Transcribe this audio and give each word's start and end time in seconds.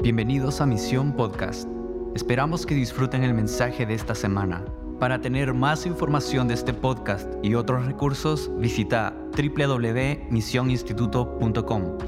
Bienvenidos 0.00 0.60
a 0.60 0.66
Misión 0.66 1.12
Podcast. 1.12 1.66
Esperamos 2.14 2.64
que 2.64 2.76
disfruten 2.76 3.24
el 3.24 3.34
mensaje 3.34 3.84
de 3.84 3.94
esta 3.94 4.14
semana. 4.14 4.64
Para 5.00 5.20
tener 5.20 5.54
más 5.54 5.86
información 5.86 6.46
de 6.46 6.54
este 6.54 6.72
podcast 6.72 7.26
y 7.42 7.56
otros 7.56 7.84
recursos, 7.84 8.48
visita 8.58 9.12
www.misioninstituto.com. 9.36 11.98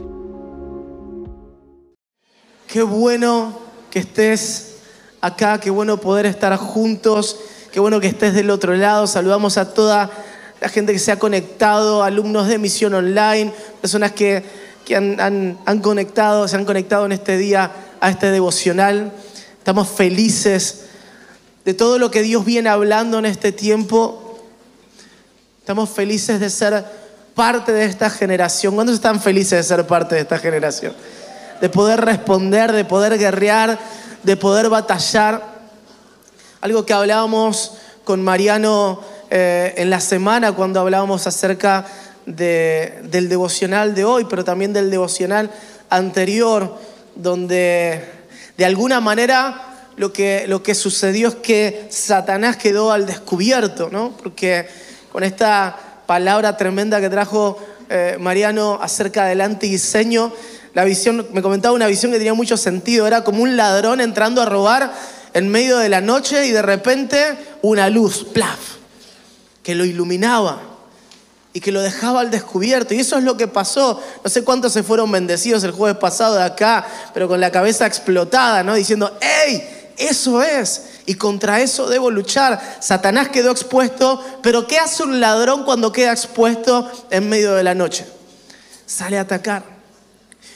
Qué 2.69 2.83
bueno 2.83 3.59
que 3.91 3.99
estés 3.99 4.83
acá, 5.21 5.59
qué 5.59 5.71
bueno 5.71 5.97
poder 5.97 6.27
estar 6.27 6.57
juntos, 6.57 7.41
qué 7.73 7.81
bueno 7.81 7.99
que 7.99 8.07
estés 8.07 8.35
del 8.35 8.51
otro 8.51 8.77
lado. 8.77 9.09
Saludamos 9.09 9.59
a 9.59 9.75
toda 9.75 10.13
la 10.61 10.69
gente 10.69 10.93
que 10.93 11.01
se 11.01 11.11
ha 11.11 11.19
conectado, 11.19 12.05
alumnos 12.05 12.47
de 12.47 12.59
Misión 12.59 12.95
Online, 12.95 13.53
personas 13.81 14.13
que 14.13 14.70
que 14.91 14.97
han, 14.97 15.79
conectado, 15.83 16.49
se 16.49 16.57
han 16.57 16.65
conectado 16.65 17.07
en 17.07 17.13
este 17.13 17.37
día 17.37 17.71
a 18.01 18.11
este 18.11 18.33
devocional. 18.33 19.13
Estamos 19.57 19.89
felices 19.89 20.87
de 21.65 21.75
todo 21.75 22.01
lo 22.01 22.11
que 22.11 22.23
Dios 22.23 22.45
viene 22.45 22.71
hablando 22.71 23.21
en 23.21 23.27
este 23.27 23.53
tiempo. 23.53 24.41
Estamos 25.61 25.91
felices 25.91 26.41
de 26.41 26.51
ser 26.51 26.85
parte 27.37 27.71
de 27.71 27.85
esta 27.85 28.11
generación. 28.11 28.75
¿Cuántos 28.75 28.97
están 28.97 29.21
felices 29.21 29.59
de 29.59 29.63
ser 29.63 29.87
parte 29.87 30.17
de 30.17 30.23
esta 30.23 30.41
generación? 30.41 30.93
De 31.61 31.69
poder 31.69 32.01
responder, 32.01 32.73
de 32.73 32.85
poder 32.85 33.17
guerrear, 33.17 33.79
de 34.25 34.37
poder 34.37 34.71
batallar. 34.71 35.61
Algo 36.63 36.85
que 36.85 36.95
hablábamos 36.95 37.75
con 38.03 38.25
Mariano 38.25 39.01
eh, 39.31 39.73
en 39.77 39.89
la 39.89 40.01
semana 40.01 40.51
cuando 40.51 40.81
hablábamos 40.81 41.29
acerca 41.29 41.87
del 42.27 43.29
devocional 43.29 43.95
de 43.95 44.05
hoy, 44.05 44.27
pero 44.29 44.45
también 44.45 44.73
del 44.73 44.91
devocional 44.91 45.51
anterior, 45.89 46.79
donde 47.15 48.05
de 48.57 48.65
alguna 48.65 49.01
manera 49.01 49.89
lo 49.97 50.13
que, 50.13 50.45
lo 50.47 50.63
que 50.63 50.75
sucedió 50.75 51.29
es 51.29 51.35
que 51.37 51.87
Satanás 51.91 52.57
quedó 52.57 52.93
al 52.93 53.07
descubierto, 53.07 53.91
¿no? 53.91 54.17
Porque 54.23 54.67
con 55.13 55.25
esta 55.25 55.77
palabra 56.07 56.57
tremenda 56.57 57.01
que 57.01 57.11
trajo 57.11 57.59
eh, 57.89 58.17
Mariano 58.19 58.79
acerca 58.81 59.27
del 59.27 59.41
antidiseño, 59.41 60.33
la 60.75 60.85
visión, 60.85 61.27
me 61.33 61.43
comentaba 61.43 61.75
una 61.75 61.87
visión 61.89 62.13
que 62.13 62.19
tenía 62.19 62.35
mucho 62.35 62.57
sentido, 62.57 63.07
era 63.07 63.25
como 63.25 63.43
un 63.43 63.57
ladrón 63.57 64.01
entrando 64.01 64.41
a 64.41 64.47
robar 64.47 64.93
en 65.35 65.49
medio 65.49 65.79
de 65.79 65.89
la 65.89 66.01
noche 66.01 66.47
y 66.47 66.51
de 66.51 66.63
repente 66.63 67.37
una 67.63 67.91
luz, 67.91 68.25
plaf, 68.25 68.59
que 69.63 69.75
lo 69.75 69.85
iluminaba 69.85 70.70
y 71.53 71.61
que 71.61 71.73
lo 71.73 71.81
dejaba 71.81 72.21
al 72.21 72.31
descubierto. 72.31 72.95
Y 72.95 73.01
eso 73.01 73.19
es 73.19 73.25
lo 73.25 73.37
que 73.37 73.49
pasó. 73.49 74.01
No 74.23 74.31
sé 74.31 74.45
cuántos 74.45 74.73
se 74.73 74.83
fueron 74.83 75.11
bendecidos 75.11 75.65
el 75.65 75.73
jueves 75.73 75.99
pasado 75.99 76.37
de 76.37 76.45
acá, 76.45 76.87
pero 77.13 77.29
con 77.29 77.41
la 77.41 77.51
cabeza 77.51 77.87
explotada, 77.87 78.63
¿no? 78.63 78.75
Diciendo, 78.75 79.17
¡hey! 79.21 79.79
Eso 79.97 80.43
es. 80.43 80.85
Y 81.07 81.15
contra 81.17 81.61
eso 81.61 81.89
debo 81.89 82.11
luchar. 82.11 82.79
Satanás 82.81 83.29
quedó 83.29 83.51
expuesto, 83.51 84.25
pero 84.43 84.67
¿qué 84.67 84.79
hace 84.79 85.03
un 85.03 85.21
ladrón 85.21 85.65
cuando 85.65 85.93
queda 85.93 86.13
expuesto 86.13 86.91
en 87.11 87.29
medio 87.29 87.55
de 87.55 87.65
la 87.65 87.75
noche? 87.75 88.07
Sale 88.87 89.19
a 89.19 89.23
atacar. 89.23 89.80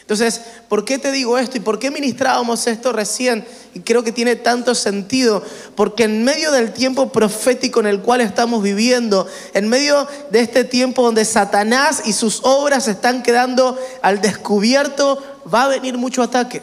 Entonces, 0.05 0.43
¿por 0.69 0.85
qué 0.85 0.99
te 0.99 1.11
digo 1.13 1.39
esto 1.39 1.57
y 1.57 1.61
por 1.61 1.79
qué 1.79 1.91
ministrábamos 1.91 2.67
esto 2.67 2.93
recién? 2.93 3.43
Y 3.73 3.81
creo 3.81 4.05
que 4.05 4.13
tiene 4.13 4.37
tanto 4.37 4.75
sentido, 4.75 5.43
porque 5.75 6.05
en 6.05 6.25
medio 6.25 6.53
del 6.53 6.75
tiempo 6.75 7.11
profético 7.11 7.81
en 7.81 7.87
el 7.87 8.03
cual 8.03 8.21
estamos 8.21 8.63
viviendo, 8.63 9.27
en 9.55 9.67
medio 9.67 10.07
de 10.31 10.41
este 10.41 10.65
tiempo 10.65 11.03
donde 11.03 11.25
Satanás 11.25 12.03
y 12.05 12.13
sus 12.13 12.41
obras 12.43 12.87
están 12.87 13.23
quedando 13.23 13.79
al 14.03 14.21
descubierto, 14.21 15.23
va 15.53 15.65
a 15.65 15.69
venir 15.69 15.97
mucho 15.97 16.23
ataque. 16.23 16.61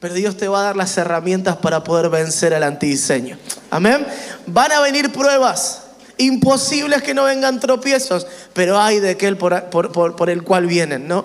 Pero 0.00 0.14
Dios 0.14 0.36
te 0.36 0.48
va 0.48 0.62
a 0.62 0.64
dar 0.64 0.76
las 0.76 0.98
herramientas 0.98 1.58
para 1.58 1.84
poder 1.84 2.10
vencer 2.10 2.52
al 2.52 2.64
antidiseño. 2.64 3.38
Amén. 3.70 4.04
Van 4.48 4.72
a 4.72 4.80
venir 4.80 5.12
pruebas. 5.12 5.82
Imposibles 6.18 7.00
que 7.02 7.14
no 7.14 7.24
vengan 7.24 7.60
tropiezos, 7.60 8.26
pero 8.54 8.78
hay 8.78 8.98
de 8.98 9.10
aquel 9.10 9.36
por, 9.36 9.70
por 9.70 10.30
el 10.30 10.42
cual 10.42 10.66
vienen, 10.66 11.06
¿no? 11.06 11.24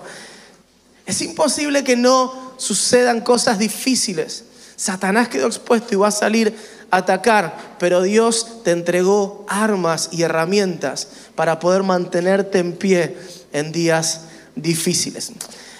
Es 1.06 1.22
imposible 1.22 1.84
que 1.84 1.96
no 1.96 2.54
sucedan 2.56 3.20
cosas 3.20 3.58
difíciles. 3.58 4.44
Satanás 4.74 5.28
quedó 5.28 5.46
expuesto 5.46 5.94
y 5.94 5.96
va 5.96 6.08
a 6.08 6.12
salir 6.12 6.54
a 6.90 6.98
atacar, 6.98 7.76
pero 7.78 8.02
Dios 8.02 8.62
te 8.64 8.72
entregó 8.72 9.46
armas 9.48 10.08
y 10.12 10.22
herramientas 10.22 11.08
para 11.34 11.58
poder 11.60 11.82
mantenerte 11.82 12.58
en 12.58 12.72
pie 12.74 13.16
en 13.52 13.72
días 13.72 14.22
difíciles. 14.56 15.32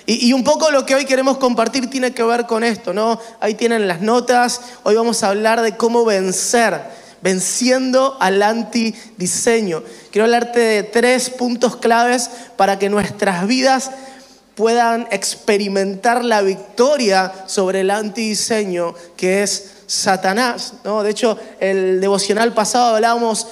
Y, 0.09 0.33
un 0.33 0.45
poco 0.45 0.71
lo 0.71 0.87
que 0.87 0.95
hoy 0.95 1.05
queremos 1.05 1.39
compartir 1.39 1.91
tiene 1.91 2.13
que 2.13 2.23
ver 2.23 2.47
con 2.47 2.63
esto, 2.63 2.95
¿no? 2.95 3.21
Ahí 3.41 3.55
tienen 3.55 3.89
las 3.89 4.01
notas, 4.01 4.61
hoy 4.85 4.95
vamos 4.95 5.25
a 5.25 5.31
hablar 5.31 5.63
de 5.63 5.77
cómo 5.77 6.05
vencer, 6.05 6.81
venciendo 7.23 8.17
al 8.21 8.41
antidiseño. 8.41 9.83
Quiero 10.13 10.27
hablarte 10.27 10.61
de 10.61 10.83
tres 10.85 11.29
puntos 11.31 11.75
claves 11.75 12.31
para 12.57 12.79
que 12.79 12.89
nuestras 12.89 13.49
vidas 13.49 13.91
puedan 14.57 15.07
experimentar 15.11 16.25
la 16.25 16.41
victoria 16.41 17.33
sobre 17.47 17.83
el 17.83 17.91
antidiseño 17.91 18.95
que 19.17 19.43
es 19.43 19.73
Satanás. 19.87 20.73
¿no? 20.83 21.03
De 21.03 21.11
hecho, 21.11 21.39
el 21.61 22.01
devocional 22.01 22.55
pasado 22.55 22.97
hablábamos 22.97 23.47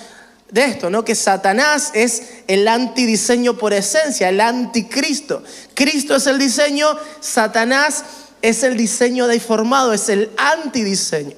de 0.51 0.65
esto, 0.65 0.89
¿no? 0.89 1.05
Que 1.05 1.15
Satanás 1.15 1.91
es 1.95 2.23
el 2.47 2.67
antidiseño 2.69 3.59
por 3.59 3.73
esencia, 3.73 4.29
el 4.29 4.41
anticristo. 4.41 5.43
Cristo 5.75 6.15
es 6.15 6.27
el 6.27 6.39
diseño, 6.39 6.87
Satanás 7.21 8.05
es 8.41 8.63
el 8.63 8.77
diseño 8.77 9.27
deformado, 9.27 9.93
es 9.93 10.09
el 10.09 10.31
antidiseño. 10.37 11.37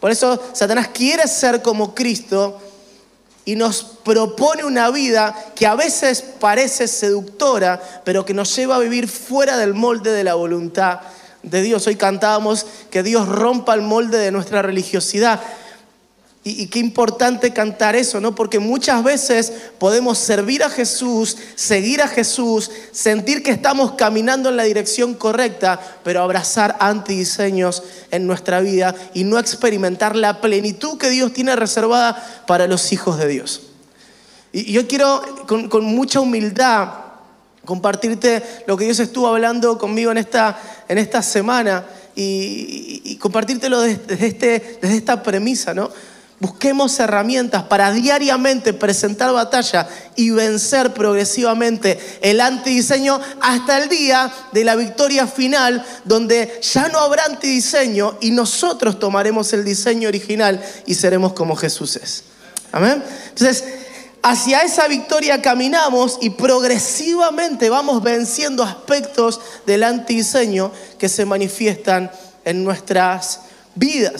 Por 0.00 0.10
eso 0.10 0.40
Satanás 0.52 0.88
quiere 0.94 1.26
ser 1.26 1.60
como 1.60 1.94
Cristo, 1.94 2.61
y 3.44 3.56
nos 3.56 3.82
propone 3.82 4.64
una 4.64 4.90
vida 4.90 5.34
que 5.56 5.66
a 5.66 5.74
veces 5.74 6.22
parece 6.38 6.86
seductora, 6.86 7.80
pero 8.04 8.24
que 8.24 8.34
nos 8.34 8.54
lleva 8.54 8.76
a 8.76 8.80
vivir 8.80 9.08
fuera 9.08 9.56
del 9.56 9.74
molde 9.74 10.12
de 10.12 10.24
la 10.24 10.34
voluntad 10.34 11.00
de 11.42 11.62
Dios. 11.62 11.86
Hoy 11.86 11.96
cantábamos 11.96 12.66
que 12.90 13.02
Dios 13.02 13.28
rompa 13.28 13.74
el 13.74 13.82
molde 13.82 14.18
de 14.18 14.30
nuestra 14.30 14.62
religiosidad. 14.62 15.40
Y, 16.44 16.66
qué 16.66 16.80
importante 16.80 17.52
cantar 17.52 17.94
eso, 17.94 18.20
¿no? 18.20 18.34
Porque 18.34 18.58
muchas 18.58 19.04
veces 19.04 19.52
podemos 19.78 20.18
servir 20.18 20.64
a 20.64 20.70
Jesús, 20.70 21.36
seguir 21.54 22.02
a 22.02 22.08
Jesús, 22.08 22.68
sentir 22.90 23.44
que 23.44 23.52
estamos 23.52 23.92
caminando 23.92 24.48
en 24.48 24.56
la 24.56 24.64
dirección 24.64 25.14
correcta, 25.14 25.80
pero 26.02 26.20
abrazar 26.20 26.76
antidiseños 26.80 27.84
en 28.10 28.26
nuestra 28.26 28.60
vida 28.60 28.92
y 29.14 29.22
no 29.22 29.38
experimentar 29.38 30.16
la 30.16 30.40
plenitud 30.40 30.98
que 30.98 31.10
Dios 31.10 31.32
tiene 31.32 31.54
reservada 31.54 32.42
para 32.48 32.66
los 32.66 32.92
hijos 32.92 33.18
de 33.18 33.28
Dios. 33.28 33.62
Y 34.50 34.72
yo 34.72 34.88
quiero 34.88 35.46
con, 35.46 35.84
mucha 35.84 36.18
humildad 36.18 36.88
compartirte 37.64 38.42
lo 38.66 38.76
que 38.76 38.86
Dios 38.86 38.98
estuvo 38.98 39.28
hablando 39.28 39.78
conmigo 39.78 40.10
en 40.10 40.18
esta, 40.18 40.60
en 40.88 40.98
esta 40.98 41.22
semana 41.22 41.86
y, 42.16 43.16
compartírtelo 43.20 43.80
desde, 43.80 44.26
este, 44.26 44.78
desde 44.82 44.96
esta 44.96 45.22
premisa, 45.22 45.72
¿no? 45.72 45.88
Busquemos 46.42 46.98
herramientas 46.98 47.62
para 47.62 47.92
diariamente 47.92 48.72
presentar 48.72 49.32
batalla 49.32 49.88
y 50.16 50.30
vencer 50.30 50.92
progresivamente 50.92 52.00
el 52.20 52.40
antidiseño 52.40 53.20
hasta 53.40 53.80
el 53.80 53.88
día 53.88 54.28
de 54.50 54.64
la 54.64 54.74
victoria 54.74 55.28
final, 55.28 55.86
donde 56.04 56.58
ya 56.60 56.88
no 56.88 56.98
habrá 56.98 57.26
antidiseño 57.26 58.18
y 58.20 58.32
nosotros 58.32 58.98
tomaremos 58.98 59.52
el 59.52 59.64
diseño 59.64 60.08
original 60.08 60.60
y 60.84 60.96
seremos 60.96 61.32
como 61.32 61.54
Jesús 61.54 61.94
es. 61.94 62.24
Amén. 62.72 63.04
Entonces, 63.28 63.62
hacia 64.20 64.62
esa 64.62 64.88
victoria 64.88 65.40
caminamos 65.40 66.18
y 66.20 66.30
progresivamente 66.30 67.70
vamos 67.70 68.02
venciendo 68.02 68.64
aspectos 68.64 69.40
del 69.64 69.84
antidiseño 69.84 70.72
que 70.98 71.08
se 71.08 71.24
manifiestan 71.24 72.10
en 72.44 72.64
nuestras 72.64 73.38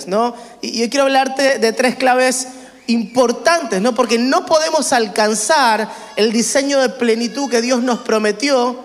¿no? 0.06 0.34
Y 0.60 0.80
yo 0.80 0.90
quiero 0.90 1.04
hablarte 1.04 1.58
de 1.58 1.72
tres 1.72 1.96
claves 1.96 2.48
importantes, 2.86 3.80
¿no? 3.80 3.94
Porque 3.94 4.18
no 4.18 4.46
podemos 4.46 4.92
alcanzar 4.92 5.90
el 6.16 6.32
diseño 6.32 6.80
de 6.80 6.88
plenitud 6.88 7.50
que 7.50 7.62
Dios 7.62 7.82
nos 7.82 8.00
prometió. 8.00 8.78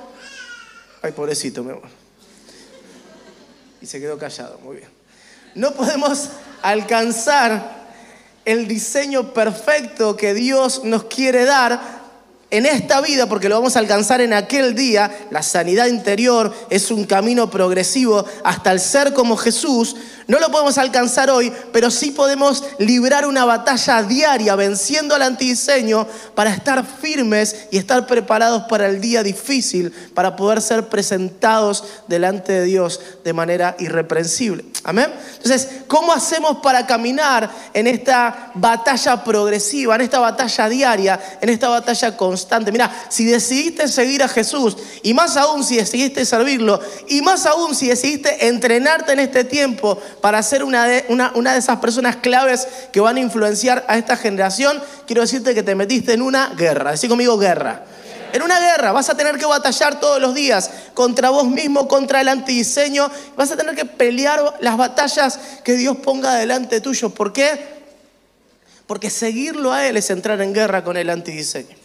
Ay, 1.02 1.12
pobrecito, 1.12 1.64
mi 1.64 1.72
amor. 1.72 1.90
Y 3.82 3.86
se 3.86 4.00
quedó 4.00 4.18
callado, 4.18 4.60
muy 4.64 4.78
bien. 4.78 4.90
No 5.56 5.72
podemos 5.72 6.30
alcanzar 6.62 7.88
el 8.46 8.68
diseño 8.68 9.34
perfecto 9.34 10.16
que 10.16 10.34
Dios 10.34 10.84
nos 10.84 11.06
quiere 11.06 11.46
dar 11.46 11.98
en 12.50 12.66
esta 12.66 13.02
vida, 13.02 13.28
porque 13.28 13.50
lo 13.50 13.56
vamos 13.56 13.76
a 13.76 13.80
alcanzar 13.80 14.22
en 14.22 14.32
aquel 14.32 14.74
día, 14.74 15.28
la 15.32 15.44
sanidad 15.44 15.88
interior 15.88 16.54
es 16.70 16.92
un 16.92 17.04
camino 17.04 17.50
progresivo 17.50 18.26
hasta 18.44 18.72
el 18.72 18.80
ser 18.80 19.14
como 19.14 19.36
Jesús. 19.36 19.98
No 20.28 20.40
lo 20.40 20.52
podemos 20.52 20.78
alcanzar 20.78 21.30
hoy, 21.30 21.54
pero 21.72 21.90
sí 21.90 22.12
podemos 22.12 22.62
librar 22.80 23.26
una 23.26 23.46
batalla 23.46 24.04
diaria 24.04 24.56
venciendo 24.56 25.16
al 25.16 25.22
antidiseño 25.22 26.06
para 26.36 26.54
estar 26.54 26.86
firmes 26.86 27.68
y 27.72 27.78
estar 27.78 28.06
preparados 28.06 28.64
para 28.64 28.88
el 28.88 29.00
día 29.00 29.24
difícil, 29.24 29.94
para 30.14 30.36
poder 30.36 30.62
ser 30.62 30.90
presentados 30.90 31.86
delante 32.10 32.52
de 32.52 32.66
Dios 32.66 33.00
de 33.24 33.32
manera 33.32 33.78
irreprensible. 33.80 34.66
Amén. 34.84 35.14
Entonces, 35.38 35.70
¿cómo 35.88 36.12
hacemos 36.12 36.58
para 36.58 36.86
caminar 36.86 37.50
en 37.74 37.88
esta 37.88 38.52
batalla 38.54 39.24
progresiva, 39.24 39.96
en 39.96 40.02
esta 40.02 40.20
batalla 40.20 40.68
diaria, 40.68 41.38
en 41.40 41.48
esta 41.48 41.70
batalla 41.70 42.18
constante? 42.18 42.72
Mira, 42.74 43.06
si 43.08 43.24
decidiste 43.24 43.88
seguir 43.88 44.24
a 44.24 44.28
Jesús 44.28 44.76
y 45.04 45.14
más 45.14 45.38
aún 45.38 45.64
si 45.64 45.78
decidiste 45.78 46.26
servirlo 46.26 46.82
y 47.08 47.22
más 47.22 47.46
aún 47.46 47.74
si 47.74 47.88
decidiste 47.88 48.48
entrenarte 48.48 49.14
en 49.14 49.20
este 49.20 49.46
tiempo 49.46 50.02
para 50.22 50.42
ser 50.44 50.64
una 50.64 50.86
de, 50.86 51.06
una, 51.10 51.32
una 51.36 51.54
de 51.54 51.60
esas 51.60 51.78
personas 51.78 52.18
claves 52.18 52.68
que 52.92 53.00
van 53.00 53.18
a 53.18 53.20
influenciar 53.20 53.86
a 53.88 53.98
esta 53.98 54.18
generación, 54.18 54.82
quiero 55.06 55.22
decirte 55.22 55.54
que 55.54 55.64
te 55.64 55.76
metiste 55.76 56.14
en 56.14 56.22
una 56.22 56.50
guerra. 56.50 56.92
Decí 56.92 57.08
conmigo 57.08 57.38
guerra. 57.38 57.84
En 58.34 58.42
una 58.42 58.60
guerra 58.60 58.92
vas 58.92 59.10
a 59.10 59.16
tener 59.16 59.38
que 59.38 59.46
batallar 59.46 60.00
todos 60.00 60.20
los 60.22 60.36
días 60.36 60.70
contra 60.94 61.30
vos 61.30 61.48
mismo, 61.48 61.88
contra 61.88 62.22
el 62.22 62.28
antidiseño. 62.28 63.10
Vas 63.36 63.52
a 63.52 63.58
tener 63.58 63.76
que 63.76 63.86
pelear 63.86 64.58
las 64.60 64.78
batallas 64.78 65.40
que 65.64 65.74
Dios 65.74 65.98
ponga 65.98 66.36
delante 66.36 66.82
tuyo. 66.82 67.10
¿Por 67.10 67.32
qué? 67.32 67.78
Porque 68.86 69.10
seguirlo 69.10 69.72
a 69.72 69.88
Él 69.88 69.98
es 69.98 70.10
entrar 70.10 70.42
en 70.42 70.54
guerra 70.54 70.84
con 70.84 70.98
el 70.98 71.10
antidiseño. 71.10 71.76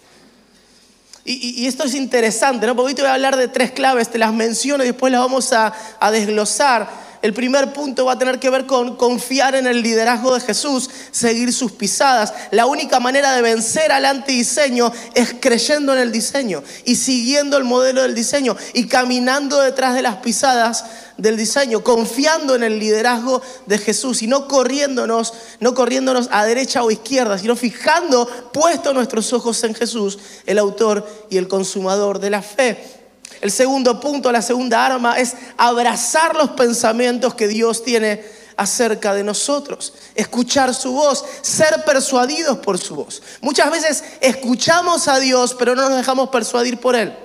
Y, 1.24 1.62
y, 1.62 1.68
esto 1.68 1.84
es 1.84 1.94
interesante, 1.94 2.66
¿no? 2.66 2.74
Porque 2.74 2.88
hoy 2.88 2.94
te 2.94 3.02
voy 3.02 3.10
a 3.10 3.14
hablar 3.14 3.36
de 3.36 3.46
tres 3.46 3.70
claves, 3.70 4.10
te 4.10 4.18
las 4.18 4.32
menciono 4.32 4.82
y 4.82 4.88
después 4.88 5.12
las 5.12 5.20
vamos 5.20 5.52
a, 5.52 5.72
a 6.00 6.10
desglosar 6.10 6.88
el 7.22 7.32
primer 7.32 7.72
punto 7.72 8.04
va 8.04 8.12
a 8.12 8.18
tener 8.18 8.40
que 8.40 8.50
ver 8.50 8.66
con 8.66 8.96
confiar 8.96 9.54
en 9.54 9.68
el 9.68 9.80
liderazgo 9.80 10.34
de 10.34 10.40
Jesús, 10.40 10.90
seguir 11.12 11.52
sus 11.52 11.72
pisadas. 11.72 12.34
La 12.50 12.66
única 12.66 12.98
manera 12.98 13.34
de 13.34 13.42
vencer 13.42 13.92
al 13.92 14.04
antidiseño 14.04 14.92
es 15.14 15.36
creyendo 15.40 15.92
en 15.92 16.00
el 16.00 16.10
diseño 16.10 16.62
y 16.84 16.96
siguiendo 16.96 17.56
el 17.56 17.64
modelo 17.64 18.02
del 18.02 18.14
diseño 18.14 18.56
y 18.74 18.88
caminando 18.88 19.60
detrás 19.60 19.94
de 19.94 20.02
las 20.02 20.16
pisadas 20.16 20.84
del 21.16 21.36
diseño, 21.36 21.84
confiando 21.84 22.56
en 22.56 22.64
el 22.64 22.80
liderazgo 22.80 23.40
de 23.66 23.78
Jesús 23.78 24.22
y 24.22 24.26
no 24.26 24.48
corriéndonos, 24.48 25.32
no 25.60 25.74
corriéndonos 25.74 26.28
a 26.32 26.44
derecha 26.44 26.82
o 26.82 26.90
izquierda, 26.90 27.38
sino 27.38 27.54
fijando 27.54 28.26
puesto 28.52 28.92
nuestros 28.92 29.32
ojos 29.32 29.62
en 29.62 29.74
Jesús, 29.74 30.18
el 30.44 30.58
autor 30.58 31.06
y 31.30 31.36
el 31.36 31.46
consumador 31.46 32.18
de 32.18 32.30
la 32.30 32.42
fe. 32.42 33.01
El 33.40 33.50
segundo 33.50 34.00
punto, 34.00 34.30
la 34.30 34.42
segunda 34.42 34.84
arma 34.84 35.18
es 35.18 35.34
abrazar 35.56 36.36
los 36.36 36.50
pensamientos 36.50 37.34
que 37.34 37.48
Dios 37.48 37.82
tiene 37.82 38.24
acerca 38.56 39.14
de 39.14 39.24
nosotros, 39.24 39.94
escuchar 40.14 40.74
su 40.74 40.92
voz, 40.92 41.24
ser 41.40 41.84
persuadidos 41.84 42.58
por 42.58 42.78
su 42.78 42.96
voz. 42.96 43.22
Muchas 43.40 43.70
veces 43.70 44.04
escuchamos 44.20 45.08
a 45.08 45.18
Dios, 45.18 45.54
pero 45.58 45.74
no 45.74 45.88
nos 45.88 45.96
dejamos 45.96 46.28
persuadir 46.28 46.78
por 46.78 46.94
Él. 46.94 47.16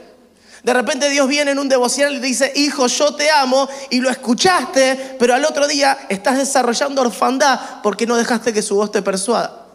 De 0.64 0.74
repente 0.74 1.10
Dios 1.10 1.28
viene 1.28 1.52
en 1.52 1.60
un 1.60 1.70
devocional 1.70 2.16
y 2.16 2.20
dice, 2.20 2.52
hijo, 2.56 2.88
yo 2.88 3.16
te 3.16 3.30
amo, 3.30 3.70
y 3.90 4.00
lo 4.00 4.10
escuchaste, 4.10 5.16
pero 5.20 5.34
al 5.34 5.46
otro 5.46 5.68
día 5.68 5.98
estás 6.10 6.38
desarrollando 6.38 7.02
orfandad 7.02 7.82
porque 7.84 8.08
no 8.08 8.18
dejaste 8.18 8.52
que 8.52 8.62
su 8.62 8.76
voz 8.76 8.92
te 8.92 9.02
persuada. 9.02 9.66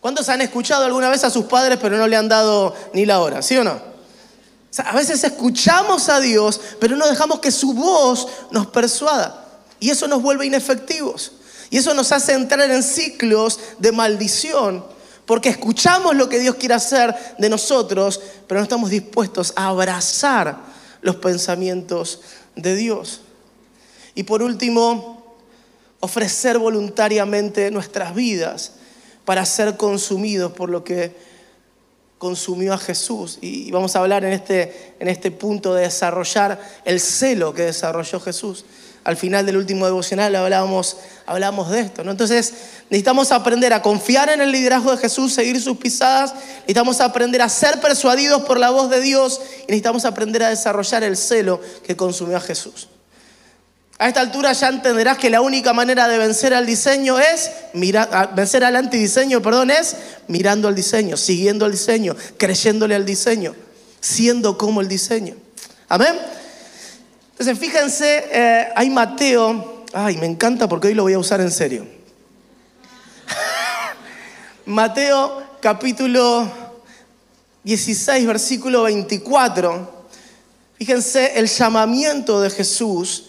¿Cuántos 0.00 0.28
han 0.28 0.40
escuchado 0.40 0.84
alguna 0.84 1.10
vez 1.10 1.24
a 1.24 1.30
sus 1.30 1.44
padres 1.44 1.78
pero 1.80 1.98
no 1.98 2.06
le 2.06 2.16
han 2.16 2.28
dado 2.28 2.74
ni 2.94 3.04
la 3.04 3.20
hora? 3.20 3.42
¿Sí 3.42 3.56
o 3.58 3.64
no? 3.64 3.89
A 4.78 4.92
veces 4.94 5.24
escuchamos 5.24 6.08
a 6.08 6.20
Dios, 6.20 6.60
pero 6.78 6.96
no 6.96 7.08
dejamos 7.08 7.40
que 7.40 7.50
su 7.50 7.74
voz 7.74 8.28
nos 8.50 8.68
persuada. 8.68 9.48
Y 9.80 9.90
eso 9.90 10.06
nos 10.06 10.22
vuelve 10.22 10.46
inefectivos. 10.46 11.32
Y 11.70 11.78
eso 11.78 11.94
nos 11.94 12.12
hace 12.12 12.32
entrar 12.32 12.70
en 12.70 12.82
ciclos 12.82 13.58
de 13.78 13.92
maldición, 13.92 14.84
porque 15.24 15.48
escuchamos 15.48 16.16
lo 16.16 16.28
que 16.28 16.40
Dios 16.40 16.56
quiere 16.56 16.74
hacer 16.74 17.14
de 17.38 17.48
nosotros, 17.48 18.20
pero 18.46 18.60
no 18.60 18.64
estamos 18.64 18.90
dispuestos 18.90 19.52
a 19.56 19.68
abrazar 19.68 20.58
los 21.00 21.16
pensamientos 21.16 22.20
de 22.56 22.74
Dios. 22.74 23.20
Y 24.14 24.24
por 24.24 24.42
último, 24.42 25.36
ofrecer 26.00 26.58
voluntariamente 26.58 27.70
nuestras 27.70 28.14
vidas 28.14 28.72
para 29.24 29.46
ser 29.46 29.76
consumidos 29.76 30.52
por 30.52 30.70
lo 30.70 30.82
que 30.82 31.29
consumió 32.20 32.74
a 32.74 32.78
Jesús. 32.78 33.38
Y 33.40 33.70
vamos 33.70 33.96
a 33.96 34.00
hablar 34.00 34.26
en 34.26 34.34
este, 34.34 34.94
en 35.00 35.08
este 35.08 35.30
punto 35.30 35.72
de 35.72 35.84
desarrollar 35.84 36.60
el 36.84 37.00
celo 37.00 37.54
que 37.54 37.62
desarrolló 37.62 38.20
Jesús. 38.20 38.66
Al 39.04 39.16
final 39.16 39.46
del 39.46 39.56
último 39.56 39.86
devocional 39.86 40.36
hablábamos, 40.36 40.98
hablamos 41.24 41.70
de 41.70 41.80
esto. 41.80 42.04
¿no? 42.04 42.10
Entonces 42.10 42.52
necesitamos 42.90 43.32
aprender 43.32 43.72
a 43.72 43.80
confiar 43.80 44.28
en 44.28 44.42
el 44.42 44.52
liderazgo 44.52 44.90
de 44.90 44.98
Jesús, 44.98 45.32
seguir 45.32 45.62
sus 45.62 45.78
pisadas. 45.78 46.34
Necesitamos 46.34 47.00
aprender 47.00 47.40
a 47.40 47.48
ser 47.48 47.80
persuadidos 47.80 48.42
por 48.42 48.60
la 48.60 48.68
voz 48.68 48.90
de 48.90 49.00
Dios. 49.00 49.40
Y 49.60 49.68
necesitamos 49.68 50.04
aprender 50.04 50.42
a 50.42 50.50
desarrollar 50.50 51.02
el 51.02 51.16
celo 51.16 51.58
que 51.86 51.96
consumió 51.96 52.36
a 52.36 52.40
Jesús. 52.40 52.88
A 54.00 54.08
esta 54.08 54.22
altura 54.22 54.54
ya 54.54 54.68
entenderás 54.68 55.18
que 55.18 55.28
la 55.28 55.42
única 55.42 55.74
manera 55.74 56.08
de 56.08 56.16
vencer 56.16 56.54
al 56.54 56.64
diseño 56.64 57.18
es 57.18 57.50
mirar, 57.74 58.34
vencer 58.34 58.64
al 58.64 58.74
antidiseño, 58.76 59.42
perdón, 59.42 59.70
es 59.70 59.94
mirando 60.26 60.68
al 60.68 60.74
diseño, 60.74 61.18
siguiendo 61.18 61.66
al 61.66 61.72
diseño, 61.72 62.16
creyéndole 62.38 62.94
al 62.94 63.04
diseño, 63.04 63.54
siendo 64.00 64.56
como 64.56 64.80
el 64.80 64.88
diseño. 64.88 65.34
Amén. 65.86 66.18
Entonces, 67.32 67.58
fíjense, 67.58 68.24
eh, 68.32 68.68
hay 68.74 68.88
Mateo, 68.88 69.84
ay, 69.92 70.16
me 70.16 70.24
encanta 70.24 70.66
porque 70.66 70.88
hoy 70.88 70.94
lo 70.94 71.02
voy 71.02 71.12
a 71.12 71.18
usar 71.18 71.42
en 71.42 71.50
serio. 71.50 71.86
Mateo 74.64 75.42
capítulo 75.60 76.50
16, 77.64 78.26
versículo 78.26 78.84
24. 78.84 80.06
Fíjense 80.78 81.38
el 81.38 81.48
llamamiento 81.48 82.40
de 82.40 82.48
Jesús 82.48 83.26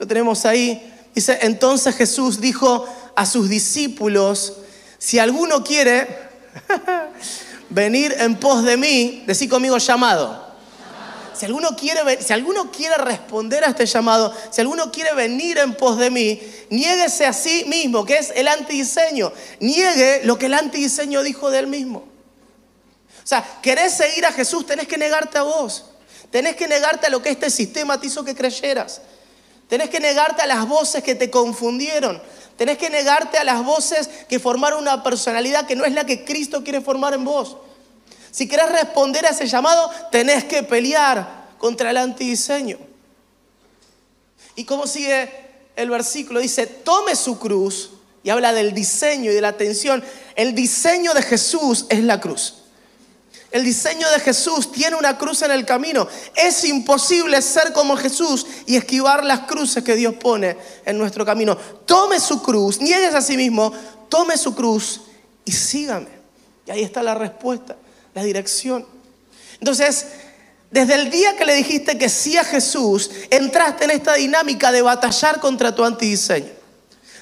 lo 0.00 0.06
tenemos 0.06 0.46
ahí. 0.46 0.92
Dice, 1.14 1.38
entonces 1.42 1.94
Jesús 1.94 2.40
dijo 2.40 2.88
a 3.14 3.26
sus 3.26 3.50
discípulos, 3.50 4.54
si 4.98 5.18
alguno 5.18 5.62
quiere 5.62 6.08
venir 7.70 8.16
en 8.18 8.36
pos 8.36 8.64
de 8.64 8.78
mí, 8.78 9.22
decí 9.26 9.46
conmigo 9.46 9.76
llamado. 9.76 10.48
Si 11.34 11.44
alguno, 11.44 11.76
quiere, 11.76 12.22
si 12.22 12.32
alguno 12.32 12.70
quiere 12.72 12.96
responder 12.96 13.62
a 13.64 13.68
este 13.68 13.84
llamado, 13.84 14.34
si 14.50 14.62
alguno 14.62 14.90
quiere 14.90 15.14
venir 15.14 15.58
en 15.58 15.74
pos 15.74 15.98
de 15.98 16.10
mí, 16.10 16.40
niéguese 16.70 17.26
a 17.26 17.32
sí 17.34 17.64
mismo, 17.66 18.04
que 18.04 18.18
es 18.18 18.32
el 18.34 18.48
antidiseño. 18.48 19.32
Niegue 19.58 20.22
lo 20.24 20.38
que 20.38 20.46
el 20.46 20.54
antidiseño 20.54 21.22
dijo 21.22 21.50
de 21.50 21.58
él 21.58 21.66
mismo. 21.66 21.98
O 23.22 23.26
sea, 23.26 23.60
querés 23.62 23.94
seguir 23.94 24.24
a 24.24 24.32
Jesús, 24.32 24.66
tenés 24.66 24.88
que 24.88 24.96
negarte 24.96 25.36
a 25.36 25.42
vos. 25.42 25.84
Tenés 26.30 26.56
que 26.56 26.68
negarte 26.68 27.06
a 27.06 27.10
lo 27.10 27.20
que 27.20 27.30
este 27.30 27.50
sistema 27.50 28.00
te 28.00 28.06
hizo 28.06 28.24
que 28.24 28.34
creyeras. 28.34 29.02
Tenés 29.70 29.88
que 29.88 30.00
negarte 30.00 30.42
a 30.42 30.46
las 30.46 30.66
voces 30.66 31.02
que 31.04 31.14
te 31.14 31.30
confundieron. 31.30 32.20
Tenés 32.56 32.76
que 32.76 32.90
negarte 32.90 33.38
a 33.38 33.44
las 33.44 33.64
voces 33.64 34.10
que 34.28 34.40
formaron 34.40 34.80
una 34.80 35.04
personalidad 35.04 35.64
que 35.66 35.76
no 35.76 35.84
es 35.84 35.92
la 35.92 36.04
que 36.04 36.24
Cristo 36.24 36.64
quiere 36.64 36.80
formar 36.80 37.14
en 37.14 37.24
vos. 37.24 37.56
Si 38.32 38.48
querés 38.48 38.72
responder 38.72 39.24
a 39.24 39.28
ese 39.28 39.46
llamado, 39.46 39.88
tenés 40.10 40.42
que 40.42 40.64
pelear 40.64 41.50
contra 41.56 41.90
el 41.90 41.98
antidiseño. 41.98 42.78
¿Y 44.56 44.64
cómo 44.64 44.88
sigue 44.88 45.30
el 45.76 45.88
versículo? 45.88 46.40
Dice, 46.40 46.66
tome 46.66 47.14
su 47.14 47.38
cruz 47.38 47.92
y 48.24 48.30
habla 48.30 48.52
del 48.52 48.74
diseño 48.74 49.30
y 49.30 49.34
de 49.34 49.40
la 49.40 49.48
atención. 49.48 50.02
El 50.34 50.56
diseño 50.56 51.14
de 51.14 51.22
Jesús 51.22 51.86
es 51.88 52.00
la 52.00 52.20
cruz. 52.20 52.59
El 53.50 53.64
diseño 53.64 54.08
de 54.10 54.20
Jesús 54.20 54.70
tiene 54.70 54.96
una 54.96 55.18
cruz 55.18 55.42
en 55.42 55.50
el 55.50 55.66
camino. 55.66 56.06
Es 56.36 56.64
imposible 56.64 57.42
ser 57.42 57.72
como 57.72 57.96
Jesús 57.96 58.46
y 58.66 58.76
esquivar 58.76 59.24
las 59.24 59.40
cruces 59.40 59.82
que 59.82 59.96
Dios 59.96 60.14
pone 60.14 60.56
en 60.84 60.96
nuestro 60.96 61.26
camino. 61.26 61.56
Tome 61.84 62.20
su 62.20 62.42
cruz, 62.42 62.80
niegues 62.80 63.14
a 63.14 63.20
sí 63.20 63.36
mismo, 63.36 63.72
tome 64.08 64.36
su 64.36 64.54
cruz 64.54 65.00
y 65.44 65.50
sígame. 65.50 66.08
Y 66.66 66.70
ahí 66.70 66.82
está 66.82 67.02
la 67.02 67.14
respuesta, 67.14 67.76
la 68.14 68.22
dirección. 68.22 68.86
Entonces, 69.58 70.06
desde 70.70 70.94
el 70.94 71.10
día 71.10 71.36
que 71.36 71.44
le 71.44 71.54
dijiste 71.54 71.98
que 71.98 72.08
sí 72.08 72.36
a 72.36 72.44
Jesús, 72.44 73.10
entraste 73.30 73.84
en 73.84 73.90
esta 73.90 74.14
dinámica 74.14 74.70
de 74.70 74.82
batallar 74.82 75.40
contra 75.40 75.74
tu 75.74 75.84
antidiseño. 75.84 76.59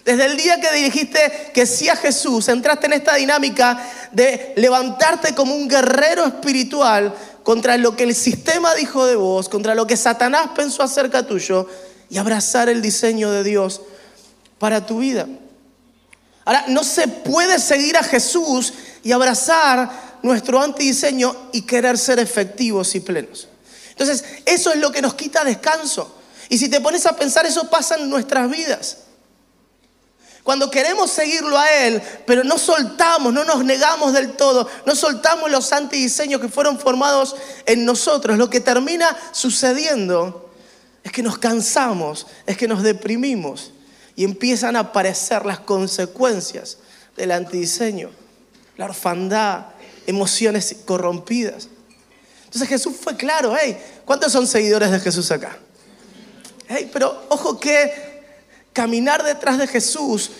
Desde 0.08 0.24
el 0.24 0.38
día 0.38 0.58
que 0.58 0.72
dijiste 0.72 1.50
que 1.52 1.66
sí 1.66 1.90
a 1.90 1.94
Jesús, 1.94 2.48
entraste 2.48 2.86
en 2.86 2.94
esta 2.94 3.16
dinámica 3.16 3.78
de 4.10 4.54
levantarte 4.56 5.34
como 5.34 5.54
un 5.54 5.68
guerrero 5.68 6.24
espiritual 6.24 7.14
contra 7.42 7.76
lo 7.76 7.94
que 7.94 8.04
el 8.04 8.14
sistema 8.14 8.74
dijo 8.74 9.04
de 9.04 9.16
vos, 9.16 9.50
contra 9.50 9.74
lo 9.74 9.86
que 9.86 9.98
Satanás 9.98 10.52
pensó 10.56 10.82
acerca 10.82 11.26
tuyo 11.26 11.66
y 12.08 12.16
abrazar 12.16 12.70
el 12.70 12.80
diseño 12.80 13.30
de 13.30 13.44
Dios 13.44 13.82
para 14.58 14.86
tu 14.86 15.00
vida. 15.00 15.28
Ahora, 16.46 16.64
no 16.68 16.84
se 16.84 17.06
puede 17.08 17.58
seguir 17.58 17.98
a 17.98 18.02
Jesús 18.02 18.72
y 19.02 19.12
abrazar 19.12 19.90
nuestro 20.22 20.62
antidiseño 20.62 21.50
y 21.52 21.66
querer 21.66 21.98
ser 21.98 22.18
efectivos 22.18 22.94
y 22.94 23.00
plenos. 23.00 23.46
Entonces, 23.90 24.24
eso 24.46 24.72
es 24.72 24.78
lo 24.78 24.90
que 24.90 25.02
nos 25.02 25.12
quita 25.12 25.44
descanso. 25.44 26.14
Y 26.48 26.56
si 26.56 26.70
te 26.70 26.80
pones 26.80 27.04
a 27.04 27.14
pensar, 27.14 27.44
eso 27.44 27.68
pasa 27.68 27.96
en 27.96 28.08
nuestras 28.08 28.50
vidas. 28.50 28.96
Cuando 30.48 30.70
queremos 30.70 31.10
seguirlo 31.10 31.58
a 31.58 31.70
Él, 31.70 32.00
pero 32.24 32.42
no 32.42 32.56
soltamos, 32.56 33.34
no 33.34 33.44
nos 33.44 33.62
negamos 33.66 34.14
del 34.14 34.32
todo, 34.32 34.66
no 34.86 34.94
soltamos 34.94 35.50
los 35.50 35.74
antidiseños 35.74 36.40
que 36.40 36.48
fueron 36.48 36.78
formados 36.78 37.36
en 37.66 37.84
nosotros, 37.84 38.38
lo 38.38 38.48
que 38.48 38.60
termina 38.60 39.14
sucediendo 39.32 40.50
es 41.04 41.12
que 41.12 41.22
nos 41.22 41.36
cansamos, 41.36 42.26
es 42.46 42.56
que 42.56 42.66
nos 42.66 42.82
deprimimos 42.82 43.72
y 44.16 44.24
empiezan 44.24 44.76
a 44.76 44.78
aparecer 44.78 45.44
las 45.44 45.60
consecuencias 45.60 46.78
del 47.14 47.32
antidiseño, 47.32 48.08
la 48.78 48.86
orfandad, 48.86 49.66
emociones 50.06 50.76
corrompidas. 50.86 51.68
Entonces 52.46 52.66
Jesús 52.70 52.94
fue 52.98 53.18
claro, 53.18 53.54
hey, 53.54 53.76
¿cuántos 54.06 54.32
son 54.32 54.46
seguidores 54.46 54.90
de 54.92 55.00
Jesús 55.00 55.30
acá? 55.30 55.58
Hey, 56.68 56.88
pero 56.90 57.26
ojo 57.28 57.60
que 57.60 58.07
caminar 58.78 59.24
detrás 59.24 59.58
de 59.58 59.66
Jesús 59.66 60.30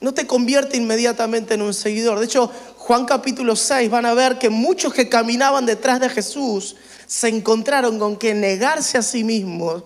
no 0.00 0.14
te 0.14 0.26
convierte 0.26 0.78
inmediatamente 0.78 1.52
en 1.52 1.60
un 1.60 1.74
seguidor. 1.74 2.18
De 2.18 2.24
hecho, 2.24 2.50
Juan 2.78 3.04
capítulo 3.04 3.54
6 3.54 3.90
van 3.90 4.06
a 4.06 4.14
ver 4.14 4.38
que 4.38 4.48
muchos 4.48 4.94
que 4.94 5.10
caminaban 5.10 5.66
detrás 5.66 6.00
de 6.00 6.08
Jesús 6.08 6.74
se 7.06 7.28
encontraron 7.28 7.98
con 7.98 8.16
que 8.16 8.32
negarse 8.32 8.96
a 8.96 9.02
sí 9.02 9.24
mismos 9.24 9.84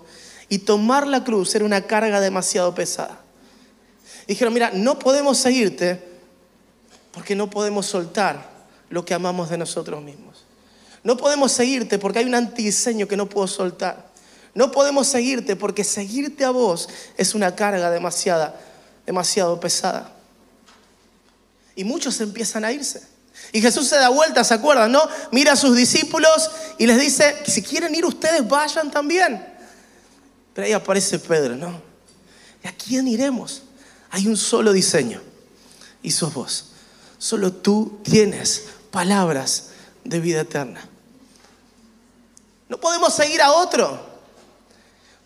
y 0.48 0.58
tomar 0.58 1.04
la 1.04 1.24
cruz 1.24 1.52
era 1.56 1.64
una 1.64 1.80
carga 1.80 2.20
demasiado 2.20 2.72
pesada. 2.76 3.18
Dijeron, 4.28 4.54
mira, 4.54 4.70
no 4.72 5.00
podemos 5.00 5.38
seguirte 5.38 6.00
porque 7.10 7.34
no 7.34 7.50
podemos 7.50 7.86
soltar 7.86 8.48
lo 8.88 9.04
que 9.04 9.14
amamos 9.14 9.50
de 9.50 9.58
nosotros 9.58 10.00
mismos. 10.00 10.44
No 11.02 11.16
podemos 11.16 11.50
seguirte 11.50 11.98
porque 11.98 12.20
hay 12.20 12.26
un 12.26 12.36
antidiseño 12.36 13.08
que 13.08 13.16
no 13.16 13.28
puedo 13.28 13.48
soltar. 13.48 14.06
No 14.56 14.72
podemos 14.72 15.06
seguirte 15.06 15.54
porque 15.54 15.84
seguirte 15.84 16.42
a 16.42 16.50
vos 16.50 16.88
es 17.18 17.34
una 17.34 17.54
carga 17.54 17.90
demasiada, 17.90 18.58
demasiado 19.04 19.60
pesada. 19.60 20.10
Y 21.74 21.84
muchos 21.84 22.18
empiezan 22.22 22.64
a 22.64 22.72
irse. 22.72 23.06
Y 23.52 23.60
Jesús 23.60 23.86
se 23.86 23.96
da 23.96 24.08
vuelta, 24.08 24.42
¿se 24.44 24.54
acuerdan? 24.54 24.90
¿No? 24.90 25.06
Mira 25.30 25.52
a 25.52 25.56
sus 25.56 25.76
discípulos 25.76 26.50
y 26.78 26.86
les 26.86 26.98
dice, 26.98 27.36
si 27.46 27.60
quieren 27.60 27.94
ir 27.94 28.06
ustedes, 28.06 28.48
vayan 28.48 28.90
también. 28.90 29.46
Pero 30.54 30.66
ahí 30.66 30.72
aparece 30.72 31.18
Pedro, 31.18 31.54
¿no? 31.54 31.78
¿Y 32.64 32.66
a 32.66 32.72
quién 32.72 33.06
iremos? 33.08 33.62
Hay 34.08 34.26
un 34.26 34.38
solo 34.38 34.72
diseño 34.72 35.20
y 36.02 36.12
sos 36.12 36.32
vos. 36.32 36.70
Solo 37.18 37.52
tú 37.52 38.00
tienes 38.02 38.68
palabras 38.90 39.72
de 40.02 40.18
vida 40.18 40.40
eterna. 40.40 40.82
No 42.70 42.80
podemos 42.80 43.14
seguir 43.14 43.42
a 43.42 43.52
otro. 43.52 44.05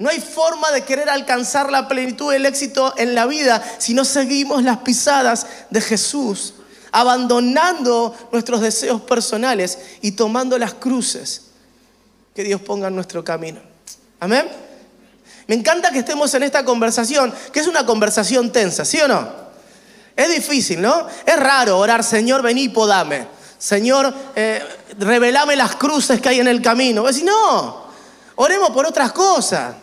No 0.01 0.09
hay 0.09 0.19
forma 0.19 0.71
de 0.71 0.81
querer 0.81 1.11
alcanzar 1.11 1.71
la 1.71 1.87
plenitud 1.87 2.33
del 2.33 2.47
éxito 2.47 2.95
en 2.97 3.15
la 3.15 3.27
vida 3.27 3.63
si 3.79 3.93
no 3.93 4.07
seguimos 4.07 4.63
las 4.63 4.79
pisadas 4.79 5.47
de 5.69 5.79
Jesús, 5.83 6.55
abandonando 6.91 8.17
nuestros 8.33 8.63
deseos 8.63 9.03
personales 9.03 9.79
y 10.01 10.13
tomando 10.13 10.57
las 10.57 10.73
cruces 10.73 11.51
que 12.35 12.43
Dios 12.43 12.63
ponga 12.63 12.89
en 12.89 12.95
nuestro 12.95 13.23
camino. 13.23 13.61
Amén. 14.21 14.49
Me 15.47 15.55
encanta 15.55 15.91
que 15.91 15.99
estemos 15.99 16.33
en 16.33 16.45
esta 16.45 16.65
conversación, 16.65 17.35
que 17.53 17.61
es 17.61 17.67
una 17.67 17.85
conversación 17.85 18.51
tensa, 18.51 18.87
¿sí 18.87 18.99
o 19.03 19.07
no? 19.07 19.29
Es 20.17 20.31
difícil, 20.31 20.81
¿no? 20.81 21.07
Es 21.27 21.37
raro 21.39 21.79
orar, 21.79 22.03
Señor, 22.03 22.41
vení 22.41 22.63
y 22.63 22.69
podame. 22.71 23.27
Señor, 23.59 24.15
eh, 24.35 24.63
revelame 24.99 25.57
las 25.57 25.77
cruces 25.77 26.23
que 26.23 26.31
hay 26.31 26.41
en 26.41 26.49
el 26.49 26.63
camino. 26.63 27.03
Decir, 27.03 27.27
no, 27.27 27.85
oremos 28.37 28.71
por 28.71 28.87
otras 28.87 29.13
cosas. 29.13 29.75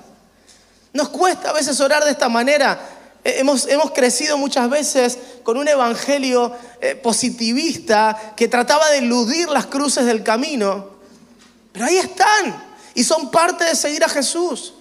Nos 0.97 1.09
cuesta 1.09 1.51
a 1.51 1.53
veces 1.53 1.79
orar 1.79 2.03
de 2.03 2.09
esta 2.09 2.27
manera. 2.27 2.79
Eh, 3.23 3.35
hemos, 3.37 3.67
hemos 3.67 3.91
crecido 3.91 4.35
muchas 4.35 4.67
veces 4.67 5.19
con 5.43 5.55
un 5.55 5.67
evangelio 5.67 6.51
eh, 6.81 6.95
positivista 6.95 8.33
que 8.35 8.47
trataba 8.47 8.89
de 8.89 8.97
eludir 8.97 9.47
las 9.47 9.67
cruces 9.67 10.07
del 10.07 10.23
camino. 10.23 10.89
Pero 11.71 11.85
ahí 11.85 11.99
están 11.99 12.63
y 12.95 13.03
son 13.03 13.29
parte 13.29 13.63
de 13.65 13.75
seguir 13.75 14.03
a 14.03 14.09
Jesús. 14.09 14.73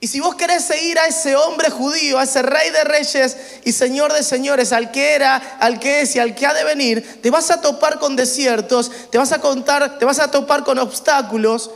Y 0.00 0.08
si 0.08 0.18
vos 0.18 0.34
querés 0.34 0.64
seguir 0.64 0.98
a 0.98 1.06
ese 1.06 1.36
hombre 1.36 1.70
judío, 1.70 2.18
a 2.18 2.24
ese 2.24 2.42
rey 2.42 2.70
de 2.70 2.82
reyes 2.82 3.36
y 3.64 3.70
señor 3.70 4.12
de 4.12 4.24
señores, 4.24 4.72
al 4.72 4.90
que 4.90 5.14
era, 5.14 5.36
al 5.60 5.78
que 5.78 6.00
es 6.00 6.16
y 6.16 6.18
al 6.18 6.34
que 6.34 6.46
ha 6.46 6.52
de 6.52 6.64
venir, 6.64 7.20
te 7.22 7.30
vas 7.30 7.52
a 7.52 7.60
topar 7.60 8.00
con 8.00 8.16
desiertos, 8.16 8.90
te 9.12 9.18
vas 9.18 9.30
a 9.30 9.40
contar, 9.40 10.00
te 10.00 10.04
vas 10.04 10.18
a 10.18 10.32
topar 10.32 10.64
con 10.64 10.80
obstáculos, 10.80 11.70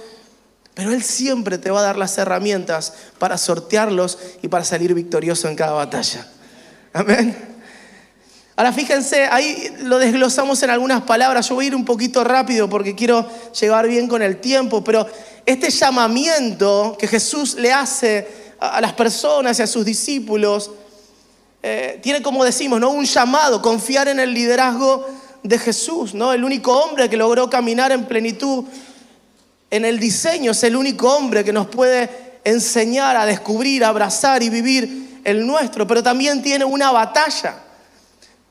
pero 0.75 0.93
Él 0.93 1.03
siempre 1.03 1.59
te 1.59 1.71
va 1.71 1.81
a 1.81 1.83
dar 1.83 1.99
las 1.99 2.17
herramientas 2.19 2.95
para 3.19 3.37
sortearlos 3.39 4.19
y 4.43 4.49
para 4.49 4.65
salir 4.65 4.95
victorioso 4.95 5.49
en 5.49 5.57
cada 5.57 5.73
batalla. 5.73 6.27
Amén. 6.93 7.37
Ahora 8.57 8.73
fíjense, 8.73 9.25
ahí 9.25 9.75
lo 9.83 9.99
desglosamos 9.99 10.62
en 10.62 10.71
algunas 10.71 11.03
palabras. 11.03 11.49
Yo 11.49 11.55
voy 11.55 11.65
a 11.65 11.69
ir 11.69 11.75
un 11.75 11.85
poquito 11.85 12.25
rápido 12.25 12.69
porque 12.69 12.95
quiero 12.95 13.27
llegar 13.59 13.89
bien 13.89 14.07
con 14.07 14.23
el 14.23 14.39
tiempo, 14.39 14.85
pero 14.85 15.07
este 15.47 15.71
llamamiento 15.71 16.97
que 16.99 17.09
Jesús 17.09 17.55
le 17.55 17.73
hace 17.73 18.29
a 18.61 18.81
las 18.81 18.93
personas 18.93 19.59
y 19.59 19.62
a 19.62 19.67
sus 19.67 19.85
discípulos 19.85 20.71
eh, 21.62 22.00
tiene 22.03 22.23
como 22.23 22.45
decimos, 22.45 22.81
¿no? 22.81 22.91
un 22.91 23.05
llamado, 23.05 23.61
confiar 23.61 24.09
en 24.09 24.19
el 24.19 24.33
liderazgo 24.33 25.07
de 25.43 25.59
Jesús, 25.59 26.15
¿no? 26.15 26.33
el 26.33 26.43
único 26.45 26.73
hombre 26.73 27.09
que 27.11 27.17
logró 27.17 27.50
caminar 27.50 27.93
en 27.93 28.07
plenitud 28.07 28.65
en 29.71 29.85
el 29.85 29.99
diseño 30.00 30.50
es 30.50 30.62
el 30.65 30.77
único 30.77 31.15
hombre 31.15 31.45
que 31.45 31.53
nos 31.53 31.69
puede 31.69 32.41
enseñar 32.45 33.17
a 33.17 33.27
descubrir, 33.27 33.85
abrazar 33.85 34.43
y 34.43 34.50
vivir 34.50 35.21
el 35.25 35.47
nuestro, 35.47 35.87
pero 35.87 36.03
también 36.03 36.43
tiene 36.43 36.65
una 36.65 36.91
batalla. 36.91 37.55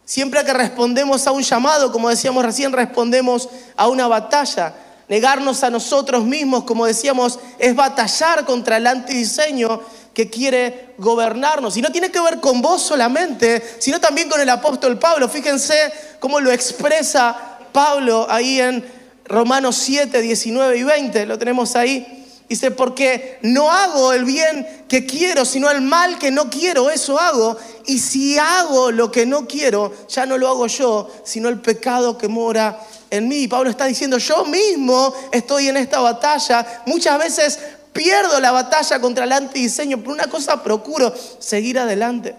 Siempre 0.06 0.44
que 0.44 0.54
respondemos 0.54 1.28
a 1.28 1.32
un 1.32 1.44
llamado, 1.44 1.92
como 1.92 2.10
decíamos 2.10 2.44
recién, 2.44 2.72
respondemos 2.72 3.50
a 3.76 3.88
una 3.88 4.08
batalla. 4.08 4.74
Negarnos 5.08 5.64
a 5.64 5.70
nosotros 5.70 6.24
mismos, 6.24 6.64
como 6.64 6.86
decíamos, 6.86 7.40
es 7.58 7.76
batallar 7.76 8.46
contra 8.46 8.78
el 8.78 8.88
antidiseño 8.88 9.82
que 10.14 10.30
quiere 10.30 10.94
gobernarnos. 10.98 11.78
Y 11.78 11.82
no 11.82 11.92
tiene 11.92 12.12
que 12.12 12.22
ver 12.22 12.40
con 12.40 12.62
vos 12.62 12.82
solamente, 12.82 13.78
sino 13.80 14.00
también 14.00 14.30
con 14.30 14.40
el 14.40 14.50
apóstol 14.50 14.98
Pablo. 14.98 15.28
Fíjense 15.28 15.92
cómo 16.20 16.40
lo 16.40 16.52
expresa 16.52 17.60
Pablo 17.72 18.28
ahí 18.30 18.60
en 18.60 18.99
Romanos 19.30 19.78
7, 19.78 20.22
19 20.22 20.78
y 20.78 20.84
20, 20.84 21.26
lo 21.28 21.38
tenemos 21.38 21.76
ahí. 21.76 22.26
Dice, 22.50 22.72
porque 22.72 23.38
no 23.44 23.72
hago 23.72 24.12
el 24.12 24.26
bien 24.26 24.68
que 24.90 25.06
quiero, 25.06 25.46
sino 25.46 25.70
el 25.70 25.82
mal 25.82 26.18
que 26.18 26.32
no 26.32 26.50
quiero, 26.50 26.90
eso 26.90 27.20
hago. 27.20 27.56
Y 27.86 28.00
si 28.00 28.40
hago 28.40 28.92
lo 28.92 29.12
que 29.12 29.28
no 29.28 29.46
quiero, 29.46 29.94
ya 30.08 30.26
no 30.26 30.36
lo 30.40 30.48
hago 30.48 30.66
yo, 30.66 31.08
sino 31.24 31.48
el 31.48 31.60
pecado 31.62 32.18
que 32.18 32.28
mora 32.28 32.80
en 33.12 33.28
mí. 33.28 33.48
Pablo 33.48 33.70
está 33.70 33.86
diciendo, 33.86 34.18
yo 34.18 34.46
mismo 34.46 35.14
estoy 35.32 35.68
en 35.68 35.78
esta 35.78 36.00
batalla. 36.00 36.82
Muchas 36.88 37.20
veces 37.20 37.60
pierdo 37.94 38.40
la 38.40 38.52
batalla 38.52 39.00
contra 39.00 39.26
el 39.26 39.32
antidiseño, 39.32 40.00
pero 40.00 40.14
una 40.14 40.28
cosa 40.28 40.64
procuro, 40.64 41.14
seguir 41.38 41.78
adelante, 41.78 42.34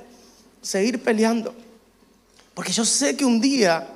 seguir 0.60 1.00
peleando. 1.00 1.54
Porque 2.52 2.72
yo 2.72 2.84
sé 2.84 3.16
que 3.16 3.24
un 3.24 3.40
día 3.40 3.86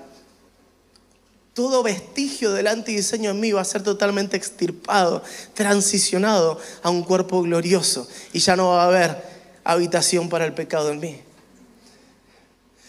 todo 1.54 1.84
vestigio 1.84 2.52
del 2.52 2.66
antidiseño 2.66 3.30
en 3.30 3.40
mí 3.40 3.52
va 3.52 3.61
a 3.61 3.64
ser 3.64 3.82
totalmente 3.84 4.37
extirpado, 4.37 5.23
transicionado 5.54 6.58
a 6.82 6.90
un 6.90 7.04
cuerpo 7.04 7.42
glorioso 7.42 8.08
y 8.32 8.40
ya 8.40 8.56
no 8.56 8.70
va 8.70 8.82
a 8.82 8.87
haber 8.87 9.23
habitación 9.62 10.28
para 10.28 10.44
el 10.44 10.52
pecado 10.52 10.90
en 10.90 10.99
mí. 10.99 11.20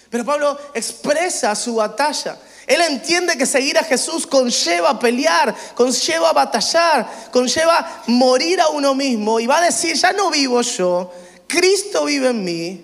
Pero 0.09 0.25
Pablo 0.25 0.57
expresa 0.73 1.55
su 1.55 1.75
batalla. 1.75 2.39
Él 2.65 2.81
entiende 2.81 3.37
que 3.37 3.45
seguir 3.45 3.77
a 3.77 3.83
Jesús 3.83 4.25
conlleva 4.25 4.97
pelear, 4.97 5.55
conlleva 5.75 6.33
batallar, 6.33 7.07
conlleva 7.31 8.03
morir 8.07 8.59
a 8.61 8.69
uno 8.69 8.95
mismo 8.95 9.39
y 9.39 9.45
va 9.45 9.59
a 9.59 9.65
decir, 9.65 9.95
ya 9.95 10.11
no 10.11 10.31
vivo 10.31 10.61
yo, 10.63 11.11
Cristo 11.47 12.05
vive 12.05 12.29
en 12.29 12.43
mí 12.43 12.83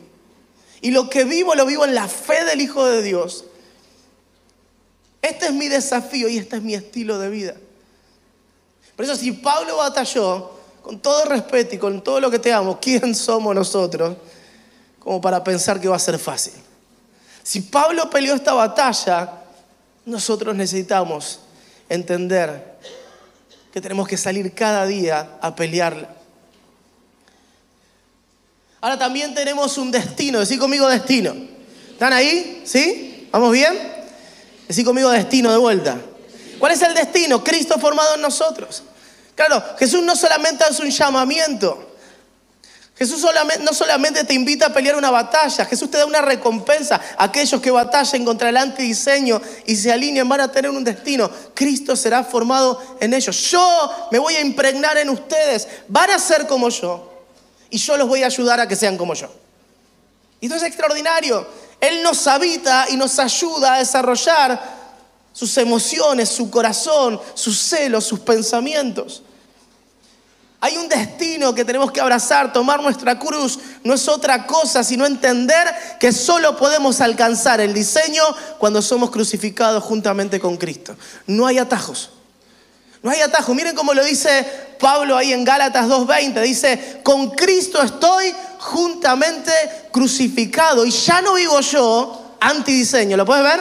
y 0.81 0.91
lo 0.91 1.09
que 1.09 1.23
vivo 1.23 1.55
lo 1.55 1.65
vivo 1.65 1.85
en 1.85 1.95
la 1.95 2.07
fe 2.07 2.45
del 2.45 2.61
Hijo 2.61 2.85
de 2.85 3.01
Dios 3.01 3.45
este 5.21 5.45
es 5.47 5.53
mi 5.53 5.67
desafío 5.67 6.27
y 6.27 6.37
este 6.37 6.57
es 6.57 6.61
mi 6.61 6.73
estilo 6.73 7.19
de 7.19 7.29
vida. 7.29 7.55
Por 8.95 9.05
eso 9.05 9.15
si 9.15 9.31
Pablo 9.31 9.77
batalló, 9.77 10.51
con 10.81 10.99
todo 10.99 11.25
respeto 11.25 11.75
y 11.75 11.77
con 11.77 12.03
todo 12.03 12.19
lo 12.19 12.31
que 12.31 12.39
te 12.39 12.51
amo, 12.51 12.79
¿quién 12.81 13.13
somos 13.13 13.53
nosotros 13.53 14.17
como 14.99 15.21
para 15.21 15.43
pensar 15.43 15.79
que 15.79 15.87
va 15.87 15.95
a 15.95 15.99
ser 15.99 16.17
fácil? 16.17 16.53
Si 17.43 17.61
Pablo 17.61 18.09
peleó 18.09 18.35
esta 18.35 18.53
batalla, 18.53 19.43
nosotros 20.05 20.55
necesitamos 20.55 21.39
entender 21.89 22.77
que 23.71 23.81
tenemos 23.81 24.07
que 24.07 24.17
salir 24.17 24.53
cada 24.53 24.85
día 24.85 25.37
a 25.41 25.55
pelearla. 25.55 26.09
Ahora 28.81 28.97
también 28.97 29.33
tenemos 29.33 29.77
un 29.77 29.91
destino, 29.91 30.39
decir 30.39 30.59
conmigo 30.59 30.87
destino. 30.87 31.33
¿Están 31.91 32.13
ahí? 32.13 32.63
¿Sí? 32.65 33.27
¿Vamos 33.31 33.51
bien? 33.51 33.90
Decí 34.71 34.85
conmigo 34.85 35.09
destino 35.09 35.51
de 35.51 35.57
vuelta. 35.57 35.99
¿Cuál 36.57 36.71
es 36.71 36.81
el 36.81 36.93
destino? 36.93 37.43
Cristo 37.43 37.77
formado 37.77 38.15
en 38.15 38.21
nosotros. 38.21 38.83
Claro, 39.35 39.61
Jesús 39.77 40.01
no 40.01 40.15
solamente 40.15 40.63
hace 40.63 40.81
un 40.81 40.89
llamamiento, 40.89 41.91
Jesús 42.95 43.21
no 43.63 43.73
solamente 43.73 44.23
te 44.23 44.33
invita 44.33 44.67
a 44.67 44.73
pelear 44.73 44.95
una 44.95 45.11
batalla, 45.11 45.65
Jesús 45.65 45.91
te 45.91 45.97
da 45.97 46.05
una 46.05 46.21
recompensa. 46.21 47.01
Aquellos 47.17 47.59
que 47.59 47.69
batallen 47.69 48.23
contra 48.23 48.47
el 48.47 48.55
antidiseño 48.55 49.41
y 49.65 49.75
se 49.75 49.91
alineen 49.91 50.29
van 50.29 50.39
a 50.39 50.49
tener 50.49 50.71
un 50.71 50.85
destino. 50.85 51.29
Cristo 51.53 51.97
será 51.97 52.23
formado 52.23 52.81
en 53.01 53.13
ellos. 53.13 53.51
Yo 53.51 54.07
me 54.09 54.19
voy 54.19 54.35
a 54.35 54.39
impregnar 54.39 54.97
en 54.97 55.09
ustedes. 55.09 55.67
Van 55.89 56.11
a 56.11 56.17
ser 56.17 56.47
como 56.47 56.69
yo. 56.69 57.25
Y 57.69 57.77
yo 57.77 57.97
los 57.97 58.07
voy 58.07 58.23
a 58.23 58.27
ayudar 58.27 58.61
a 58.61 58.69
que 58.69 58.77
sean 58.77 58.95
como 58.95 59.15
yo. 59.15 59.29
Y 60.39 60.45
esto 60.45 60.55
es 60.55 60.63
extraordinario. 60.63 61.45
Él 61.81 62.03
nos 62.03 62.27
habita 62.27 62.85
y 62.89 62.95
nos 62.95 63.17
ayuda 63.19 63.73
a 63.73 63.79
desarrollar 63.79 64.79
sus 65.33 65.57
emociones, 65.57 66.29
su 66.29 66.49
corazón, 66.51 67.19
sus 67.33 67.57
celos, 67.57 68.05
sus 68.05 68.19
pensamientos. 68.19 69.23
Hay 70.63 70.77
un 70.77 70.87
destino 70.87 71.55
que 71.55 71.65
tenemos 71.65 71.91
que 71.91 71.99
abrazar, 71.99 72.53
tomar 72.53 72.83
nuestra 72.83 73.17
cruz. 73.17 73.57
No 73.83 73.95
es 73.95 74.07
otra 74.07 74.45
cosa 74.45 74.83
sino 74.83 75.07
entender 75.07 75.67
que 75.99 76.11
solo 76.11 76.55
podemos 76.55 77.01
alcanzar 77.01 77.59
el 77.59 77.73
diseño 77.73 78.23
cuando 78.59 78.79
somos 78.83 79.09
crucificados 79.09 79.83
juntamente 79.83 80.39
con 80.39 80.57
Cristo. 80.57 80.95
No 81.25 81.47
hay 81.47 81.57
atajos. 81.57 82.11
No 83.03 83.09
hay 83.09 83.21
atajos. 83.21 83.55
Miren 83.55 83.75
cómo 83.75 83.93
lo 83.93 84.03
dice 84.03 84.45
Pablo 84.79 85.17
ahí 85.17 85.33
en 85.33 85.43
Gálatas 85.43 85.87
2.20. 85.87 86.41
Dice, 86.41 86.99
con 87.03 87.31
Cristo 87.31 87.81
estoy 87.81 88.33
juntamente 88.59 89.51
crucificado. 89.91 90.85
Y 90.85 90.91
ya 90.91 91.21
no 91.21 91.33
vivo 91.33 91.59
yo 91.61 92.35
antidiseño. 92.39 93.17
¿Lo 93.17 93.25
puedes 93.25 93.43
ver? 93.43 93.59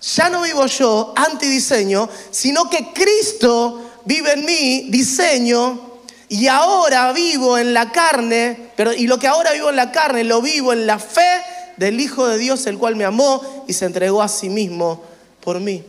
Ya 0.00 0.28
no 0.28 0.42
vivo 0.42 0.66
yo 0.66 1.14
antidiseño, 1.16 2.08
sino 2.30 2.68
que 2.68 2.92
Cristo 2.92 4.00
vive 4.04 4.32
en 4.32 4.44
mí, 4.44 4.86
diseño 4.90 5.94
y 6.28 6.46
ahora 6.48 7.12
vivo 7.12 7.56
en 7.58 7.72
la 7.72 7.92
carne, 7.92 8.70
pero, 8.76 8.92
y 8.92 9.06
lo 9.06 9.18
que 9.18 9.28
ahora 9.28 9.52
vivo 9.52 9.70
en 9.70 9.76
la 9.76 9.92
carne 9.92 10.24
lo 10.24 10.42
vivo 10.42 10.72
en 10.72 10.86
la 10.86 10.98
fe 10.98 11.42
del 11.76 12.00
Hijo 12.00 12.26
de 12.26 12.38
Dios, 12.38 12.66
el 12.66 12.78
cual 12.78 12.96
me 12.96 13.04
amó 13.04 13.64
y 13.66 13.72
se 13.72 13.86
entregó 13.86 14.20
a 14.20 14.28
sí 14.28 14.48
mismo 14.48 15.02
por 15.40 15.60
mí. 15.60 15.84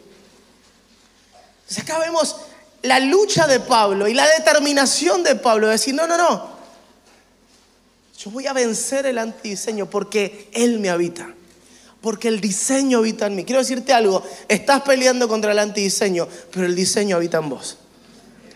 Entonces 1.62 1.84
acá 1.84 2.00
vemos 2.00 2.36
la 2.86 3.00
lucha 3.00 3.48
de 3.48 3.60
Pablo 3.60 4.08
y 4.08 4.14
la 4.14 4.28
determinación 4.28 5.24
de 5.24 5.36
Pablo 5.36 5.68
de 5.68 5.74
decir, 5.74 5.94
no, 5.94 6.08
no, 6.08 6.18
no, 6.18 6.56
yo 8.18 8.32
voy 8.32 8.48
a 8.48 8.54
vencer 8.54 9.06
el 9.06 9.18
antidiseño 9.18 9.90
porque 9.90 10.50
Él 10.54 10.80
me 10.80 10.90
habita, 10.90 11.34
porque 12.02 12.28
el 12.28 12.40
diseño 12.40 13.00
habita 13.00 13.28
en 13.28 13.36
mí. 13.36 13.46
Quiero 13.46 13.60
decirte 13.60 13.94
algo, 13.94 14.24
estás 14.48 14.82
peleando 14.82 15.28
contra 15.28 15.52
el 15.52 15.60
antidiseño, 15.60 16.28
pero 16.52 16.66
el 16.66 16.76
diseño 16.76 17.18
habita 17.18 17.38
en 17.38 17.50
vos. 17.50 17.78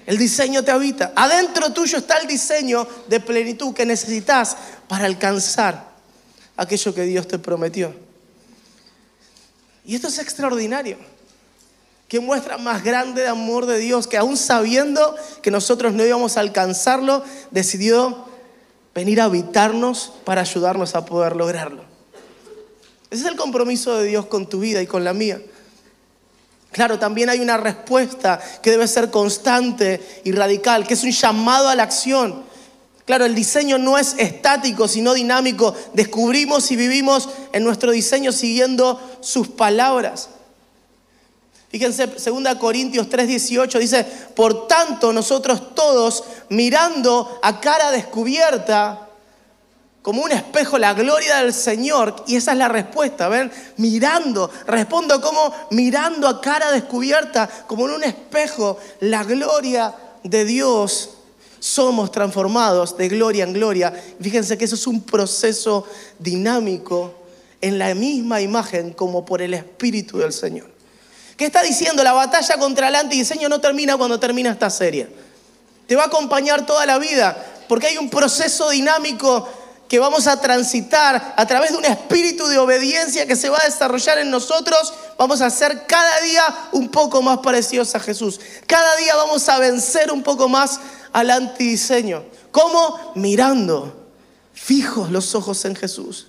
El 0.05 0.17
diseño 0.17 0.63
te 0.63 0.71
habita. 0.71 1.13
Adentro 1.15 1.71
tuyo 1.71 1.99
está 1.99 2.17
el 2.17 2.27
diseño 2.27 2.87
de 3.07 3.19
plenitud 3.19 3.75
que 3.75 3.85
necesitas 3.85 4.57
para 4.87 5.05
alcanzar 5.05 5.89
aquello 6.57 6.95
que 6.95 7.03
Dios 7.03 7.27
te 7.27 7.37
prometió. 7.37 7.93
Y 9.85 9.95
esto 9.95 10.07
es 10.07 10.17
extraordinario. 10.19 10.97
Que 12.09 12.19
muestra 12.19 12.57
más 12.57 12.83
grande 12.83 13.21
de 13.21 13.27
amor 13.29 13.65
de 13.67 13.77
Dios 13.77 14.07
que 14.07 14.17
aún 14.17 14.35
sabiendo 14.35 15.15
que 15.41 15.51
nosotros 15.51 15.93
no 15.93 16.03
íbamos 16.03 16.35
a 16.35 16.41
alcanzarlo, 16.41 17.23
decidió 17.51 18.25
venir 18.93 19.21
a 19.21 19.25
habitarnos 19.25 20.11
para 20.25 20.41
ayudarnos 20.41 20.95
a 20.95 21.05
poder 21.05 21.37
lograrlo. 21.37 21.83
Ese 23.11 23.23
es 23.23 23.29
el 23.29 23.37
compromiso 23.37 23.95
de 23.95 24.07
Dios 24.07 24.25
con 24.25 24.49
tu 24.49 24.59
vida 24.59 24.81
y 24.81 24.87
con 24.87 25.03
la 25.03 25.13
mía. 25.13 25.41
Claro, 26.71 26.99
también 26.99 27.29
hay 27.29 27.39
una 27.39 27.57
respuesta 27.57 28.39
que 28.61 28.71
debe 28.71 28.87
ser 28.87 29.09
constante 29.09 30.21
y 30.23 30.31
radical, 30.31 30.85
que 30.85 30.93
es 30.93 31.03
un 31.03 31.11
llamado 31.11 31.69
a 31.69 31.75
la 31.75 31.83
acción. 31.83 32.43
Claro, 33.05 33.25
el 33.25 33.33
diseño 33.33 33.79
no 33.79 33.97
es 33.97 34.15
estático, 34.19 34.87
sino 34.87 35.15
dinámico. 35.15 35.73
Descubrimos 35.93 36.69
y 36.71 36.75
vivimos 36.75 37.29
en 37.53 37.63
nuestro 37.63 37.91
diseño 37.91 38.31
siguiendo 38.31 38.99
sus 39.21 39.47
palabras. 39.47 40.29
Fíjense, 41.69 42.07
2 42.07 42.55
Corintios 42.59 43.07
3:18 43.07 43.79
dice, 43.79 44.03
por 44.35 44.67
tanto 44.67 45.13
nosotros 45.13 45.75
todos 45.75 46.23
mirando 46.49 47.39
a 47.43 47.61
cara 47.61 47.91
descubierta, 47.91 49.09
como 50.01 50.23
un 50.23 50.31
espejo 50.31 50.77
la 50.77 50.93
gloria 50.93 51.43
del 51.43 51.53
Señor. 51.53 52.23
Y 52.27 52.35
esa 52.35 52.53
es 52.53 52.57
la 52.57 52.67
respuesta, 52.67 53.27
¿ven? 53.27 53.51
Mirando, 53.77 54.49
respondo 54.65 55.21
como 55.21 55.53
mirando 55.71 56.27
a 56.27 56.41
cara 56.41 56.71
descubierta, 56.71 57.47
como 57.67 57.87
en 57.87 57.95
un 57.95 58.03
espejo, 58.03 58.77
la 59.01 59.23
gloria 59.23 59.93
de 60.23 60.45
Dios. 60.45 61.11
Somos 61.59 62.11
transformados 62.11 62.97
de 62.97 63.09
gloria 63.09 63.43
en 63.43 63.53
gloria. 63.53 63.93
Fíjense 64.19 64.57
que 64.57 64.65
eso 64.65 64.75
es 64.75 64.87
un 64.87 65.01
proceso 65.01 65.85
dinámico 66.17 67.13
en 67.59 67.77
la 67.77 67.93
misma 67.93 68.39
imagen 68.39 68.93
como 68.93 69.25
por 69.25 69.41
el 69.41 69.53
Espíritu 69.53 70.19
del 70.19 70.31
Señor. 70.31 70.68
¿Qué 71.39 71.45
está 71.45 71.63
diciendo? 71.63 72.03
La 72.03 72.11
batalla 72.11 72.57
contra 72.57 72.89
el 72.89 72.95
antidiseño 72.95 73.47
no 73.47 73.61
termina 73.61 73.95
cuando 73.95 74.19
termina 74.19 74.51
esta 74.51 74.69
serie. 74.69 75.07
Te 75.87 75.95
va 75.95 76.03
a 76.03 76.07
acompañar 76.07 76.65
toda 76.65 76.85
la 76.85 76.97
vida, 76.97 77.33
porque 77.69 77.87
hay 77.87 77.97
un 77.97 78.09
proceso 78.09 78.69
dinámico 78.71 79.47
que 79.87 79.99
vamos 79.99 80.27
a 80.27 80.41
transitar 80.41 81.33
a 81.37 81.45
través 81.45 81.71
de 81.71 81.77
un 81.77 81.85
espíritu 81.85 82.45
de 82.47 82.57
obediencia 82.57 83.25
que 83.25 83.37
se 83.37 83.47
va 83.47 83.57
a 83.61 83.65
desarrollar 83.65 84.17
en 84.17 84.29
nosotros, 84.29 84.93
vamos 85.17 85.39
a 85.39 85.49
ser 85.49 85.85
cada 85.87 86.19
día 86.19 86.43
un 86.73 86.89
poco 86.89 87.21
más 87.21 87.37
parecidos 87.37 87.95
a 87.95 88.01
Jesús. 88.01 88.41
Cada 88.67 88.97
día 88.97 89.15
vamos 89.15 89.47
a 89.47 89.59
vencer 89.59 90.11
un 90.11 90.21
poco 90.21 90.49
más 90.49 90.81
al 91.13 91.31
antidiseño. 91.31 92.21
¿Cómo? 92.51 93.13
Mirando 93.15 94.09
fijos 94.53 95.09
los 95.09 95.33
ojos 95.35 95.63
en 95.63 95.77
Jesús. 95.77 96.27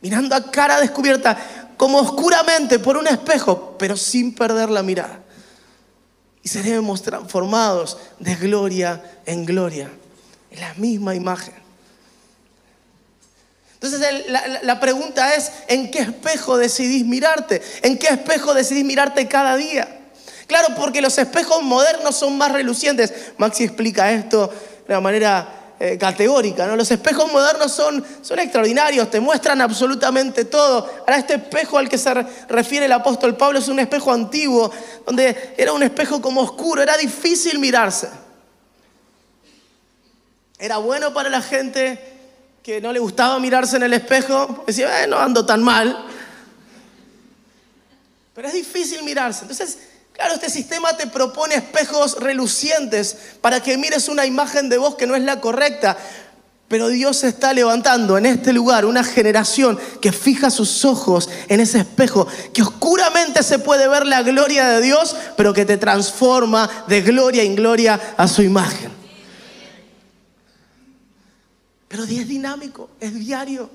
Mirando 0.00 0.36
a 0.36 0.50
cara 0.50 0.80
descubierta, 0.80 1.36
como 1.76 1.98
oscuramente 1.98 2.78
por 2.78 2.96
un 2.96 3.06
espejo, 3.06 3.76
pero 3.78 3.96
sin 3.96 4.34
perder 4.34 4.70
la 4.70 4.82
mirada. 4.82 5.20
Y 6.42 6.48
seremos 6.48 7.02
transformados 7.02 7.96
de 8.18 8.34
gloria 8.36 9.02
en 9.24 9.44
gloria, 9.44 9.90
en 10.50 10.60
la 10.60 10.74
misma 10.74 11.14
imagen. 11.14 11.54
Entonces 13.74 14.24
la, 14.62 14.80
pregunta 14.80 15.34
es, 15.34 15.52
¿en 15.68 15.90
qué 15.90 15.98
espejo 15.98 16.56
decidís 16.56 17.04
mirarte? 17.04 17.60
¿En 17.82 17.98
qué 17.98 18.08
espejo 18.08 18.54
decidís 18.54 18.84
mirarte 18.84 19.28
cada 19.28 19.56
día? 19.56 20.00
Claro, 20.46 20.74
porque 20.74 21.02
los 21.02 21.18
espejos 21.18 21.62
modernos 21.62 22.16
son 22.16 22.38
más 22.38 22.52
relucientes. 22.52 23.12
Maxi 23.36 23.64
explica 23.64 24.10
esto 24.10 24.48
de 24.86 24.94
una 24.94 25.00
manera 25.00 25.63
eh, 25.86 25.98
categórica. 25.98 26.66
¿no? 26.66 26.76
Los 26.76 26.90
espejos 26.90 27.30
modernos 27.30 27.70
son, 27.70 28.02
son 28.22 28.38
extraordinarios, 28.38 29.10
te 29.10 29.20
muestran 29.20 29.60
absolutamente 29.60 30.46
todo. 30.46 30.90
Ahora 31.00 31.18
este 31.18 31.34
espejo 31.34 31.76
al 31.76 31.90
que 31.90 31.98
se 31.98 32.14
refiere 32.48 32.86
el 32.86 32.92
apóstol 32.92 33.36
Pablo 33.36 33.58
es 33.58 33.68
un 33.68 33.78
espejo 33.78 34.10
antiguo, 34.10 34.70
donde 35.04 35.52
era 35.58 35.74
un 35.74 35.82
espejo 35.82 36.22
como 36.22 36.40
oscuro, 36.40 36.80
era 36.80 36.96
difícil 36.96 37.58
mirarse. 37.58 38.08
Era 40.58 40.78
bueno 40.78 41.12
para 41.12 41.28
la 41.28 41.42
gente 41.42 42.02
que 42.62 42.80
no 42.80 42.90
le 42.90 42.98
gustaba 42.98 43.38
mirarse 43.38 43.76
en 43.76 43.82
el 43.82 43.92
espejo, 43.92 44.64
decía, 44.66 45.04
eh, 45.04 45.06
no 45.06 45.18
ando 45.18 45.44
tan 45.44 45.62
mal. 45.62 46.06
Pero 48.32 48.48
es 48.48 48.54
difícil 48.54 49.02
mirarse. 49.02 49.42
Entonces, 49.42 49.80
claro, 50.14 50.34
este 50.34 50.48
sistema 50.48 50.96
te 50.96 51.06
propone 51.06 51.56
espejos 51.56 52.18
relucientes 52.18 53.16
para 53.40 53.62
que 53.62 53.76
mires 53.76 54.08
una 54.08 54.24
imagen 54.24 54.68
de 54.68 54.78
vos 54.78 54.94
que 54.94 55.06
no 55.06 55.14
es 55.14 55.22
la 55.22 55.40
correcta. 55.40 55.98
Pero 56.68 56.88
Dios 56.88 57.22
está 57.24 57.52
levantando 57.52 58.16
en 58.16 58.24
este 58.24 58.52
lugar 58.52 58.86
una 58.86 59.04
generación 59.04 59.78
que 60.00 60.12
fija 60.12 60.50
sus 60.50 60.84
ojos 60.84 61.28
en 61.48 61.60
ese 61.60 61.80
espejo, 61.80 62.26
que 62.54 62.62
oscuramente 62.62 63.42
se 63.42 63.58
puede 63.58 63.86
ver 63.86 64.06
la 64.06 64.22
gloria 64.22 64.68
de 64.68 64.80
Dios, 64.80 65.14
pero 65.36 65.52
que 65.52 65.66
te 65.66 65.76
transforma 65.76 66.68
de 66.88 67.02
gloria 67.02 67.42
en 67.42 67.54
gloria 67.54 68.00
a 68.16 68.26
su 68.26 68.42
imagen. 68.42 68.90
Pero 71.86 72.04
es 72.04 72.26
dinámico, 72.26 72.90
es 72.98 73.14
diario. 73.14 73.70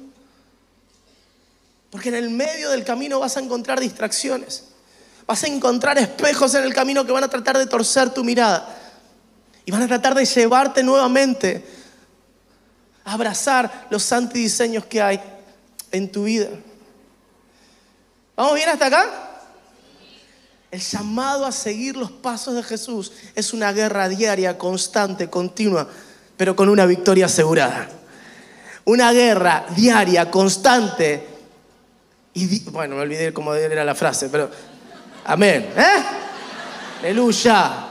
Porque 1.92 2.10
en 2.10 2.16
el 2.16 2.30
medio 2.30 2.72
del 2.72 2.84
camino 2.84 3.20
vas 3.20 3.38
a 3.38 3.40
encontrar 3.40 3.80
distracciones. 3.80 4.69
Vas 5.30 5.44
a 5.44 5.48
encontrar 5.48 5.96
espejos 6.00 6.56
en 6.56 6.64
el 6.64 6.74
camino 6.74 7.06
que 7.06 7.12
van 7.12 7.24
a 7.24 7.28
tratar 7.28 7.56
de 7.60 7.68
torcer 7.68 8.10
tu 8.10 8.24
mirada. 8.24 8.68
Y 9.64 9.70
van 9.70 9.84
a 9.84 9.88
tratar 9.88 10.16
de 10.16 10.26
llevarte 10.26 10.82
nuevamente 10.82 11.64
a 13.06 13.14
abrazar 13.14 13.86
los 13.92 14.12
antidiseños 14.12 14.86
que 14.86 15.00
hay 15.00 15.22
en 15.92 16.12
tu 16.12 16.24
vida. 16.24 16.48
¿Vamos 18.36 18.56
bien 18.56 18.70
hasta 18.70 18.88
acá? 18.88 19.06
El 20.72 20.82
llamado 20.82 21.46
a 21.46 21.52
seguir 21.52 21.96
los 21.96 22.10
pasos 22.10 22.56
de 22.56 22.64
Jesús 22.64 23.12
es 23.36 23.54
una 23.54 23.72
guerra 23.72 24.10
diaria, 24.10 24.58
constante, 24.58 25.30
continua, 25.30 25.88
pero 26.38 26.56
con 26.56 26.70
una 26.70 26.88
victoria 26.88 27.28
asegurada 27.28 27.88
una 28.90 29.12
guerra 29.12 29.68
diaria, 29.76 30.32
constante. 30.32 31.24
Y 32.34 32.60
bueno, 32.72 32.96
me 32.96 33.04
olvidé 33.04 33.32
cómo 33.34 33.54
era 33.54 33.84
la 33.84 33.94
frase, 33.94 34.30
pero 34.30 34.50
amén. 35.30 35.72
¿Eh? 35.78 36.04
Aleluya. 37.02 37.86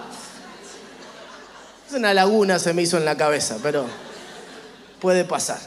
Es 1.86 1.94
una 1.94 2.12
laguna 2.12 2.58
se 2.58 2.74
me 2.74 2.82
hizo 2.82 2.96
en 2.96 3.04
la 3.04 3.16
cabeza, 3.16 3.58
pero 3.62 3.86
puede 5.00 5.24
pasar. 5.24 5.60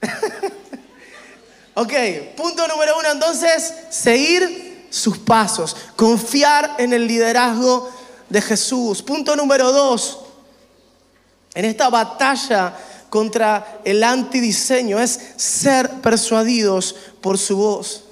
ok, 1.74 1.92
punto 2.36 2.66
número 2.66 2.98
uno 2.98 3.12
entonces, 3.12 3.74
seguir 3.90 4.86
sus 4.90 5.18
pasos, 5.18 5.76
confiar 5.94 6.76
en 6.78 6.94
el 6.94 7.06
liderazgo 7.06 7.90
de 8.30 8.40
Jesús. 8.40 9.02
Punto 9.02 9.36
número 9.36 9.70
dos, 9.70 10.20
en 11.54 11.66
esta 11.66 11.90
batalla 11.90 12.74
contra 13.10 13.80
el 13.84 14.02
antidiseño 14.02 14.98
es 14.98 15.20
ser 15.36 16.00
persuadidos 16.00 16.96
por 17.20 17.36
su 17.36 17.58
voz. 17.58 18.07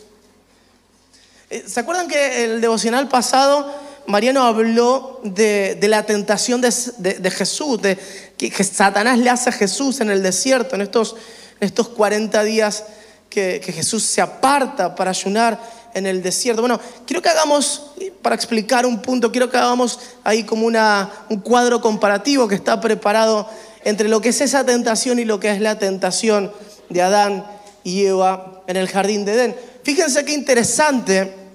Eh, 1.57 1.65
¿Se 1.67 1.81
acuerdan 1.81 2.07
que 2.07 2.45
el 2.45 2.61
devocional 2.61 3.09
pasado 3.09 3.73
Mariano 4.07 4.43
habló 4.43 5.21
de, 5.25 5.79
la 5.89 6.05
tentación 6.05 6.61
de, 6.61 7.31
Jesús, 7.31 7.81
de 7.81 7.99
que, 8.37 8.51
Satanás 8.63 9.19
le 9.19 9.31
hace 9.31 9.49
a 9.49 9.53
Jesús 9.53 10.01
en 10.01 10.11
el 10.11 10.23
desierto, 10.23 10.75
en 10.75 10.83
estos, 10.83 11.17
estos 11.59 11.89
40 11.89 12.45
días 12.45 12.85
que, 13.31 13.61
Jesús 13.65 14.03
se 14.03 14.21
aparta 14.21 14.95
para 14.95 15.11
ayunar 15.11 15.59
en 15.95 16.07
el 16.07 16.23
desierto. 16.23 16.61
Bueno, 16.61 16.79
quiero 17.07 17.23
que 17.23 17.31
hagamos, 17.31 17.93
para 18.21 18.35
explicar 18.35 18.85
un 18.85 19.01
punto, 19.01 19.33
quiero 19.33 19.51
que 19.51 19.57
hagamos 19.57 19.99
ahí 20.25 20.45
como 20.45 20.67
una, 20.67 21.11
un 21.31 21.41
cuadro 21.41 21.81
comparativo 21.81 22.47
que 22.47 22.55
está 22.55 22.83
preparado 22.83 23.49
entre 23.83 24.11
lo 24.11 24.21
que 24.21 24.29
es 24.29 24.43
esa 24.43 24.67
tentación 24.67 25.19
y 25.19 25.25
lo 25.25 25.41
que 25.41 25.51
es 25.51 25.61
la 25.63 25.79
tentación 25.79 26.53
de 26.91 27.01
Adán 27.01 27.47
y 27.83 28.05
Eva 28.05 28.63
en 28.67 28.77
el 28.77 28.89
jardín 28.89 29.25
de 29.25 29.33
Edén. 29.33 29.57
Fíjense 29.87 30.25
qué 30.25 30.33
interesante. 30.33 31.46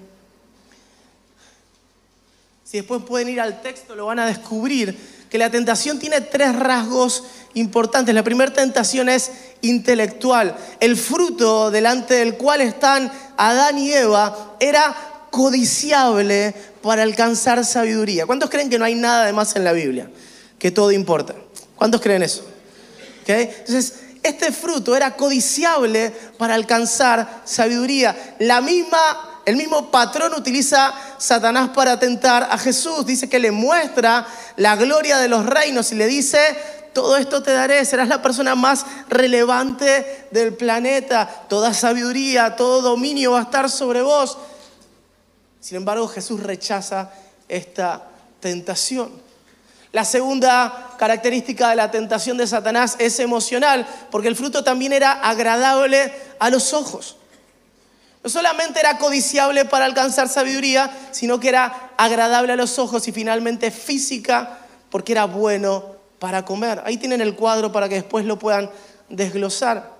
Si 2.72 2.78
después 2.78 3.02
pueden 3.02 3.28
ir 3.28 3.38
al 3.38 3.60
texto, 3.60 3.94
lo 3.94 4.06
van 4.06 4.18
a 4.18 4.24
descubrir 4.24 4.96
que 5.28 5.36
la 5.36 5.50
tentación 5.50 5.98
tiene 5.98 6.22
tres 6.22 6.56
rasgos 6.56 7.22
importantes. 7.52 8.14
La 8.14 8.24
primera 8.24 8.50
tentación 8.50 9.10
es 9.10 9.30
intelectual. 9.60 10.56
El 10.80 10.96
fruto 10.96 11.70
delante 11.70 12.14
del 12.14 12.38
cual 12.38 12.62
están 12.62 13.12
Adán 13.36 13.76
y 13.76 13.92
Eva 13.92 14.56
era 14.58 14.96
codiciable 15.30 16.54
para 16.80 17.02
alcanzar 17.02 17.62
sabiduría. 17.66 18.24
¿Cuántos 18.24 18.48
creen 18.48 18.70
que 18.70 18.78
no 18.78 18.86
hay 18.86 18.94
nada 18.94 19.26
de 19.26 19.34
más 19.34 19.54
en 19.54 19.64
la 19.64 19.74
Biblia? 19.74 20.08
Que 20.58 20.70
todo 20.70 20.92
importa. 20.92 21.34
¿Cuántos 21.76 22.00
creen 22.00 22.22
eso? 22.22 22.42
Entonces, 23.26 23.96
este 24.22 24.50
fruto 24.50 24.96
era 24.96 25.14
codiciable 25.14 26.10
para 26.38 26.54
alcanzar 26.54 27.42
sabiduría. 27.44 28.36
La 28.38 28.62
misma, 28.62 29.31
el 29.44 29.56
mismo 29.56 29.90
patrón 29.90 30.34
utiliza 30.34 30.92
Satanás 31.18 31.70
para 31.74 31.98
tentar 31.98 32.48
a 32.50 32.58
Jesús. 32.58 33.04
Dice 33.04 33.28
que 33.28 33.38
le 33.38 33.50
muestra 33.50 34.26
la 34.56 34.76
gloria 34.76 35.18
de 35.18 35.28
los 35.28 35.44
reinos 35.46 35.90
y 35.92 35.96
le 35.96 36.06
dice, 36.06 36.38
todo 36.92 37.16
esto 37.16 37.42
te 37.42 37.52
daré, 37.52 37.84
serás 37.84 38.08
la 38.08 38.22
persona 38.22 38.54
más 38.54 38.84
relevante 39.08 40.28
del 40.30 40.54
planeta, 40.54 41.28
toda 41.48 41.74
sabiduría, 41.74 42.54
todo 42.54 42.82
dominio 42.82 43.32
va 43.32 43.40
a 43.40 43.42
estar 43.42 43.70
sobre 43.70 44.02
vos. 44.02 44.38
Sin 45.60 45.76
embargo, 45.76 46.06
Jesús 46.08 46.42
rechaza 46.42 47.10
esta 47.48 48.02
tentación. 48.40 49.10
La 49.92 50.04
segunda 50.04 50.94
característica 50.98 51.68
de 51.70 51.76
la 51.76 51.90
tentación 51.90 52.36
de 52.36 52.46
Satanás 52.46 52.96
es 52.98 53.18
emocional, 53.20 53.86
porque 54.10 54.28
el 54.28 54.36
fruto 54.36 54.64
también 54.64 54.92
era 54.92 55.12
agradable 55.12 56.12
a 56.38 56.48
los 56.50 56.72
ojos. 56.72 57.16
No 58.22 58.30
solamente 58.30 58.78
era 58.78 58.98
codiciable 58.98 59.64
para 59.64 59.84
alcanzar 59.84 60.28
sabiduría, 60.28 60.90
sino 61.10 61.40
que 61.40 61.48
era 61.48 61.90
agradable 61.96 62.52
a 62.52 62.56
los 62.56 62.78
ojos 62.78 63.08
y 63.08 63.12
finalmente 63.12 63.70
física, 63.70 64.58
porque 64.90 65.12
era 65.12 65.24
bueno 65.24 65.96
para 66.20 66.44
comer. 66.44 66.82
Ahí 66.84 66.98
tienen 66.98 67.20
el 67.20 67.34
cuadro 67.34 67.72
para 67.72 67.88
que 67.88 67.96
después 67.96 68.24
lo 68.24 68.38
puedan 68.38 68.70
desglosar. 69.08 69.90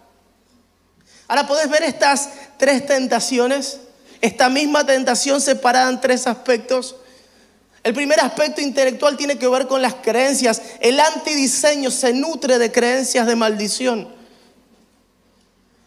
Ahora 1.27 1.47
podés 1.49 1.69
ver 1.69 1.83
estas 1.83 2.31
tres 2.59 2.87
tentaciones, 2.87 3.81
esta 4.21 4.49
misma 4.49 4.87
tentación 4.87 5.41
separada 5.41 5.91
en 5.91 6.01
tres 6.01 6.29
aspectos. 6.29 6.95
El 7.83 7.95
primer 7.95 8.21
aspecto 8.21 8.61
intelectual 8.61 9.17
tiene 9.17 9.37
que 9.37 9.49
ver 9.49 9.67
con 9.67 9.83
las 9.83 9.95
creencias. 9.95 10.63
El 10.79 11.01
antidiseño 11.01 11.91
se 11.91 12.13
nutre 12.13 12.59
de 12.59 12.71
creencias 12.71 13.27
de 13.27 13.35
maldición. 13.35 14.22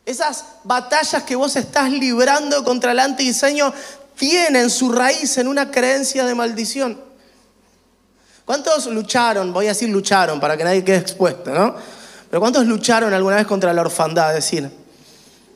Esas 0.06 0.46
batallas 0.64 1.24
que 1.24 1.36
vos 1.36 1.56
estás 1.56 1.90
librando 1.92 2.64
contra 2.64 2.92
el 2.92 3.00
antidiseño 3.00 3.74
tienen 4.16 4.70
su 4.70 4.92
raíz 4.92 5.38
en 5.38 5.48
una 5.48 5.72
creencia 5.72 6.26
de 6.26 6.36
maldición. 6.36 7.00
¿Cuántos 8.46 8.86
lucharon? 8.86 9.52
Voy 9.52 9.66
a 9.66 9.70
decir 9.70 9.90
lucharon 9.90 10.40
para 10.40 10.56
que 10.56 10.64
nadie 10.64 10.84
quede 10.84 10.98
expuesto, 10.98 11.52
¿no? 11.52 11.76
Pero 12.30 12.40
¿cuántos 12.40 12.66
lucharon 12.68 13.14
alguna 13.14 13.38
vez 13.38 13.48
contra 13.48 13.74
la 13.74 13.82
orfandad? 13.82 14.34
Decir, 14.34 14.70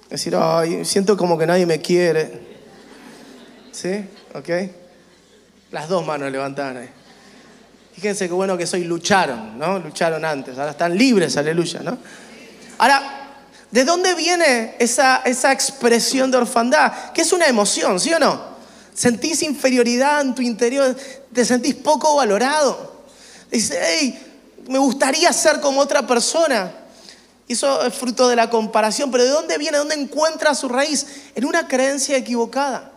decir, 0.09 0.35
siento 0.83 1.15
como 1.15 1.37
que 1.37 1.45
nadie 1.45 1.67
me 1.67 1.79
quiere. 1.79 2.47
¿Sí? 3.71 4.03
¿Ok? 4.33 4.49
Las 5.71 5.87
dos 5.87 6.03
manos 6.03 6.31
levantaron 6.31 6.77
ahí. 6.77 6.89
Fíjense 7.93 8.27
qué 8.27 8.33
bueno 8.33 8.57
que 8.57 8.65
soy, 8.65 8.85
lucharon, 8.85 9.59
¿no? 9.59 9.77
Lucharon 9.77 10.25
antes, 10.25 10.57
ahora 10.57 10.71
están 10.71 10.97
libres, 10.97 11.37
aleluya, 11.37 11.81
¿no? 11.83 11.97
Ahora, 12.79 13.18
¿de 13.71 13.85
dónde 13.85 14.15
viene 14.15 14.75
esa, 14.79 15.17
esa 15.25 15.51
expresión 15.51 16.31
de 16.31 16.37
orfandad? 16.37 17.11
Que 17.11 17.21
es 17.21 17.33
una 17.33 17.47
emoción, 17.47 17.99
¿sí 17.99 18.13
o 18.13 18.19
no? 18.19 18.41
Sentís 18.93 19.41
inferioridad 19.43 20.21
en 20.21 20.35
tu 20.35 20.41
interior, 20.41 20.95
te 21.33 21.45
sentís 21.45 21.75
poco 21.75 22.15
valorado. 22.15 23.03
Dices, 23.51 23.77
hey, 23.81 24.19
me 24.67 24.79
gustaría 24.79 25.31
ser 25.33 25.61
como 25.61 25.81
otra 25.81 26.05
persona. 26.05 26.71
Eso 27.47 27.83
es 27.85 27.93
fruto 27.93 28.27
de 28.27 28.35
la 28.35 28.49
comparación, 28.49 29.09
pero 29.09 29.23
¿de 29.23 29.29
dónde 29.29 29.57
viene? 29.57 29.77
¿Dónde 29.77 29.95
encuentra 29.95 30.53
su 30.53 30.69
raíz? 30.69 31.05
En 31.33 31.45
una 31.45 31.67
creencia 31.67 32.15
equivocada, 32.17 32.91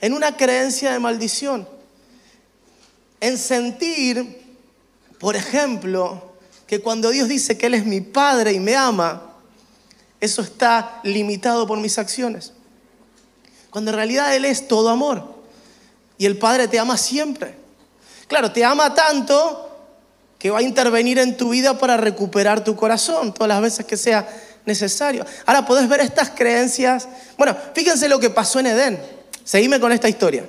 en 0.00 0.12
una 0.12 0.36
creencia 0.36 0.92
de 0.92 0.98
maldición 0.98 1.74
en 3.24 3.38
sentir, 3.38 4.42
por 5.18 5.34
ejemplo, 5.34 6.34
que 6.66 6.82
cuando 6.82 7.08
Dios 7.08 7.26
dice 7.26 7.56
que 7.56 7.66
Él 7.66 7.74
es 7.74 7.86
mi 7.86 8.02
Padre 8.02 8.52
y 8.52 8.60
me 8.60 8.76
ama, 8.76 9.33
eso 10.24 10.42
está 10.42 11.00
limitado 11.02 11.66
por 11.66 11.78
mis 11.78 11.98
acciones. 11.98 12.52
Cuando 13.70 13.90
en 13.90 13.96
realidad 13.96 14.34
Él 14.34 14.44
es 14.44 14.68
todo 14.68 14.88
amor. 14.88 15.34
Y 16.16 16.26
el 16.26 16.38
Padre 16.38 16.68
te 16.68 16.78
ama 16.78 16.96
siempre. 16.96 17.56
Claro, 18.26 18.52
te 18.52 18.64
ama 18.64 18.94
tanto 18.94 19.70
que 20.38 20.50
va 20.50 20.60
a 20.60 20.62
intervenir 20.62 21.18
en 21.18 21.36
tu 21.36 21.50
vida 21.50 21.78
para 21.78 21.96
recuperar 21.96 22.64
tu 22.64 22.76
corazón 22.76 23.34
todas 23.34 23.48
las 23.48 23.60
veces 23.60 23.84
que 23.84 23.96
sea 23.96 24.26
necesario. 24.64 25.26
Ahora 25.44 25.66
podés 25.66 25.88
ver 25.88 26.00
estas 26.00 26.30
creencias. 26.30 27.08
Bueno, 27.36 27.56
fíjense 27.74 28.08
lo 28.08 28.18
que 28.18 28.30
pasó 28.30 28.60
en 28.60 28.66
Edén. 28.66 29.02
Seguime 29.44 29.78
con 29.78 29.92
esta 29.92 30.08
historia. 30.08 30.48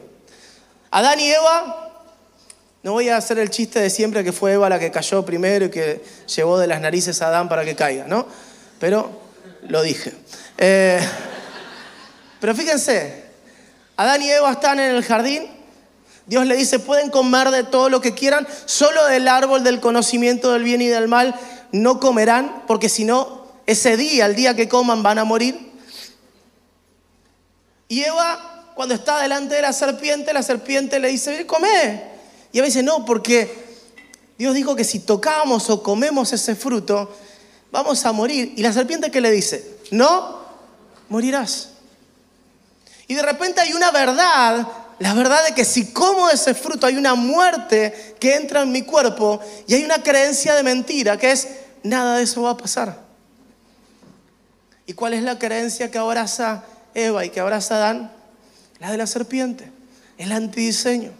Adán 0.91 1.19
y 1.19 1.31
Eva 1.31 1.85
no 2.83 2.93
voy 2.93 3.09
a 3.09 3.17
hacer 3.17 3.39
el 3.39 3.49
chiste 3.49 3.79
de 3.79 3.89
siempre 3.89 4.23
que 4.23 4.31
fue 4.31 4.53
Eva 4.53 4.69
la 4.69 4.79
que 4.79 4.91
cayó 4.91 5.25
primero 5.25 5.65
y 5.65 5.69
que 5.69 6.03
llevó 6.33 6.59
de 6.59 6.67
las 6.67 6.79
narices 6.79 7.21
a 7.21 7.27
Adán 7.27 7.49
para 7.49 7.65
que 7.65 7.75
caiga, 7.75 8.05
¿no? 8.07 8.27
Pero 8.79 9.24
lo 9.67 9.81
dije. 9.81 10.13
Eh, 10.57 10.99
pero 12.39 12.55
fíjense, 12.55 13.25
Adán 13.97 14.21
y 14.21 14.29
Eva 14.29 14.51
están 14.51 14.79
en 14.79 14.95
el 14.95 15.03
jardín. 15.03 15.47
Dios 16.25 16.45
le 16.45 16.55
dice, 16.55 16.79
pueden 16.79 17.09
comer 17.09 17.51
de 17.51 17.63
todo 17.63 17.89
lo 17.89 18.01
que 18.01 18.13
quieran, 18.13 18.47
solo 18.65 19.05
del 19.05 19.27
árbol 19.27 19.63
del 19.63 19.79
conocimiento 19.79 20.51
del 20.51 20.63
bien 20.63 20.81
y 20.81 20.87
del 20.87 21.07
mal 21.07 21.35
no 21.71 21.99
comerán, 21.99 22.63
porque 22.67 22.89
si 22.89 23.05
no, 23.05 23.45
ese 23.65 23.97
día, 23.97 24.25
el 24.25 24.35
día 24.35 24.55
que 24.55 24.67
coman, 24.67 25.03
van 25.03 25.19
a 25.19 25.23
morir. 25.23 25.71
Y 27.87 28.01
Eva, 28.03 28.71
cuando 28.75 28.95
está 28.95 29.19
delante 29.19 29.55
de 29.55 29.61
la 29.61 29.73
serpiente, 29.73 30.33
la 30.33 30.41
serpiente 30.41 30.99
le 30.99 31.09
dice, 31.09 31.45
come. 31.45 32.03
Y 32.51 32.59
a 32.59 32.63
veces 32.63 32.83
no, 32.83 33.05
porque 33.05 33.65
Dios 34.37 34.55
dijo 34.55 34.75
que 34.75 34.83
si 34.83 34.99
tocamos 34.99 35.69
o 35.69 35.83
comemos 35.83 36.33
ese 36.33 36.55
fruto, 36.55 37.15
vamos 37.75 38.05
a 38.05 38.13
morir. 38.13 38.53
¿Y 38.55 38.61
la 38.61 38.71
serpiente 38.71 39.11
qué 39.11 39.19
le 39.19 39.29
dice? 39.31 39.79
No, 39.91 40.39
morirás. 41.09 41.71
Y 43.05 43.15
de 43.15 43.21
repente 43.21 43.59
hay 43.59 43.73
una 43.73 43.91
verdad, 43.91 44.65
la 44.97 45.13
verdad 45.13 45.45
de 45.45 45.53
que 45.53 45.65
si 45.65 45.91
como 45.91 46.29
ese 46.29 46.53
fruto 46.55 46.87
hay 46.87 46.95
una 46.95 47.15
muerte 47.15 48.15
que 48.17 48.35
entra 48.35 48.61
en 48.61 48.71
mi 48.71 48.83
cuerpo 48.83 49.41
y 49.67 49.73
hay 49.73 49.83
una 49.83 50.01
creencia 50.01 50.55
de 50.55 50.63
mentira, 50.63 51.17
que 51.17 51.31
es 51.31 51.49
nada 51.83 52.17
de 52.17 52.23
eso 52.23 52.43
va 52.43 52.51
a 52.51 52.57
pasar. 52.57 52.97
¿Y 54.87 54.93
cuál 54.93 55.13
es 55.13 55.23
la 55.23 55.37
creencia 55.37 55.91
que 55.91 55.97
abraza 55.97 56.63
Eva 56.93 57.25
y 57.25 57.29
que 57.29 57.41
abraza 57.41 57.75
Adán? 57.75 58.11
La 58.79 58.89
de 58.89 58.97
la 58.97 59.05
serpiente, 59.05 59.69
el 60.17 60.31
antidiseño. 60.31 61.11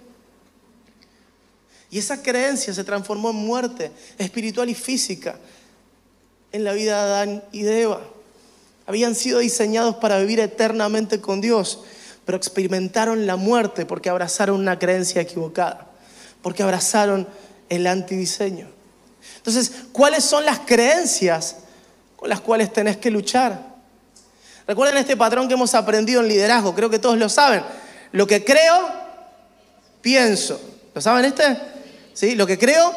Y 1.92 2.00
esa 2.00 2.22
creencia 2.22 2.74
se 2.74 2.84
transformó 2.86 3.32
en 3.32 3.36
muerte 3.36 3.92
espiritual 4.18 4.70
y 4.70 4.76
física 4.76 5.36
en 6.56 6.64
la 6.64 6.72
vida 6.72 6.96
de 6.96 7.12
Adán 7.12 7.44
y 7.52 7.64
de 7.64 7.82
Eva. 7.82 8.00
Habían 8.88 9.14
sido 9.14 9.40
diseñados 9.40 9.96
para 9.98 10.20
vivir 10.20 10.40
eternamente 10.40 11.20
con 11.20 11.42
Dios, 11.42 11.82
pero 12.24 12.38
experimentaron 12.38 13.28
la 13.28 13.36
muerte 13.36 13.86
porque 13.86 14.10
abrazaron 14.10 14.62
una 14.62 14.80
creencia 14.80 15.22
equivocada, 15.22 15.88
porque 16.42 16.64
abrazaron 16.64 17.28
el 17.68 17.86
antidiseño. 17.88 18.70
Entonces, 19.36 19.70
¿cuáles 19.92 20.24
son 20.24 20.46
las 20.46 20.60
creencias 20.60 21.58
con 22.16 22.30
las 22.30 22.40
cuales 22.40 22.72
tenés 22.72 22.96
que 22.98 23.12
luchar? 23.12 23.76
Recuerden 24.66 24.98
este 24.98 25.18
patrón 25.18 25.50
que 25.50 25.56
hemos 25.56 25.76
aprendido 25.76 26.22
en 26.22 26.30
liderazgo, 26.30 26.74
creo 26.74 26.90
que 26.90 27.00
todos 27.00 27.18
lo 27.18 27.28
saben. 27.28 27.64
Lo 28.14 28.26
que 28.26 28.46
creo, 28.46 28.90
pienso. 30.00 30.58
¿Lo 30.94 31.02
saben 31.02 31.26
este? 31.26 31.60
¿Sí? 32.14 32.34
Lo 32.36 32.48
que 32.48 32.58
creo, 32.58 32.96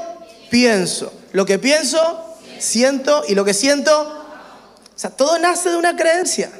pienso. 0.49 1.13
Lo 1.33 1.45
que 1.45 1.59
pienso, 1.59 2.28
siento. 2.61 3.25
Y 3.29 3.35
lo 3.35 3.45
que 3.45 3.55
siento, 3.55 3.93
o 4.03 4.99
sea, 4.99 5.11
todo 5.11 5.39
nace 5.39 5.71
de 5.71 5.77
una 5.77 5.97
creencia. 5.97 6.51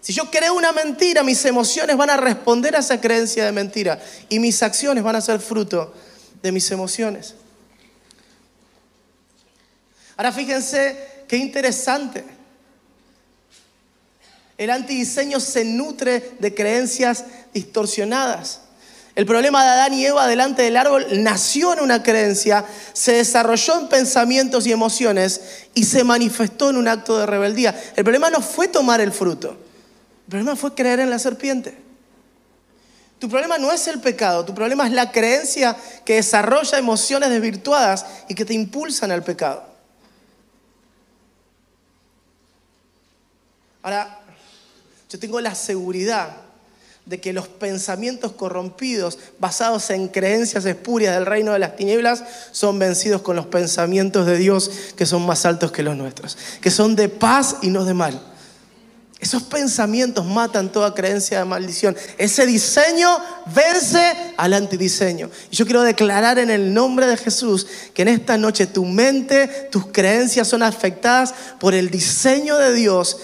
Si 0.00 0.12
yo 0.12 0.30
creo 0.30 0.54
una 0.54 0.72
mentira, 0.72 1.22
mis 1.22 1.42
emociones 1.46 1.96
van 1.96 2.10
a 2.10 2.18
responder 2.18 2.76
a 2.76 2.80
esa 2.80 3.00
creencia 3.00 3.46
de 3.46 3.52
mentira 3.52 3.98
y 4.28 4.38
mis 4.38 4.62
acciones 4.62 5.02
van 5.02 5.16
a 5.16 5.20
ser 5.22 5.40
fruto 5.40 5.94
de 6.42 6.52
mis 6.52 6.70
emociones. 6.70 7.34
Ahora 10.16 10.30
fíjense 10.30 11.24
qué 11.26 11.38
interesante. 11.38 12.22
El 14.58 14.70
antidiseño 14.70 15.40
se 15.40 15.64
nutre 15.64 16.32
de 16.38 16.54
creencias 16.54 17.24
distorsionadas. 17.52 18.60
El 19.14 19.26
problema 19.26 19.62
de 19.62 19.70
Adán 19.70 19.94
y 19.94 20.04
Eva 20.04 20.26
delante 20.26 20.62
del 20.62 20.76
árbol 20.76 21.06
nació 21.22 21.72
en 21.72 21.80
una 21.80 22.02
creencia, 22.02 22.64
se 22.92 23.12
desarrolló 23.12 23.80
en 23.80 23.88
pensamientos 23.88 24.66
y 24.66 24.72
emociones 24.72 25.40
y 25.72 25.84
se 25.84 26.02
manifestó 26.02 26.70
en 26.70 26.76
un 26.76 26.88
acto 26.88 27.18
de 27.18 27.26
rebeldía. 27.26 27.80
El 27.94 28.02
problema 28.02 28.28
no 28.30 28.40
fue 28.40 28.66
tomar 28.66 29.00
el 29.00 29.12
fruto, 29.12 29.50
el 29.50 30.30
problema 30.30 30.56
fue 30.56 30.74
creer 30.74 30.98
en 30.98 31.10
la 31.10 31.20
serpiente. 31.20 31.78
Tu 33.20 33.28
problema 33.28 33.56
no 33.56 33.70
es 33.70 33.86
el 33.86 34.00
pecado, 34.00 34.44
tu 34.44 34.52
problema 34.52 34.84
es 34.84 34.92
la 34.92 35.12
creencia 35.12 35.76
que 36.04 36.16
desarrolla 36.16 36.76
emociones 36.76 37.30
desvirtuadas 37.30 38.04
y 38.28 38.34
que 38.34 38.44
te 38.44 38.52
impulsan 38.52 39.12
al 39.12 39.22
pecado. 39.22 39.64
Ahora, 43.80 44.18
yo 45.08 45.18
tengo 45.20 45.40
la 45.40 45.54
seguridad 45.54 46.43
de 47.06 47.20
que 47.20 47.34
los 47.34 47.48
pensamientos 47.48 48.32
corrompidos 48.32 49.18
basados 49.38 49.90
en 49.90 50.08
creencias 50.08 50.64
espurias 50.64 51.14
del 51.14 51.26
reino 51.26 51.52
de 51.52 51.58
las 51.58 51.76
tinieblas 51.76 52.24
son 52.50 52.78
vencidos 52.78 53.20
con 53.20 53.36
los 53.36 53.46
pensamientos 53.46 54.26
de 54.26 54.38
Dios 54.38 54.70
que 54.96 55.04
son 55.04 55.26
más 55.26 55.44
altos 55.44 55.70
que 55.70 55.82
los 55.82 55.96
nuestros, 55.96 56.38
que 56.62 56.70
son 56.70 56.96
de 56.96 57.08
paz 57.08 57.56
y 57.60 57.68
no 57.68 57.84
de 57.84 57.94
mal. 57.94 58.34
Esos 59.20 59.42
pensamientos 59.44 60.26
matan 60.26 60.70
toda 60.70 60.92
creencia 60.92 61.38
de 61.38 61.44
maldición. 61.46 61.96
Ese 62.18 62.44
diseño 62.44 63.08
vence 63.54 64.12
al 64.36 64.52
antidiseño. 64.52 65.30
Y 65.50 65.56
yo 65.56 65.64
quiero 65.64 65.82
declarar 65.82 66.38
en 66.38 66.50
el 66.50 66.74
nombre 66.74 67.06
de 67.06 67.16
Jesús 67.16 67.66
que 67.94 68.02
en 68.02 68.08
esta 68.08 68.36
noche 68.36 68.66
tu 68.66 68.84
mente, 68.84 69.68
tus 69.70 69.86
creencias 69.86 70.48
son 70.48 70.62
afectadas 70.62 71.34
por 71.58 71.72
el 71.72 71.90
diseño 71.90 72.58
de 72.58 72.74
Dios 72.74 73.16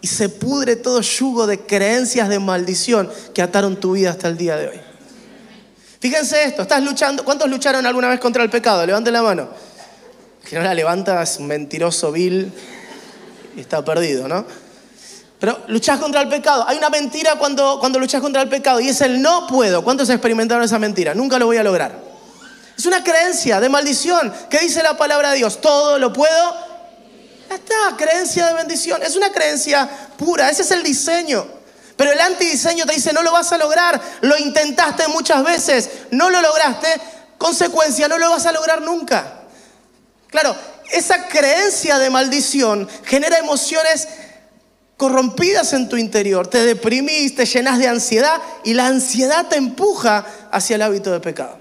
y 0.00 0.06
se 0.06 0.28
pudre 0.28 0.76
todo 0.76 1.00
yugo 1.00 1.46
de 1.46 1.60
creencias 1.60 2.28
de 2.28 2.38
maldición 2.38 3.10
que 3.34 3.42
ataron 3.42 3.78
tu 3.80 3.92
vida 3.92 4.10
hasta 4.10 4.28
el 4.28 4.36
día 4.36 4.56
de 4.56 4.68
hoy. 4.68 4.80
Fíjense 6.00 6.44
esto, 6.44 6.62
estás 6.62 6.82
luchando, 6.82 7.24
¿cuántos 7.24 7.50
lucharon 7.50 7.84
alguna 7.84 8.08
vez 8.08 8.20
contra 8.20 8.42
el 8.44 8.50
pecado? 8.50 8.86
Levanten 8.86 9.12
la 9.12 9.22
mano. 9.22 9.48
Que 10.48 10.56
no 10.56 10.62
la 10.62 10.72
levanta, 10.72 11.22
es 11.22 11.38
un 11.38 11.48
mentiroso 11.48 12.12
vil 12.12 12.52
y 13.56 13.60
está 13.60 13.84
perdido, 13.84 14.28
¿no? 14.28 14.46
Pero 15.40 15.64
luchás 15.68 15.98
contra 15.98 16.20
el 16.20 16.28
pecado. 16.28 16.64
Hay 16.66 16.78
una 16.78 16.90
mentira 16.90 17.36
cuando, 17.36 17.78
cuando 17.80 17.98
luchás 17.98 18.20
contra 18.20 18.42
el 18.42 18.48
pecado 18.48 18.80
y 18.80 18.88
es 18.88 19.00
el 19.00 19.20
no 19.20 19.46
puedo. 19.46 19.84
¿Cuántos 19.84 20.08
experimentaron 20.10 20.64
esa 20.64 20.78
mentira? 20.78 21.14
Nunca 21.14 21.38
lo 21.38 21.46
voy 21.46 21.58
a 21.58 21.62
lograr. 21.62 22.00
Es 22.76 22.86
una 22.86 23.02
creencia 23.02 23.60
de 23.60 23.68
maldición. 23.68 24.32
¿Qué 24.48 24.60
dice 24.60 24.82
la 24.82 24.96
palabra 24.96 25.32
de 25.32 25.38
Dios? 25.38 25.60
Todo 25.60 25.98
lo 25.98 26.12
puedo 26.12 26.67
ya 27.48 27.54
está, 27.54 27.96
creencia 27.96 28.46
de 28.46 28.54
bendición. 28.54 29.02
Es 29.02 29.16
una 29.16 29.32
creencia 29.32 29.88
pura, 30.16 30.50
ese 30.50 30.62
es 30.62 30.70
el 30.70 30.82
diseño. 30.82 31.46
Pero 31.96 32.12
el 32.12 32.20
antidiseño 32.20 32.86
te 32.86 32.94
dice, 32.94 33.12
no 33.12 33.22
lo 33.22 33.32
vas 33.32 33.50
a 33.52 33.58
lograr. 33.58 34.00
Lo 34.20 34.38
intentaste 34.38 35.08
muchas 35.08 35.42
veces, 35.42 35.90
no 36.10 36.30
lo 36.30 36.40
lograste. 36.40 36.88
Consecuencia, 37.38 38.06
no 38.08 38.18
lo 38.18 38.30
vas 38.30 38.46
a 38.46 38.52
lograr 38.52 38.82
nunca. 38.82 39.42
Claro, 40.28 40.54
esa 40.92 41.26
creencia 41.28 41.98
de 41.98 42.10
maldición 42.10 42.88
genera 43.04 43.38
emociones 43.38 44.06
corrompidas 44.96 45.72
en 45.72 45.88
tu 45.88 45.96
interior. 45.96 46.46
Te 46.46 46.64
deprimís, 46.64 47.34
te 47.34 47.46
llenas 47.46 47.78
de 47.78 47.88
ansiedad 47.88 48.40
y 48.64 48.74
la 48.74 48.86
ansiedad 48.86 49.46
te 49.46 49.56
empuja 49.56 50.26
hacia 50.50 50.76
el 50.76 50.82
hábito 50.82 51.10
de 51.10 51.20
pecado. 51.20 51.58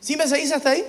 ¿Sí 0.00 0.16
me 0.16 0.28
seguís 0.28 0.52
hasta 0.52 0.70
ahí? 0.70 0.84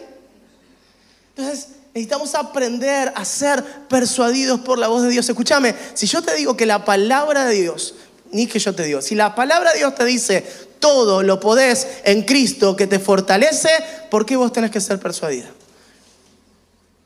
Entonces, 1.35 1.69
Necesitamos 1.93 2.35
aprender 2.35 3.11
a 3.15 3.25
ser 3.25 3.63
persuadidos 3.87 4.59
por 4.59 4.77
la 4.77 4.87
voz 4.87 5.03
de 5.03 5.09
Dios. 5.09 5.27
Escúchame, 5.27 5.75
si 5.93 6.05
yo 6.05 6.21
te 6.21 6.35
digo 6.35 6.55
que 6.55 6.65
la 6.65 6.85
palabra 6.85 7.45
de 7.45 7.55
Dios, 7.55 7.95
ni 8.31 8.47
que 8.47 8.59
yo 8.59 8.73
te 8.75 8.83
digo, 8.83 9.01
si 9.01 9.15
la 9.15 9.33
palabra 9.33 9.71
de 9.71 9.79
Dios 9.79 9.95
te 9.95 10.05
dice 10.05 10.45
todo 10.79 11.23
lo 11.23 11.39
podés 11.39 11.87
en 12.05 12.23
Cristo 12.23 12.75
que 12.75 12.87
te 12.87 12.99
fortalece, 12.99 13.69
¿por 14.09 14.25
qué 14.25 14.35
vos 14.35 14.53
tenés 14.53 14.71
que 14.71 14.79
ser 14.79 14.99
persuadida? 14.99 15.49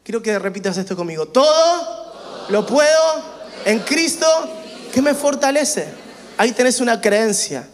Quiero 0.03 0.21
que 0.21 0.37
repitas 0.37 0.77
esto 0.77 0.95
conmigo. 0.95 1.27
Todo 1.27 2.45
lo 2.49 2.65
puedo 2.65 3.23
en 3.65 3.79
Cristo 3.79 4.27
que 4.93 5.01
me 5.01 5.13
fortalece. 5.13 5.87
Ahí 6.37 6.51
tenés 6.51 6.81
una 6.81 6.99
creencia 6.99 7.67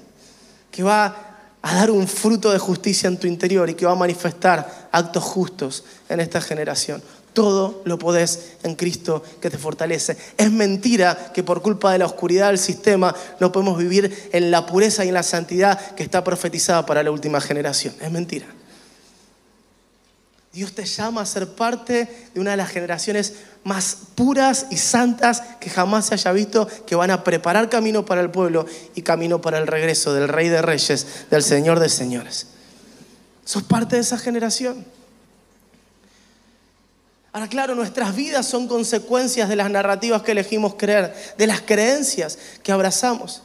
que 0.72 0.84
va 0.84 1.29
a 1.62 1.76
dar 1.76 1.91
un 1.91 2.08
fruto 2.08 2.52
de 2.52 2.60
justicia 2.60 3.08
en 3.08 3.17
tu 3.17 3.28
interior 3.28 3.69
y 3.69 3.74
que 3.74 3.86
va 3.86 3.91
a 3.91 3.95
manifestar 3.95 4.89
actos 4.91 5.24
justos 5.24 5.84
en 6.08 6.19
esta 6.19 6.41
generación. 6.41 7.02
Todo 7.34 7.82
lo 7.86 8.00
podés 8.00 8.54
en 8.63 8.76
Cristo 8.76 9.24
que 9.39 9.50
te 9.50 9.58
fortalece. 9.58 10.17
Es 10.38 10.52
mentira 10.52 11.32
que 11.34 11.43
por 11.43 11.62
culpa 11.62 11.91
de 11.91 12.00
la 12.00 12.06
oscuridad 12.06 12.48
del 12.48 12.58
sistema 12.58 13.15
no 13.39 13.52
podemos 13.52 13.78
vivir 13.78 14.30
en 14.32 14.52
la 14.52 14.65
pureza 14.65 15.06
y 15.06 15.10
en 15.10 15.13
la 15.13 15.24
santidad 15.24 15.95
que 15.95 16.04
está 16.04 16.24
profetizada 16.24 16.86
para 16.86 17.04
la 17.04 17.12
última 17.12 17.39
generación. 17.39 17.93
Es 18.02 18.12
mentira. 18.12 18.59
Dios 20.51 20.73
te 20.73 20.85
llama 20.85 21.21
a 21.21 21.25
ser 21.25 21.47
parte 21.49 22.29
de 22.33 22.39
una 22.39 22.51
de 22.51 22.57
las 22.57 22.69
generaciones 22.69 23.35
más 23.63 23.97
puras 24.15 24.65
y 24.71 24.77
santas 24.77 25.43
que 25.59 25.69
jamás 25.69 26.07
se 26.07 26.15
haya 26.15 26.31
visto, 26.31 26.67
que 26.88 26.95
van 26.95 27.12
a 27.12 27.23
preparar 27.23 27.69
camino 27.69 28.03
para 28.05 28.21
el 28.21 28.31
pueblo 28.31 28.65
y 28.95 29.03
camino 29.03 29.41
para 29.41 29.59
el 29.59 29.67
regreso 29.67 30.13
del 30.13 30.27
Rey 30.27 30.49
de 30.49 30.62
Reyes, 30.62 31.05
del 31.29 31.43
Señor 31.43 31.79
de 31.79 31.89
Señores. 31.89 32.47
Sos 33.45 33.63
parte 33.63 33.95
de 33.95 34.01
esa 34.01 34.17
generación. 34.17 34.85
Ahora, 37.31 37.47
claro, 37.47 37.75
nuestras 37.75 38.15
vidas 38.15 38.47
son 38.47 38.67
consecuencias 38.67 39.49
de 39.49 39.55
las 39.55 39.69
narrativas 39.69 40.23
que 40.23 40.31
elegimos 40.31 40.73
creer, 40.75 41.13
de 41.38 41.47
las 41.47 41.62
creencias 41.62 42.39
que 42.63 42.71
abrazamos. 42.71 43.43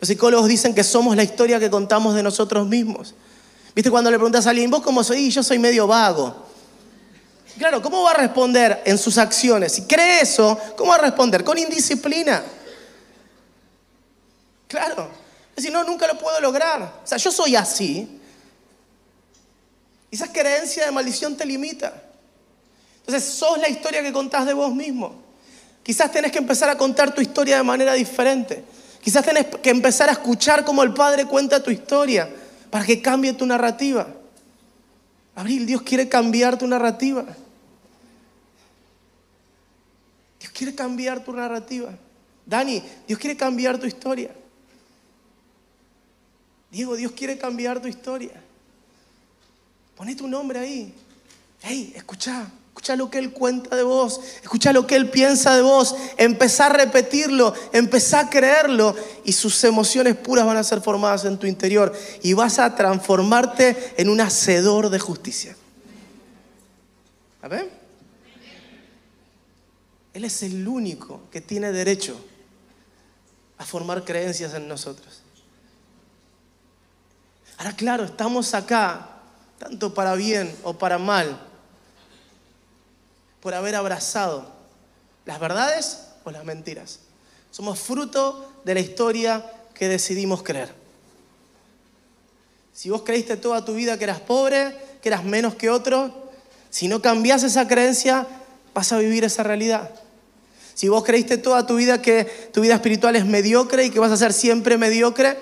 Los 0.00 0.08
psicólogos 0.08 0.48
dicen 0.48 0.74
que 0.74 0.84
somos 0.84 1.16
la 1.16 1.22
historia 1.22 1.58
que 1.58 1.70
contamos 1.70 2.14
de 2.14 2.22
nosotros 2.22 2.68
mismos. 2.68 3.14
¿Viste 3.76 3.90
cuando 3.90 4.10
le 4.10 4.16
preguntas 4.16 4.46
a 4.46 4.50
alguien, 4.50 4.70
vos 4.70 4.82
cómo 4.82 5.04
soy? 5.04 5.28
Yo 5.28 5.42
soy 5.42 5.58
medio 5.58 5.86
vago. 5.86 6.34
Claro, 7.58 7.82
¿cómo 7.82 8.02
va 8.02 8.12
a 8.12 8.14
responder 8.14 8.80
en 8.86 8.96
sus 8.96 9.18
acciones? 9.18 9.72
Si 9.72 9.82
cree 9.82 10.22
eso, 10.22 10.58
¿cómo 10.78 10.92
va 10.92 10.96
a 10.96 11.02
responder? 11.02 11.44
Con 11.44 11.58
indisciplina. 11.58 12.42
Claro. 14.66 15.10
Es 15.50 15.56
decir, 15.56 15.72
no, 15.72 15.84
nunca 15.84 16.06
lo 16.06 16.18
puedo 16.18 16.40
lograr. 16.40 17.00
O 17.04 17.06
sea, 17.06 17.18
yo 17.18 17.30
soy 17.30 17.54
así. 17.54 18.18
Esa 20.10 20.32
creencia 20.32 20.86
de 20.86 20.90
maldición 20.90 21.36
te 21.36 21.44
limita. 21.44 21.92
Entonces, 23.00 23.24
sos 23.28 23.58
la 23.58 23.68
historia 23.68 24.02
que 24.02 24.10
contás 24.10 24.46
de 24.46 24.54
vos 24.54 24.74
mismo. 24.74 25.22
Quizás 25.82 26.10
tenés 26.10 26.32
que 26.32 26.38
empezar 26.38 26.70
a 26.70 26.78
contar 26.78 27.14
tu 27.14 27.20
historia 27.20 27.58
de 27.58 27.62
manera 27.62 27.92
diferente. 27.92 28.64
Quizás 29.02 29.22
tenés 29.22 29.44
que 29.62 29.68
empezar 29.68 30.08
a 30.08 30.12
escuchar 30.12 30.64
cómo 30.64 30.82
el 30.82 30.94
Padre 30.94 31.26
cuenta 31.26 31.62
tu 31.62 31.70
historia 31.70 32.26
para 32.70 32.84
que 32.84 33.02
cambie 33.02 33.32
tu 33.32 33.46
narrativa. 33.46 34.06
Abril, 35.34 35.66
Dios 35.66 35.82
quiere 35.82 36.08
cambiar 36.08 36.58
tu 36.58 36.66
narrativa. 36.66 37.24
Dios 40.40 40.52
quiere 40.52 40.74
cambiar 40.74 41.24
tu 41.24 41.32
narrativa. 41.32 41.96
Dani, 42.44 42.82
Dios 43.06 43.18
quiere 43.18 43.36
cambiar 43.36 43.78
tu 43.78 43.86
historia. 43.86 44.30
Diego, 46.70 46.96
Dios 46.96 47.12
quiere 47.12 47.38
cambiar 47.38 47.80
tu 47.80 47.88
historia. 47.88 48.42
Poné 49.96 50.14
tu 50.14 50.28
nombre 50.28 50.58
ahí. 50.58 50.94
Hey, 51.62 51.92
escucha. 51.96 52.50
Escucha 52.76 52.94
lo 52.94 53.08
que 53.08 53.16
Él 53.16 53.32
cuenta 53.32 53.74
de 53.74 53.82
vos, 53.82 54.20
escucha 54.42 54.70
lo 54.70 54.86
que 54.86 54.96
Él 54.96 55.08
piensa 55.08 55.56
de 55.56 55.62
vos, 55.62 55.96
empezá 56.18 56.66
a 56.66 56.68
repetirlo, 56.68 57.54
empezá 57.72 58.20
a 58.20 58.30
creerlo. 58.30 58.94
Y 59.24 59.32
sus 59.32 59.64
emociones 59.64 60.14
puras 60.14 60.44
van 60.44 60.58
a 60.58 60.62
ser 60.62 60.82
formadas 60.82 61.24
en 61.24 61.38
tu 61.38 61.46
interior. 61.46 61.94
Y 62.22 62.34
vas 62.34 62.58
a 62.58 62.76
transformarte 62.76 63.94
en 63.96 64.10
un 64.10 64.20
hacedor 64.20 64.90
de 64.90 64.98
justicia. 64.98 65.56
¿A 67.40 67.48
Él 70.12 70.24
es 70.26 70.42
el 70.42 70.68
único 70.68 71.22
que 71.32 71.40
tiene 71.40 71.72
derecho 71.72 72.14
a 73.56 73.64
formar 73.64 74.04
creencias 74.04 74.52
en 74.52 74.68
nosotros. 74.68 75.22
Ahora, 77.56 77.74
claro, 77.74 78.04
estamos 78.04 78.52
acá, 78.52 79.12
tanto 79.58 79.94
para 79.94 80.14
bien 80.14 80.54
o 80.62 80.74
para 80.74 80.98
mal 80.98 81.45
por 83.46 83.54
haber 83.54 83.76
abrazado 83.76 84.44
las 85.24 85.38
verdades 85.38 86.00
o 86.24 86.32
las 86.32 86.44
mentiras. 86.44 86.98
Somos 87.52 87.78
fruto 87.78 88.52
de 88.64 88.74
la 88.74 88.80
historia 88.80 89.48
que 89.72 89.86
decidimos 89.86 90.42
creer. 90.42 90.74
Si 92.74 92.90
vos 92.90 93.02
creíste 93.02 93.36
toda 93.36 93.64
tu 93.64 93.74
vida 93.74 93.98
que 93.98 94.02
eras 94.02 94.18
pobre, 94.18 94.76
que 95.00 95.10
eras 95.10 95.22
menos 95.22 95.54
que 95.54 95.70
otro, 95.70 96.28
si 96.70 96.88
no 96.88 97.00
cambias 97.00 97.44
esa 97.44 97.68
creencia, 97.68 98.26
vas 98.74 98.90
a 98.90 98.98
vivir 98.98 99.22
esa 99.22 99.44
realidad. 99.44 99.92
Si 100.74 100.88
vos 100.88 101.04
creíste 101.04 101.38
toda 101.38 101.68
tu 101.68 101.76
vida 101.76 102.02
que 102.02 102.24
tu 102.52 102.62
vida 102.62 102.74
espiritual 102.74 103.14
es 103.14 103.26
mediocre 103.26 103.84
y 103.84 103.90
que 103.90 104.00
vas 104.00 104.10
a 104.10 104.16
ser 104.16 104.32
siempre 104.32 104.76
mediocre, 104.76 105.38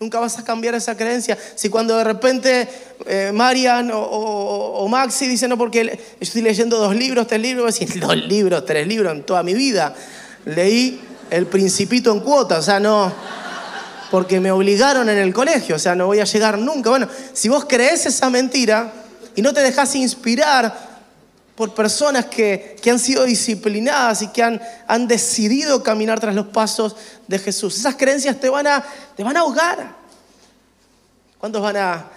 nunca 0.00 0.20
vas 0.20 0.38
a 0.38 0.44
cambiar 0.44 0.74
esa 0.76 0.96
creencia. 0.96 1.36
Si 1.56 1.68
cuando 1.68 1.96
de 1.96 2.04
repente 2.04 2.68
eh, 3.06 3.32
Marian 3.34 3.90
o, 3.92 4.86
Maxi 4.88 5.26
dicen, 5.26 5.50
no, 5.50 5.58
porque 5.58 5.84
yo 5.84 5.92
estoy 6.20 6.42
leyendo 6.42 6.78
dos 6.78 6.94
libros, 6.94 7.26
tres 7.26 7.40
libros, 7.40 7.78
dos 8.00 8.16
libros, 8.16 8.64
tres 8.64 8.86
libros 8.86 9.12
en 9.12 9.24
toda 9.24 9.42
mi 9.42 9.54
vida. 9.54 9.94
Leí 10.44 11.00
El 11.30 11.46
Principito 11.46 12.12
en 12.12 12.20
cuota, 12.20 12.58
o 12.58 12.62
sea, 12.62 12.78
no, 12.78 13.12
porque 14.10 14.40
me 14.40 14.52
obligaron 14.52 15.08
en 15.08 15.18
el 15.18 15.34
colegio, 15.34 15.76
o 15.76 15.78
sea, 15.78 15.94
no 15.94 16.06
voy 16.06 16.20
a 16.20 16.24
llegar 16.24 16.58
nunca. 16.58 16.90
Bueno, 16.90 17.08
si 17.32 17.48
vos 17.48 17.66
crees 17.68 18.06
esa 18.06 18.30
mentira 18.30 18.92
y 19.34 19.42
no 19.42 19.52
te 19.52 19.60
dejas 19.60 19.94
inspirar 19.96 20.87
por 21.58 21.74
personas 21.74 22.26
que, 22.26 22.76
han 22.88 23.00
sido 23.00 23.24
disciplinadas 23.24 24.22
y 24.22 24.28
que 24.28 24.44
han, 24.44 24.62
han, 24.86 25.08
decidido 25.08 25.82
caminar 25.82 26.20
tras 26.20 26.32
los 26.32 26.46
pasos 26.46 26.94
de 27.26 27.36
Jesús. 27.36 27.76
Esas 27.76 27.96
creencias 27.96 28.38
te 28.38 28.48
van 28.48 28.68
a, 28.68 28.84
te 29.16 29.24
van 29.24 29.36
a 29.36 29.40
ahogar. 29.40 29.96
¿Cuántos 31.36 31.60
van 31.60 31.76
a 31.76 32.10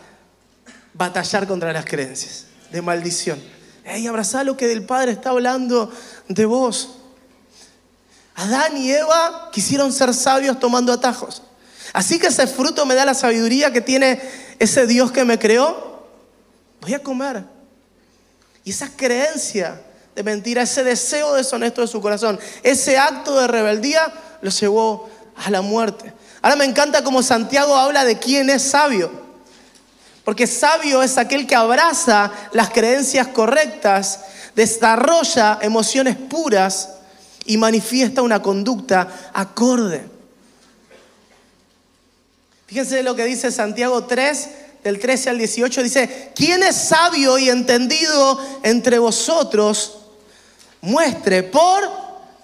batallar 0.93 1.47
contra 1.47 1.73
las 1.73 1.85
creencias 1.85 2.45
de 2.71 2.83
maldición? 2.83 3.41
Hey, 3.83 4.05
abrazá 4.05 4.43
lo 4.43 4.55
que 4.55 4.67
del 4.67 4.85
Padre 4.85 5.13
está 5.13 5.31
hablando 5.31 5.91
de 6.27 6.45
vos. 6.45 6.97
Adán 8.35 8.77
y 8.77 8.91
Eva 8.91 9.49
quisieron 9.51 9.91
ser 9.91 10.13
sabios 10.13 10.59
tomando 10.59 10.93
atajos. 10.93 11.41
Así 11.93 12.19
que 12.19 12.27
ese 12.27 12.45
fruto 12.45 12.85
me 12.85 12.93
da 12.93 13.05
la 13.05 13.15
sabiduría 13.15 13.73
que 13.73 13.81
tiene 13.81 14.21
ese 14.59 14.85
Dios 14.85 15.11
que 15.11 15.25
me 15.25 15.39
creó. 15.39 16.05
Voy 16.79 16.93
a 16.93 17.01
comer 17.01 17.50
y 18.63 18.71
esa 18.71 18.89
creencia 18.95 19.81
de 20.15 20.23
mentira, 20.23 20.61
ese 20.61 20.83
deseo 20.83 21.33
deshonesto 21.33 21.81
de 21.81 21.87
su 21.87 22.01
corazón, 22.01 22.39
ese 22.63 22.97
acto 22.97 23.39
de 23.39 23.47
rebeldía, 23.47 24.11
lo 24.41 24.49
llevó 24.49 25.09
a 25.35 25.49
la 25.49 25.61
muerte. 25.61 26.13
Ahora 26.41 26.55
me 26.55 26.65
encanta 26.65 27.03
como 27.03 27.23
Santiago 27.23 27.75
habla 27.75 28.03
de 28.03 28.17
quién 28.17 28.49
es 28.49 28.63
sabio. 28.63 29.11
Porque 30.23 30.47
sabio 30.47 31.01
es 31.01 31.17
aquel 31.17 31.47
que 31.47 31.55
abraza 31.55 32.31
las 32.51 32.69
creencias 32.69 33.27
correctas, 33.27 34.19
desarrolla 34.55 35.59
emociones 35.61 36.15
puras 36.15 36.89
y 37.45 37.57
manifiesta 37.57 38.21
una 38.21 38.41
conducta 38.41 39.31
acorde. 39.33 40.07
Fíjense 42.67 43.03
lo 43.03 43.15
que 43.15 43.25
dice 43.25 43.51
Santiago 43.51 44.05
3, 44.05 44.49
del 44.83 44.99
13 44.99 45.29
al 45.29 45.37
18 45.37 45.83
dice, 45.83 46.31
¿quién 46.35 46.63
es 46.63 46.75
sabio 46.75 47.37
y 47.37 47.49
entendido 47.49 48.39
entre 48.63 48.99
vosotros? 48.99 49.97
Muestre 50.81 51.43
por 51.43 51.83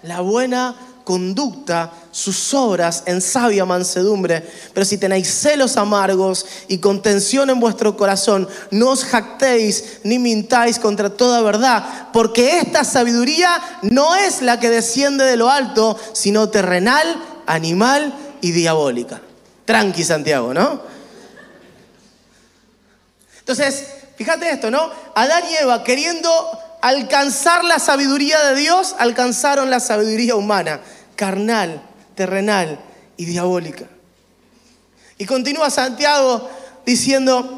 la 0.02 0.20
buena 0.20 0.76
conducta 1.02 1.90
sus 2.10 2.52
obras 2.52 3.04
en 3.06 3.20
sabia 3.20 3.64
mansedumbre. 3.64 4.46
Pero 4.74 4.84
si 4.84 4.98
tenéis 4.98 5.32
celos 5.40 5.76
amargos 5.78 6.44
y 6.68 6.78
contención 6.78 7.48
en 7.48 7.58
vuestro 7.60 7.96
corazón, 7.96 8.46
no 8.70 8.90
os 8.90 9.04
jactéis 9.04 10.00
ni 10.04 10.18
mintáis 10.18 10.78
contra 10.78 11.08
toda 11.08 11.40
verdad, 11.40 12.08
porque 12.12 12.58
esta 12.58 12.84
sabiduría 12.84 13.80
no 13.82 14.14
es 14.16 14.42
la 14.42 14.60
que 14.60 14.68
desciende 14.68 15.24
de 15.24 15.38
lo 15.38 15.48
alto, 15.48 15.98
sino 16.12 16.50
terrenal, 16.50 17.06
animal 17.46 18.14
y 18.42 18.52
diabólica. 18.52 19.22
Tranqui, 19.64 20.04
Santiago, 20.04 20.52
¿no? 20.52 20.97
Entonces, 23.48 23.86
fíjate 24.16 24.50
esto, 24.50 24.70
¿no? 24.70 24.90
Adán 25.14 25.42
y 25.50 25.54
Eva 25.54 25.82
queriendo 25.82 26.28
alcanzar 26.82 27.64
la 27.64 27.78
sabiduría 27.78 28.38
de 28.50 28.60
Dios, 28.60 28.94
alcanzaron 28.98 29.70
la 29.70 29.80
sabiduría 29.80 30.36
humana, 30.36 30.82
carnal, 31.16 31.80
terrenal 32.14 32.78
y 33.16 33.24
diabólica. 33.24 33.86
Y 35.16 35.24
continúa 35.24 35.70
Santiago 35.70 36.46
diciendo, 36.84 37.57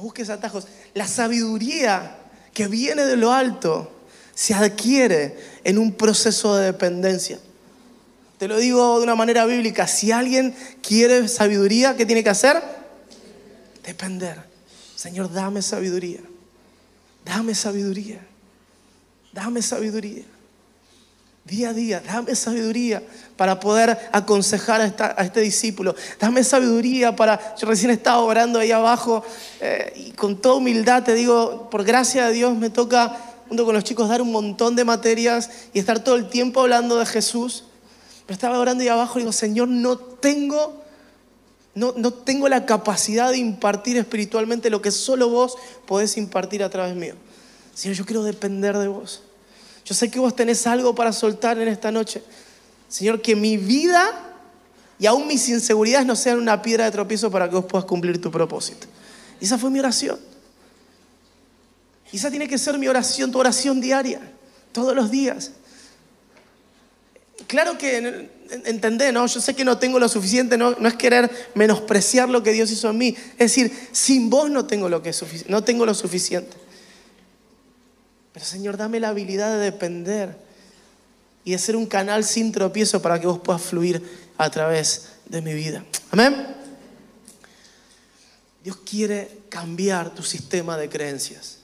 busques 0.00 0.30
atajos. 0.30 0.66
La 0.94 1.06
sabiduría 1.06 2.16
que 2.52 2.68
viene 2.68 3.04
de 3.04 3.16
lo 3.16 3.32
alto 3.32 3.90
se 4.34 4.54
adquiere 4.54 5.36
en 5.64 5.78
un 5.78 5.92
proceso 5.92 6.56
de 6.56 6.66
dependencia. 6.66 7.38
Te 8.38 8.46
lo 8.46 8.58
digo 8.58 8.98
de 8.98 9.04
una 9.04 9.16
manera 9.16 9.44
bíblica, 9.46 9.86
si 9.86 10.12
alguien 10.12 10.54
quiere 10.80 11.26
sabiduría, 11.26 11.96
¿qué 11.96 12.06
tiene 12.06 12.22
que 12.22 12.30
hacer? 12.30 12.62
Depender. 13.84 14.44
Señor, 14.94 15.32
dame 15.32 15.62
sabiduría. 15.62 16.20
Dame 17.24 17.54
sabiduría. 17.54 18.20
Dame 19.32 19.60
sabiduría 19.60 20.24
día 21.48 21.70
a 21.70 21.72
día. 21.72 22.02
Dame 22.06 22.34
sabiduría 22.36 23.02
para 23.36 23.58
poder 23.58 23.98
aconsejar 24.12 24.80
a, 24.82 25.22
este 25.22 25.40
discípulo. 25.40 25.96
Dame 26.20 26.44
sabiduría 26.44 27.16
para... 27.16 27.56
Yo 27.56 27.66
recién 27.66 27.90
estaba 27.90 28.20
orando 28.20 28.58
ahí 28.58 28.70
abajo 28.70 29.24
eh, 29.60 29.92
y 29.96 30.10
con 30.12 30.36
toda 30.36 30.56
humildad 30.56 31.02
te 31.02 31.14
digo, 31.14 31.68
por 31.70 31.84
gracia 31.84 32.26
de 32.26 32.34
Dios 32.34 32.56
me 32.56 32.70
toca 32.70 33.16
junto 33.48 33.64
con 33.64 33.74
los 33.74 33.82
chicos 33.82 34.08
dar 34.08 34.20
un 34.20 34.30
montón 34.30 34.76
de 34.76 34.84
materias 34.84 35.50
y 35.72 35.78
estar 35.78 36.04
todo 36.04 36.16
el 36.16 36.28
tiempo 36.28 36.60
hablando 36.60 36.98
de 36.98 37.06
Jesús. 37.06 37.64
Pero 38.26 38.34
estaba 38.34 38.58
orando 38.58 38.82
ahí 38.82 38.88
abajo 38.88 39.18
y 39.18 39.22
digo, 39.22 39.32
Señor, 39.32 39.68
no 39.68 39.96
tengo... 39.96 40.84
No, 41.74 41.94
no 41.96 42.12
tengo 42.12 42.48
la 42.48 42.66
capacidad 42.66 43.30
de 43.30 43.38
impartir 43.38 43.96
espiritualmente 43.98 44.68
lo 44.68 44.82
que 44.82 44.90
solo 44.90 45.28
vos 45.28 45.56
podés 45.86 46.16
impartir 46.16 46.64
a 46.64 46.70
través 46.70 46.96
mío. 46.96 47.14
Señor, 47.72 47.96
yo 47.96 48.04
quiero 48.04 48.24
depender 48.24 48.76
de 48.76 48.88
vos. 48.88 49.22
Yo 49.88 49.94
sé 49.94 50.10
que 50.10 50.18
vos 50.18 50.36
tenés 50.36 50.66
algo 50.66 50.94
para 50.94 51.14
soltar 51.14 51.58
en 51.58 51.66
esta 51.66 51.90
noche. 51.90 52.22
Señor, 52.90 53.22
que 53.22 53.34
mi 53.34 53.56
vida 53.56 54.36
y 54.98 55.06
aún 55.06 55.26
mis 55.26 55.48
inseguridades 55.48 56.06
no 56.06 56.14
sean 56.14 56.36
una 56.36 56.60
piedra 56.60 56.84
de 56.84 56.90
tropiezo 56.90 57.30
para 57.30 57.48
que 57.48 57.54
vos 57.54 57.64
puedas 57.64 57.86
cumplir 57.86 58.20
tu 58.20 58.30
propósito. 58.30 58.86
Y 59.40 59.46
esa 59.46 59.56
fue 59.56 59.70
mi 59.70 59.78
oración. 59.78 60.18
Y 62.12 62.18
esa 62.18 62.28
tiene 62.28 62.46
que 62.46 62.58
ser 62.58 62.76
mi 62.76 62.86
oración, 62.86 63.32
tu 63.32 63.38
oración 63.38 63.80
diaria, 63.80 64.20
todos 64.72 64.94
los 64.94 65.10
días. 65.10 65.52
Claro 67.46 67.78
que 67.78 68.28
entendé, 68.66 69.10
¿no? 69.10 69.26
Yo 69.26 69.40
sé 69.40 69.54
que 69.54 69.64
no 69.64 69.78
tengo 69.78 69.98
lo 69.98 70.10
suficiente, 70.10 70.58
no, 70.58 70.72
no 70.72 70.86
es 70.86 70.94
querer 70.96 71.30
menospreciar 71.54 72.28
lo 72.28 72.42
que 72.42 72.52
Dios 72.52 72.70
hizo 72.70 72.90
en 72.90 72.98
mí. 72.98 73.16
Es 73.38 73.54
decir, 73.54 73.72
sin 73.92 74.28
vos 74.28 74.50
no 74.50 74.66
tengo 74.66 74.90
lo, 74.90 75.02
que 75.02 75.14
no 75.48 75.64
tengo 75.64 75.86
lo 75.86 75.94
suficiente. 75.94 76.67
Señor, 78.44 78.76
dame 78.76 79.00
la 79.00 79.08
habilidad 79.08 79.52
de 79.52 79.64
depender 79.64 80.36
y 81.44 81.52
de 81.52 81.58
ser 81.58 81.76
un 81.76 81.86
canal 81.86 82.24
sin 82.24 82.52
tropiezo 82.52 83.00
para 83.00 83.20
que 83.20 83.26
vos 83.26 83.40
puedas 83.40 83.62
fluir 83.62 84.02
a 84.36 84.50
través 84.50 85.08
de 85.26 85.40
mi 85.42 85.54
vida. 85.54 85.84
Amén. 86.10 86.46
Dios 88.62 88.76
quiere 88.84 89.30
cambiar 89.48 90.14
tu 90.14 90.22
sistema 90.22 90.76
de 90.76 90.88
creencias. 90.88 91.58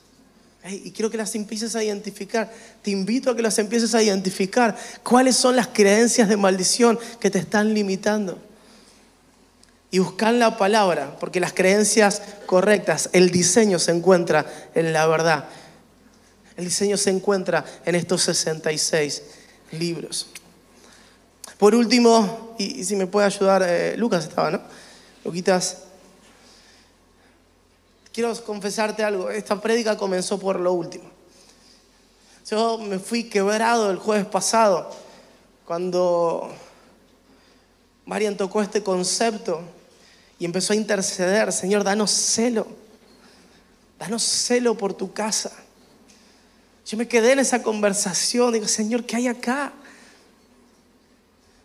Y 0.67 0.93
quiero 0.93 1.11
que 1.11 1.19
las 1.19 1.35
empieces 1.35 1.77
a 1.77 1.85
identificar. 1.85 2.51
Te 2.81 2.91
invito 2.91 3.31
a 3.31 3.37
que 3.37 3.43
las 3.43 3.59
empieces 3.59 3.95
a 3.95 4.03
identificar. 4.03 4.75
¿Cuáles 5.03 5.37
son 5.37 5.57
las 5.57 5.67
creencias 5.69 6.27
de 6.27 6.39
maldición 6.39 6.99
que 7.21 7.31
te 7.31 7.39
están 7.39 7.75
limitando? 7.75 8.39
Y 9.91 9.99
buscar 9.99 10.33
la 10.33 10.57
palabra, 10.57 11.19
porque 11.21 11.39
las 11.39 11.53
creencias 11.53 12.23
correctas, 12.47 13.11
el 13.13 13.31
diseño 13.31 13.79
se 13.79 13.93
encuentra 13.93 14.47
en 14.75 14.95
la 14.95 15.07
verdad. 15.07 15.45
El 16.57 16.65
diseño 16.65 16.97
se 16.97 17.11
encuentra 17.11 17.65
en 17.85 17.95
estos 17.95 18.23
66 18.23 19.23
libros. 19.73 20.29
Por 21.59 21.75
último, 21.75 22.55
y, 22.59 22.85
si 22.85 22.97
me 22.97 23.07
puede 23.07 23.27
ayudar, 23.27 23.63
eh, 23.67 23.97
Lucas 23.97 24.25
estaba, 24.25 24.51
¿no? 24.51 24.61
Luquitas. 25.25 25.79
quiero 28.13 28.35
confesarte 28.45 29.03
algo. 29.03 29.31
Esta 29.31 29.61
prédica 29.61 29.97
comenzó 29.97 30.39
por 30.39 30.61
lo 30.61 30.73
último. 30.73 31.11
Yo 32.49 32.79
me 32.79 32.99
fui 32.99 33.25
quebrado 33.25 33.91
el 33.91 33.97
jueves 33.99 34.27
pasado 34.27 34.91
cuando 35.65 36.53
Marian 38.05 38.37
tocó 38.37 38.61
este 38.61 38.83
concepto 38.83 39.63
y 40.39 40.45
empezó 40.45 40.75
a 40.75 40.77
interceder. 40.77 41.53
Señor, 41.53 41.85
danos 41.85 42.11
celo. 42.11 42.67
Danos 43.99 44.23
celo 44.23 44.77
por 44.77 44.93
tu 44.93 45.13
casa. 45.13 45.53
Yo 46.95 46.99
me 46.99 47.09
quedé 47.09 47.33
en 47.33 47.41
esa 47.41 47.61
conversación. 47.61 48.53
Digo, 48.53 48.69
Señor, 48.69 49.03
¿qué 49.03 49.17
hay 49.17 49.27
acá? 49.27 49.73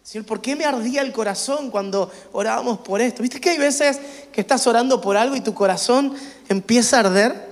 Señor, 0.02 0.26
¿por 0.26 0.42
qué 0.42 0.56
me 0.56 0.66
ardía 0.66 1.04
el 1.04 1.12
corazón 1.12 1.70
cuando 1.70 2.12
orábamos 2.32 2.80
por 2.80 3.00
esto? 3.00 3.22
¿Viste 3.22 3.40
que 3.40 3.52
hay 3.52 3.60
veces 3.60 4.00
que 4.34 4.42
estás 4.42 4.66
orando 4.66 5.00
por 5.00 5.18
algo 5.18 5.36
y 5.36 5.42
tu 5.42 5.54
corazón 5.54 6.16
empieza 6.48 6.98
a 6.98 7.00
arder? 7.02 7.48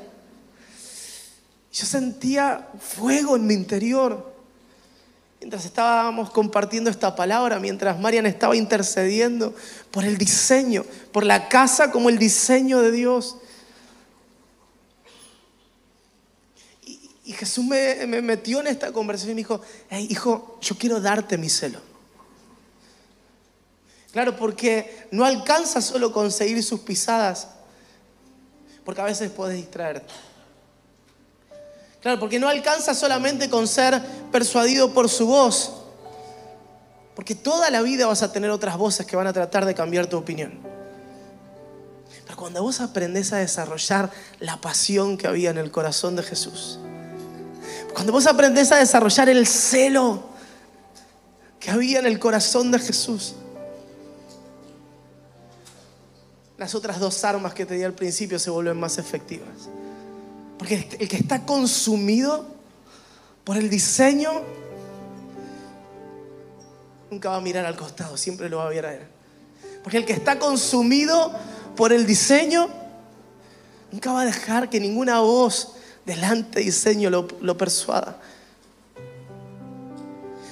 Yo 1.72 1.86
sentía 1.86 2.68
fuego 2.80 3.36
en 3.36 3.46
mi 3.46 3.54
interior. 3.54 4.34
Mientras 5.40 5.64
estábamos 5.64 6.32
compartiendo 6.32 6.90
esta 6.90 7.16
palabra, 7.16 7.60
mientras 7.60 8.00
Marian 8.00 8.26
estaba 8.26 8.56
intercediendo 8.56 9.54
por 9.92 10.04
el 10.04 10.18
diseño, 10.18 10.84
por 11.12 11.24
la 11.24 11.48
casa 11.48 11.92
como 11.92 12.10
el 12.10 12.18
diseño 12.18 12.82
de 12.82 12.92
Dios. 12.92 13.38
Y, 17.28 17.34
Jesús 17.34 17.66
me, 17.66 18.08
me, 18.08 18.22
metió 18.22 18.62
en 18.62 18.68
esta 18.68 18.94
conversación 18.94 19.32
y 19.32 19.36
me 19.36 19.42
dijo, 19.42 19.60
hey, 19.90 20.08
hijo, 20.10 20.58
yo 20.62 20.78
quiero 20.78 21.02
darte 21.02 21.38
mi 21.38 21.50
celo. 21.50 21.82
Claro, 24.14 24.38
porque 24.38 25.08
no 25.12 25.26
alcanza 25.26 25.82
solo 25.82 26.14
con 26.14 26.32
seguir 26.32 26.64
sus 26.64 26.80
pisadas, 26.80 27.50
porque 28.86 29.02
a 29.02 29.04
veces 29.04 29.30
puedes 29.30 29.58
distraerte. 29.58 30.14
Claro, 32.02 32.18
porque 32.18 32.40
no 32.40 32.48
alcanza 32.48 32.94
solamente 32.94 33.50
con 33.50 33.68
ser 33.68 34.02
persuadido 34.32 34.94
por 34.94 35.10
su 35.10 35.28
voz, 35.28 35.74
porque 37.14 37.36
toda 37.36 37.70
la 37.70 37.82
vida 37.82 38.08
vas 38.08 38.24
a 38.24 38.32
tener 38.32 38.50
otras 38.52 38.78
voces 38.78 39.06
que 39.06 39.18
van 39.18 39.28
a 39.28 39.34
tratar 39.34 39.66
de 39.66 39.76
cambiar 39.76 40.08
tu 40.08 40.18
opinión. 40.18 40.58
Pero 42.24 42.38
cuando 42.38 42.64
vos 42.64 42.80
aprendés 42.80 43.34
a 43.34 43.38
desarrollar 43.38 44.12
la 44.40 44.62
pasión 44.62 45.18
que 45.18 45.28
había 45.28 45.50
en 45.50 45.58
el 45.58 45.72
corazón 45.72 46.16
de 46.16 46.24
Jesús, 46.24 46.80
cuando 47.94 48.12
vos 48.12 48.28
aprendés 48.28 48.72
a 48.72 48.78
desarrollar 48.78 49.30
el 49.30 49.48
celo 49.48 50.24
que 51.60 51.72
había 51.72 52.00
en 52.00 52.06
el 52.06 52.20
corazón 52.20 52.72
de 52.72 52.80
Jesús, 52.80 53.36
las 56.58 56.74
otras 56.76 57.00
dos 57.00 57.24
armas 57.24 57.54
que 57.54 57.66
te 57.66 57.76
di 57.76 57.84
al 57.84 57.94
principio 57.94 58.40
se 58.40 58.50
vuelven 58.50 58.80
más 58.80 58.98
efectivas. 58.98 59.70
Porque 60.58 60.88
el 61.00 61.08
que 61.08 61.18
está 61.18 61.46
consumido 61.46 62.46
por 63.44 63.58
el 63.58 63.70
diseño 63.70 64.32
nunca 67.10 67.30
va 67.30 67.38
a 67.38 67.42
mirar 67.42 67.66
al 67.66 67.76
costado, 67.76 68.18
siempre 68.18 68.50
lo 68.50 68.58
va 68.58 68.66
a 68.66 68.70
ver 68.70 68.86
a 68.86 68.94
él. 68.94 69.02
Porque 69.84 69.98
el 69.98 70.06
que 70.06 70.14
está 70.14 70.40
consumido 70.40 71.32
por 71.76 71.94
el 71.94 72.06
diseño 72.06 72.68
nunca 73.92 74.12
va 74.12 74.22
a 74.22 74.26
dejar 74.26 74.70
que 74.70 74.80
ninguna 74.80 75.22
voz 75.22 75.77
delante 76.08 76.60
de 76.60 76.66
diseño 76.66 77.10
lo, 77.10 77.28
lo 77.42 77.58
persuada. 77.58 78.18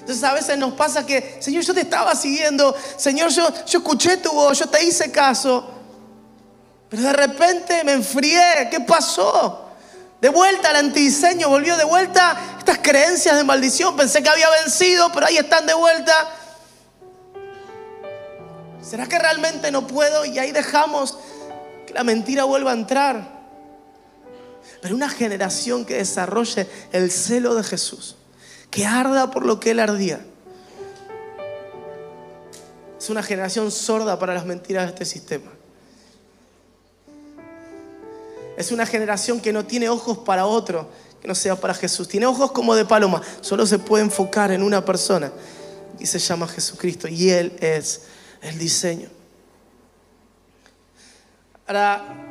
Entonces 0.02 0.24
a 0.24 0.34
veces 0.34 0.58
nos 0.58 0.74
pasa 0.74 1.06
que, 1.06 1.38
Señor, 1.40 1.64
yo 1.64 1.74
te 1.74 1.82
estaba 1.82 2.14
siguiendo, 2.14 2.76
Señor, 2.98 3.30
yo, 3.30 3.48
yo 3.66 3.80
escuché 3.80 4.18
tu 4.18 4.32
voz, 4.32 4.60
yo 4.60 4.68
te 4.68 4.84
hice 4.84 5.10
caso, 5.12 5.68
pero 6.90 7.04
de 7.04 7.14
repente 7.14 7.84
me 7.86 7.94
enfrié. 7.94 8.68
¿Qué 8.70 8.82
pasó? 8.82 9.70
De 10.22 10.30
vuelta 10.30 10.70
al 10.70 10.76
antidiseño, 10.76 11.50
volvió 11.50 11.78
de 11.78 11.86
vuelta 11.86 12.38
estas 12.60 12.80
creencias 12.80 13.38
de 13.38 13.44
maldición. 13.46 13.96
Pensé 13.96 14.22
que 14.22 14.30
había 14.30 14.50
vencido, 14.64 15.10
pero 15.14 15.26
ahí 15.26 15.38
están 15.38 15.66
de 15.66 15.74
vuelta. 15.74 16.30
¿Será 18.82 19.08
que 19.08 19.18
realmente 19.18 19.72
no 19.72 19.88
puedo? 19.88 20.26
Y 20.26 20.38
ahí 20.38 20.52
dejamos 20.52 21.18
que 21.88 21.94
la 21.94 22.04
mentira 22.04 22.44
vuelva 22.44 22.72
a 22.72 22.76
entrar. 22.76 23.35
Pero 24.86 24.98
una 24.98 25.10
generación 25.10 25.84
que 25.84 25.96
desarrolle 25.96 26.68
el 26.92 27.10
celo 27.10 27.56
de 27.56 27.64
Jesús, 27.64 28.18
que 28.70 28.86
arda 28.86 29.32
por 29.32 29.44
lo 29.44 29.60
que 29.60 29.72
él 29.72 29.80
ardía, 29.80 30.24
es 33.00 33.10
una 33.10 33.24
generación 33.24 33.72
sorda 33.72 34.20
para 34.20 34.36
las 34.36 34.46
mentiras 34.46 34.84
de 34.84 34.90
este 34.90 35.06
sistema. 35.06 35.52
Es 38.58 38.72
una 38.72 38.86
generación 38.86 39.42
que 39.42 39.52
no 39.52 39.66
tiene 39.66 39.90
ojos 39.90 40.20
para 40.20 40.46
otro 40.46 40.88
que 41.20 41.28
no 41.28 41.34
sea 41.34 41.56
para 41.56 41.74
Jesús. 41.74 42.08
Tiene 42.08 42.28
ojos 42.28 42.52
como 42.52 42.76
de 42.76 42.86
paloma. 42.86 43.24
Solo 43.42 43.66
se 43.66 43.80
puede 43.80 44.04
enfocar 44.04 44.52
en 44.52 44.62
una 44.62 44.86
persona 44.86 45.32
y 45.98 46.06
se 46.06 46.20
llama 46.20 46.48
Jesucristo. 46.48 47.08
Y 47.08 47.32
Él 47.32 47.58
es 47.60 48.04
el 48.44 48.60
diseño. 48.60 49.10
Ahora, 51.66 52.25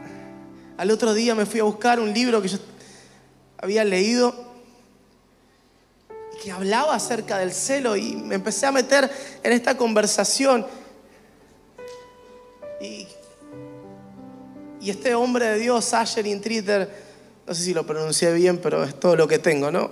al 0.77 0.91
otro 0.91 1.15
día 1.15 1.35
me 1.35 1.47
fui 1.47 1.61
a 1.61 1.65
buscar 1.65 2.01
un 2.01 2.13
libro 2.13 2.43
que 2.43 2.49
yo 2.49 2.59
había 3.59 3.85
leído 3.85 4.53
que 6.43 6.51
hablaba 6.51 6.95
acerca 6.95 7.39
del 7.39 7.53
celo 7.53 7.97
y 7.97 8.17
me 8.17 8.35
empecé 8.35 8.67
a 8.67 8.73
meter 8.73 9.11
en 9.43 9.53
esta 9.53 9.77
conversación. 9.77 10.67
Y 12.83 13.07
y 14.85 14.91
este 14.91 15.15
hombre 15.15 15.47
de 15.47 15.59
Dios, 15.61 15.95
Asher 15.95 16.27
Intriter, 16.27 16.91
no 17.47 17.55
sé 17.55 17.63
si 17.63 17.73
lo 17.73 17.87
pronuncié 17.87 18.35
bien, 18.35 18.59
pero 18.59 18.85
es 18.85 19.01
todo 19.01 19.17
lo 19.17 19.27
que 19.27 19.39
tengo, 19.39 19.71
¿no? 19.71 19.89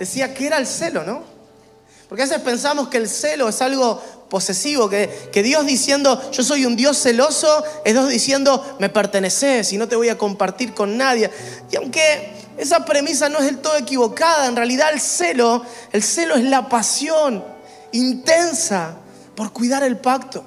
Decía 0.00 0.34
que 0.34 0.48
era 0.48 0.58
el 0.58 0.66
celo, 0.66 1.04
¿no? 1.04 1.22
Porque 2.08 2.22
a 2.22 2.26
veces 2.26 2.42
pensamos 2.42 2.88
que 2.88 2.96
el 2.96 3.08
celo 3.08 3.48
es 3.48 3.62
algo 3.62 4.02
posesivo, 4.30 4.88
que, 4.88 5.28
que, 5.30 5.42
Dios 5.42 5.66
diciendo, 5.66 6.30
yo 6.30 6.42
soy 6.42 6.64
un 6.64 6.76
Dios 6.76 6.96
celoso, 6.96 7.62
es 7.84 7.92
Dios 7.92 8.08
diciendo, 8.08 8.76
me 8.78 8.88
perteneces 8.88 9.70
y 9.74 9.76
no 9.76 9.86
te 9.86 9.96
voy 9.96 10.08
a 10.08 10.16
compartir 10.16 10.72
con 10.72 10.96
nadie. 10.96 11.30
Y 11.70 11.76
aunque 11.76 12.32
esa 12.56 12.86
premisa 12.86 13.28
no 13.28 13.40
es 13.40 13.44
del 13.44 13.58
todo 13.58 13.76
equivocada, 13.76 14.46
en 14.46 14.56
realidad 14.56 14.90
el 14.92 15.00
celo, 15.00 15.62
el 15.92 16.02
celo 16.02 16.36
es 16.36 16.44
la 16.44 16.68
pasión 16.68 17.44
intensa 17.92 18.96
por 19.34 19.52
cuidar 19.52 19.82
el 19.82 19.98
pacto 19.98 20.44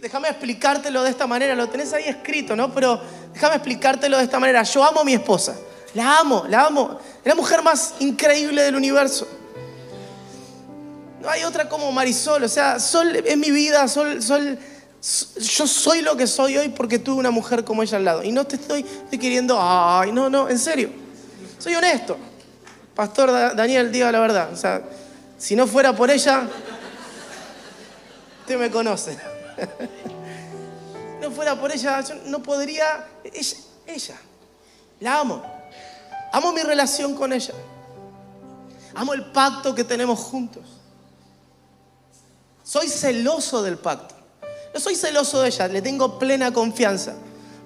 déjame 0.00 0.28
explicártelo 0.28 1.02
de 1.02 1.10
esta 1.10 1.26
manera, 1.26 1.54
lo 1.54 1.68
tenés 1.68 1.92
ahí 1.92 2.04
escrito, 2.04 2.54
¿no? 2.54 2.72
Pero 2.72 3.00
déjame 3.32 3.56
explicártelo 3.56 4.18
de 4.18 4.24
esta 4.24 4.38
manera. 4.38 4.62
Yo 4.62 4.84
amo 4.84 5.00
a 5.00 5.04
mi 5.04 5.14
esposa, 5.14 5.56
la 5.94 6.18
amo, 6.18 6.44
la 6.48 6.66
amo. 6.66 6.98
Es 7.20 7.26
la 7.26 7.34
mujer 7.34 7.62
más 7.62 7.94
increíble 8.00 8.62
del 8.62 8.76
universo. 8.76 9.26
No 11.20 11.28
hay 11.28 11.44
otra 11.44 11.68
como 11.68 11.90
Marisol, 11.90 12.44
o 12.44 12.48
sea, 12.48 12.78
Sol 12.78 13.16
es 13.16 13.36
mi 13.36 13.50
vida, 13.50 13.88
Sol, 13.88 14.22
Sol, 14.22 14.58
yo 15.00 15.66
soy 15.66 16.02
lo 16.02 16.16
que 16.16 16.26
soy 16.26 16.56
hoy 16.56 16.68
porque 16.70 16.98
tuve 16.98 17.18
una 17.18 17.30
mujer 17.30 17.64
como 17.64 17.82
ella 17.82 17.98
al 17.98 18.04
lado. 18.04 18.22
Y 18.22 18.32
no 18.32 18.44
te 18.44 18.56
estoy, 18.56 18.80
estoy 18.80 19.18
queriendo, 19.18 19.58
ay, 19.60 20.12
no, 20.12 20.28
no, 20.28 20.48
en 20.48 20.58
serio. 20.58 20.90
Soy 21.58 21.74
honesto. 21.74 22.16
Pastor 22.94 23.54
Daniel, 23.54 23.92
diga 23.92 24.10
la 24.10 24.20
verdad. 24.20 24.52
O 24.52 24.56
sea, 24.56 24.82
si 25.36 25.54
no 25.54 25.66
fuera 25.66 25.94
por 25.94 26.10
ella, 26.10 26.48
usted 28.40 28.58
me 28.58 28.70
conoce. 28.70 29.16
no 31.20 31.30
fuera 31.30 31.58
por 31.58 31.70
ella, 31.70 32.00
yo 32.00 32.14
no 32.26 32.42
podría. 32.42 33.06
Ella, 33.24 33.56
ella, 33.86 34.16
la 35.00 35.20
amo. 35.20 35.42
Amo 36.32 36.52
mi 36.52 36.62
relación 36.62 37.14
con 37.14 37.32
ella. 37.32 37.54
Amo 38.94 39.14
el 39.14 39.26
pacto 39.26 39.74
que 39.74 39.84
tenemos 39.84 40.18
juntos. 40.18 40.77
Soy 42.68 42.90
celoso 42.90 43.62
del 43.62 43.78
pacto. 43.78 44.14
No 44.74 44.78
soy 44.78 44.94
celoso 44.94 45.40
de 45.40 45.48
ella, 45.48 45.68
le 45.68 45.80
tengo 45.80 46.18
plena 46.18 46.52
confianza. 46.52 47.14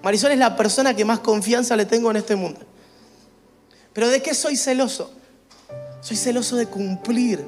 Marisol 0.00 0.30
es 0.30 0.38
la 0.38 0.56
persona 0.56 0.94
que 0.94 1.04
más 1.04 1.18
confianza 1.18 1.74
le 1.74 1.86
tengo 1.86 2.12
en 2.12 2.18
este 2.18 2.36
mundo. 2.36 2.60
Pero 3.92 4.08
¿de 4.08 4.22
qué 4.22 4.32
soy 4.32 4.56
celoso? 4.56 5.10
Soy 6.02 6.16
celoso 6.16 6.54
de 6.54 6.66
cumplir 6.66 7.44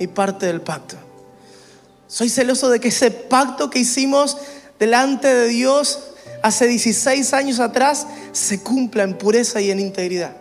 mi 0.00 0.08
parte 0.08 0.46
del 0.46 0.60
pacto. 0.60 0.96
Soy 2.08 2.28
celoso 2.28 2.70
de 2.70 2.80
que 2.80 2.88
ese 2.88 3.12
pacto 3.12 3.70
que 3.70 3.78
hicimos 3.78 4.36
delante 4.76 5.32
de 5.32 5.46
Dios 5.46 6.00
hace 6.42 6.66
16 6.66 7.32
años 7.34 7.60
atrás 7.60 8.04
se 8.32 8.64
cumpla 8.64 9.04
en 9.04 9.16
pureza 9.16 9.60
y 9.60 9.70
en 9.70 9.78
integridad. 9.78 10.36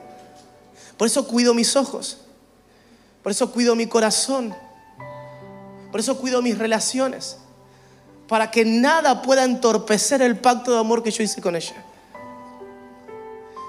Por 0.98 1.06
eso 1.06 1.28
cuido 1.28 1.54
mis 1.54 1.76
ojos. 1.76 2.18
Por 3.22 3.32
eso 3.32 3.52
cuido 3.52 3.76
mi 3.76 3.86
corazón. 3.86 4.65
Por 5.96 6.02
eso 6.02 6.18
cuido 6.18 6.42
mis 6.42 6.58
relaciones. 6.58 7.38
Para 8.28 8.52
que 8.52 8.66
nada 8.66 9.22
pueda 9.22 9.46
entorpecer 9.46 10.22
el 10.22 10.38
pacto 10.38 10.74
de 10.74 10.80
amor 10.80 11.02
que 11.02 11.10
yo 11.10 11.24
hice 11.24 11.42
con 11.42 11.56
ella. 11.56 11.86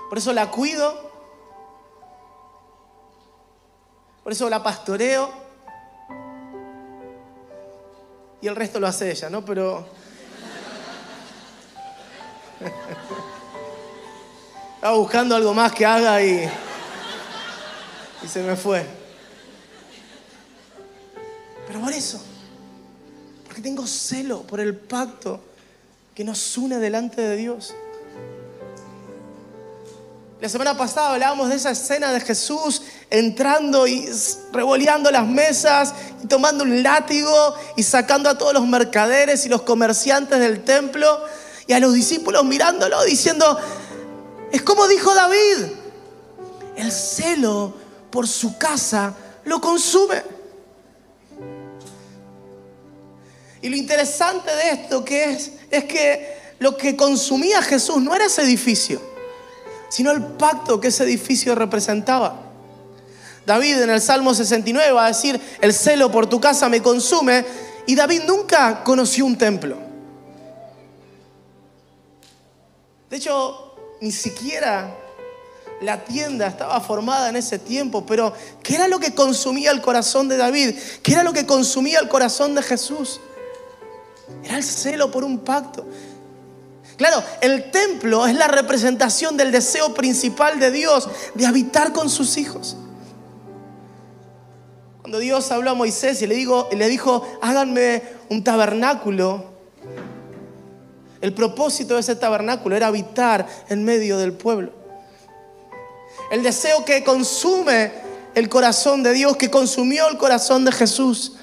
Por 0.08 0.18
eso 0.18 0.32
la 0.32 0.50
cuido. 0.50 1.08
Por 4.24 4.32
eso 4.32 4.50
la 4.50 4.60
pastoreo 4.60 5.30
y 8.40 8.48
el 8.48 8.56
resto 8.56 8.80
lo 8.80 8.88
hace 8.88 9.08
ella, 9.08 9.30
¿no? 9.30 9.44
Pero... 9.44 9.86
Estaba 14.74 14.96
buscando 14.96 15.36
algo 15.36 15.54
más 15.54 15.70
que 15.70 15.86
haga 15.86 16.20
y, 16.24 16.50
y 18.20 18.26
se 18.26 18.42
me 18.42 18.56
fue. 18.56 19.05
Pero 21.66 21.80
por 21.80 21.92
eso, 21.92 22.20
porque 23.44 23.60
tengo 23.60 23.86
celo 23.86 24.42
por 24.42 24.60
el 24.60 24.76
pacto 24.76 25.40
que 26.14 26.24
nos 26.24 26.56
une 26.56 26.78
delante 26.78 27.20
de 27.20 27.36
Dios. 27.36 27.74
La 30.40 30.50
semana 30.50 30.76
pasada 30.76 31.14
hablábamos 31.14 31.48
de 31.48 31.56
esa 31.56 31.70
escena 31.70 32.12
de 32.12 32.20
Jesús 32.20 32.82
entrando 33.08 33.86
y 33.86 34.06
revoleando 34.52 35.10
las 35.10 35.26
mesas 35.26 35.94
y 36.22 36.26
tomando 36.26 36.62
un 36.62 36.82
látigo 36.82 37.54
y 37.76 37.82
sacando 37.82 38.28
a 38.28 38.36
todos 38.36 38.52
los 38.52 38.66
mercaderes 38.66 39.46
y 39.46 39.48
los 39.48 39.62
comerciantes 39.62 40.38
del 40.38 40.62
templo 40.62 41.24
y 41.66 41.72
a 41.72 41.80
los 41.80 41.94
discípulos 41.94 42.44
mirándolo 42.44 43.02
diciendo, 43.04 43.58
es 44.52 44.60
como 44.60 44.86
dijo 44.88 45.14
David, 45.14 45.72
el 46.76 46.92
celo 46.92 47.72
por 48.10 48.28
su 48.28 48.58
casa 48.58 49.14
lo 49.44 49.60
consume. 49.60 50.35
Y 53.66 53.68
lo 53.68 53.74
interesante 53.74 54.54
de 54.54 54.70
esto 54.70 55.04
que 55.04 55.24
es, 55.24 55.50
es 55.72 55.86
que 55.86 56.36
lo 56.60 56.76
que 56.76 56.94
consumía 56.94 57.60
Jesús 57.62 58.00
no 58.00 58.14
era 58.14 58.26
ese 58.26 58.42
edificio, 58.42 59.02
sino 59.88 60.12
el 60.12 60.22
pacto 60.22 60.78
que 60.80 60.86
ese 60.86 61.02
edificio 61.02 61.52
representaba. 61.56 62.42
David 63.44 63.82
en 63.82 63.90
el 63.90 64.00
Salmo 64.00 64.32
69 64.34 64.92
va 64.92 65.06
a 65.06 65.08
decir, 65.08 65.40
el 65.60 65.74
celo 65.74 66.12
por 66.12 66.28
tu 66.28 66.40
casa 66.40 66.68
me 66.68 66.80
consume, 66.80 67.44
y 67.88 67.96
David 67.96 68.22
nunca 68.28 68.84
conoció 68.84 69.26
un 69.26 69.36
templo. 69.36 69.76
De 73.10 73.16
hecho, 73.16 73.74
ni 74.00 74.12
siquiera 74.12 74.96
la 75.80 76.04
tienda 76.04 76.46
estaba 76.46 76.80
formada 76.80 77.30
en 77.30 77.34
ese 77.34 77.58
tiempo, 77.58 78.06
pero 78.06 78.32
¿qué 78.62 78.76
era 78.76 78.86
lo 78.86 79.00
que 79.00 79.12
consumía 79.12 79.72
el 79.72 79.80
corazón 79.80 80.28
de 80.28 80.36
David? 80.36 80.76
¿Qué 81.02 81.14
era 81.14 81.24
lo 81.24 81.32
que 81.32 81.46
consumía 81.46 81.98
el 81.98 82.08
corazón 82.08 82.54
de 82.54 82.62
Jesús? 82.62 83.18
Era 84.46 84.56
el 84.56 84.64
celo 84.64 85.10
por 85.10 85.24
un 85.24 85.40
pacto. 85.40 85.84
Claro, 86.96 87.22
el 87.42 87.70
templo 87.70 88.26
es 88.26 88.34
la 88.34 88.48
representación 88.48 89.36
del 89.36 89.52
deseo 89.52 89.92
principal 89.92 90.58
de 90.58 90.70
Dios 90.70 91.08
de 91.34 91.46
habitar 91.46 91.92
con 91.92 92.08
sus 92.08 92.38
hijos. 92.38 92.76
Cuando 95.02 95.18
Dios 95.18 95.50
habló 95.52 95.72
a 95.72 95.74
Moisés 95.74 96.22
y 96.22 96.26
le, 96.26 96.34
digo, 96.34 96.68
le 96.72 96.88
dijo, 96.88 97.26
háganme 97.42 98.02
un 98.30 98.42
tabernáculo, 98.42 99.56
el 101.20 101.32
propósito 101.32 101.94
de 101.94 102.00
ese 102.00 102.16
tabernáculo 102.16 102.76
era 102.76 102.86
habitar 102.86 103.46
en 103.68 103.84
medio 103.84 104.18
del 104.18 104.32
pueblo. 104.32 104.72
El 106.30 106.42
deseo 106.42 106.84
que 106.84 107.04
consume 107.04 107.92
el 108.34 108.48
corazón 108.48 109.02
de 109.02 109.12
Dios, 109.12 109.36
que 109.36 109.50
consumió 109.50 110.08
el 110.08 110.18
corazón 110.18 110.64
de 110.64 110.72
Jesús. 110.72 111.36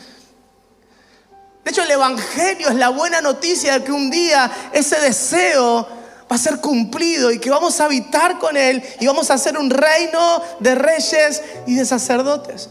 De 1.64 1.72
hecho, 1.72 1.84
el 1.84 1.92
Evangelio 1.92 2.70
es 2.70 2.76
la 2.76 2.90
buena 2.90 3.22
noticia 3.22 3.80
de 3.80 3.86
que 3.86 3.92
un 3.92 4.12
día 4.12 4.52
ese 4.74 5.00
deseo 5.00 5.88
va 6.30 6.36
a 6.36 6.38
ser 6.38 6.60
cumplido 6.60 7.32
y 7.32 7.40
que 7.40 7.50
vamos 7.50 7.80
a 7.80 7.86
habitar 7.86 8.38
con 8.40 8.58
Él 8.58 8.84
y 9.00 9.08
vamos 9.08 9.30
a 9.30 9.38
ser 9.38 9.58
un 9.58 9.70
reino 9.70 10.42
de 10.60 10.76
reyes 10.76 11.42
y 11.66 11.76
de 11.76 11.86
sacerdotes. 11.86 12.70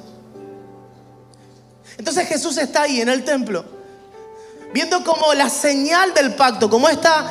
Entonces 1.97 2.28
Jesús 2.28 2.59
está 2.59 2.82
ahí 2.82 3.01
en 3.01 3.09
el 3.09 3.24
templo, 3.24 3.64
viendo 4.74 5.05
como 5.05 5.32
la 5.34 5.49
señal 5.49 6.12
del 6.12 6.34
pacto, 6.34 6.68
como 6.68 6.88
esta 6.88 7.30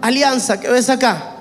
alianza 0.00 0.60
que 0.60 0.68
ves 0.68 0.88
acá. 0.88 1.31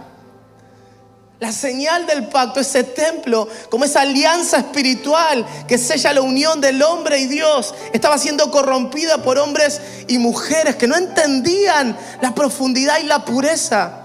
La 1.41 1.51
señal 1.51 2.05
del 2.05 2.27
pacto, 2.27 2.59
ese 2.59 2.83
templo, 2.83 3.47
como 3.71 3.83
esa 3.83 4.01
alianza 4.01 4.57
espiritual 4.57 5.43
que 5.67 5.79
sella 5.79 6.13
la 6.13 6.21
unión 6.21 6.61
del 6.61 6.83
hombre 6.83 7.17
y 7.17 7.25
Dios, 7.25 7.73
estaba 7.93 8.19
siendo 8.19 8.51
corrompida 8.51 9.23
por 9.23 9.39
hombres 9.39 9.81
y 10.07 10.19
mujeres 10.19 10.75
que 10.75 10.85
no 10.85 10.95
entendían 10.95 11.97
la 12.21 12.35
profundidad 12.35 12.99
y 12.99 13.05
la 13.05 13.25
pureza 13.25 14.03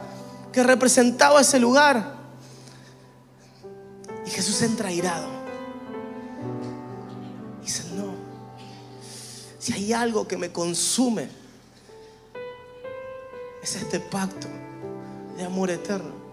que 0.50 0.62
representaba 0.62 1.42
ese 1.42 1.60
lugar. 1.60 2.16
Y 4.24 4.30
Jesús 4.30 4.62
entra 4.62 4.90
irado. 4.90 5.28
Dice, 7.62 7.82
no, 7.96 8.14
si 9.58 9.74
hay 9.74 9.92
algo 9.92 10.26
que 10.26 10.38
me 10.38 10.50
consume, 10.50 11.28
es 13.62 13.76
este 13.76 14.00
pacto 14.00 14.48
de 15.36 15.44
amor 15.44 15.70
eterno 15.70 16.25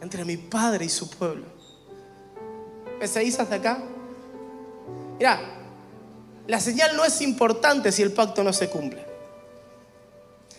entre 0.00 0.24
mi 0.24 0.36
Padre 0.36 0.84
y 0.84 0.88
su 0.88 1.08
pueblo. 1.10 1.46
¿Me 2.98 3.06
seguís 3.06 3.38
hasta 3.38 3.56
acá? 3.56 3.82
Mira, 5.18 5.40
la 6.46 6.60
señal 6.60 6.96
no 6.96 7.04
es 7.04 7.20
importante 7.20 7.92
si 7.92 8.02
el 8.02 8.12
pacto 8.12 8.42
no 8.42 8.52
se 8.52 8.68
cumple. 8.68 9.04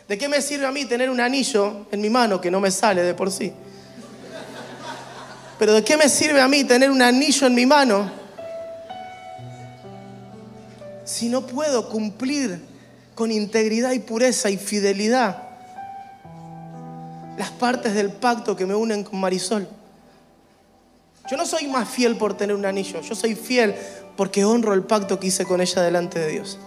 ¿De 0.07 0.17
qué 0.17 0.27
me 0.29 0.41
sirve 0.41 0.65
a 0.65 0.71
mí 0.71 0.85
tener 0.85 1.09
un 1.09 1.19
anillo 1.19 1.85
en 1.91 2.01
mi 2.01 2.09
mano 2.09 2.39
que 2.39 2.49
no 2.49 2.59
me 2.59 2.71
sale 2.71 3.03
de 3.03 3.13
por 3.13 3.31
sí? 3.31 3.51
Pero 5.59 5.73
¿de 5.73 5.83
qué 5.83 5.97
me 5.97 6.07
sirve 6.07 6.39
a 6.39 6.47
mí 6.47 6.63
tener 6.63 6.91
un 6.91 7.01
anillo 7.01 7.47
en 7.47 7.55
mi 7.55 7.65
mano 7.65 8.09
si 11.03 11.29
no 11.29 11.47
puedo 11.47 11.89
cumplir 11.89 12.61
con 13.15 13.31
integridad 13.31 13.91
y 13.93 13.99
pureza 13.99 14.49
y 14.49 14.57
fidelidad 14.57 15.46
las 17.37 17.51
partes 17.51 17.93
del 17.93 18.11
pacto 18.11 18.55
que 18.55 18.65
me 18.65 18.75
unen 18.75 19.03
con 19.03 19.19
Marisol. 19.19 19.67
Yo 21.29 21.37
no 21.37 21.45
soy 21.45 21.67
más 21.67 21.87
fiel 21.87 22.17
por 22.17 22.35
tener 22.35 22.55
un 22.55 22.65
anillo, 22.65 23.01
yo 23.01 23.15
soy 23.15 23.35
fiel 23.35 23.75
porque 24.15 24.43
honro 24.43 24.73
el 24.73 24.83
pacto 24.83 25.19
que 25.19 25.27
hice 25.27 25.45
con 25.45 25.61
ella 25.61 25.81
delante 25.81 26.19
de 26.19 26.27
Dios. 26.29 26.57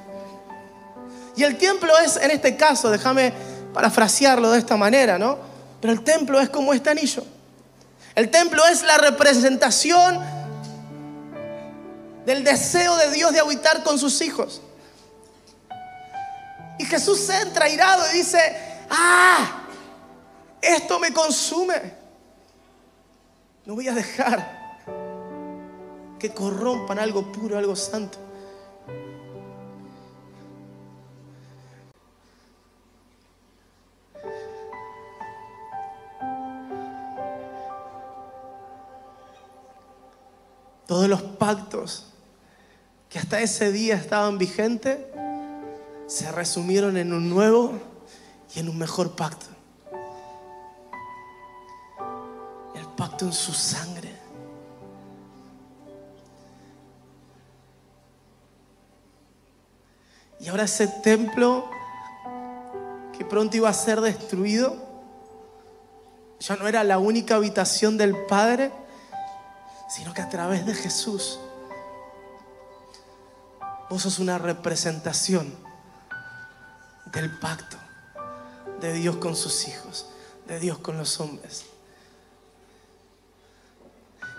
Y 1.36 1.42
el 1.42 1.58
templo 1.58 1.92
es, 1.98 2.16
en 2.16 2.30
este 2.30 2.56
caso, 2.56 2.90
déjame 2.90 3.32
parafrasearlo 3.74 4.50
de 4.50 4.58
esta 4.58 4.76
manera, 4.76 5.18
¿no? 5.18 5.38
Pero 5.80 5.92
el 5.92 6.02
templo 6.02 6.40
es 6.40 6.50
como 6.50 6.72
este 6.72 6.90
anillo. 6.90 7.24
El 8.14 8.30
templo 8.30 8.62
es 8.66 8.82
la 8.82 8.98
representación 8.98 10.20
del 12.26 12.44
deseo 12.44 12.96
de 12.96 13.10
Dios 13.12 13.32
de 13.32 13.40
habitar 13.40 13.82
con 13.82 13.98
sus 13.98 14.20
hijos. 14.20 14.60
Y 16.78 16.84
Jesús 16.84 17.28
entra 17.30 17.68
irado 17.68 18.02
y 18.12 18.18
dice, 18.18 18.38
ah, 18.90 19.59
esto 20.60 20.98
me 20.98 21.12
consume. 21.12 21.94
No 23.66 23.74
voy 23.74 23.88
a 23.88 23.94
dejar 23.94 24.60
que 26.18 26.30
corrompan 26.30 26.98
algo 26.98 27.30
puro, 27.32 27.56
algo 27.56 27.74
santo. 27.76 28.18
Todos 40.86 41.08
los 41.08 41.22
pactos 41.22 42.06
que 43.08 43.18
hasta 43.18 43.40
ese 43.40 43.70
día 43.70 43.94
estaban 43.94 44.38
vigentes 44.38 44.98
se 46.08 46.32
resumieron 46.32 46.96
en 46.96 47.12
un 47.12 47.30
nuevo 47.30 47.78
y 48.54 48.58
en 48.58 48.68
un 48.68 48.76
mejor 48.76 49.14
pacto. 49.14 49.59
En 53.22 53.32
su 53.32 53.52
sangre. 53.52 54.14
Y 60.40 60.48
ahora 60.48 60.64
ese 60.64 60.88
templo 60.88 61.68
que 63.16 63.24
pronto 63.24 63.56
iba 63.56 63.68
a 63.68 63.74
ser 63.74 64.00
destruido, 64.00 64.76
ya 66.38 66.56
no 66.56 66.66
era 66.66 66.82
la 66.84 66.98
única 66.98 67.36
habitación 67.36 67.98
del 67.98 68.16
Padre, 68.26 68.72
sino 69.88 70.14
que 70.14 70.22
a 70.22 70.28
través 70.28 70.64
de 70.64 70.74
Jesús, 70.74 71.38
vos 73.90 74.02
sos 74.02 74.18
una 74.18 74.38
representación 74.38 75.54
del 77.12 77.30
pacto 77.38 77.76
de 78.80 78.94
Dios 78.94 79.16
con 79.16 79.36
sus 79.36 79.68
hijos, 79.68 80.06
de 80.46 80.58
Dios 80.58 80.78
con 80.78 80.96
los 80.96 81.20
hombres. 81.20 81.69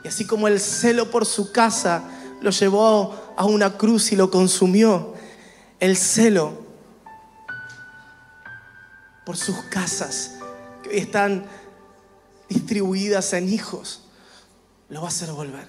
Y 0.04 0.08
así 0.08 0.26
como 0.26 0.48
el 0.48 0.60
celo 0.60 1.12
por 1.12 1.26
su 1.26 1.52
casa 1.52 2.04
lo 2.42 2.50
llevó 2.50 3.34
a 3.38 3.46
una 3.46 3.78
cruz 3.78 4.12
y 4.12 4.16
lo 4.16 4.32
consumió, 4.32 5.14
el 5.80 5.96
celo 5.96 6.54
por 9.26 9.38
sus 9.38 9.58
casas, 9.66 10.32
que 10.84 10.90
hoy 10.90 10.98
están 10.98 11.46
distribuidas 12.50 13.34
en 13.34 13.48
hijos, 13.48 14.02
lo 14.90 15.02
va 15.02 15.08
a 15.08 15.10
hacer 15.10 15.32
volver. 15.32 15.68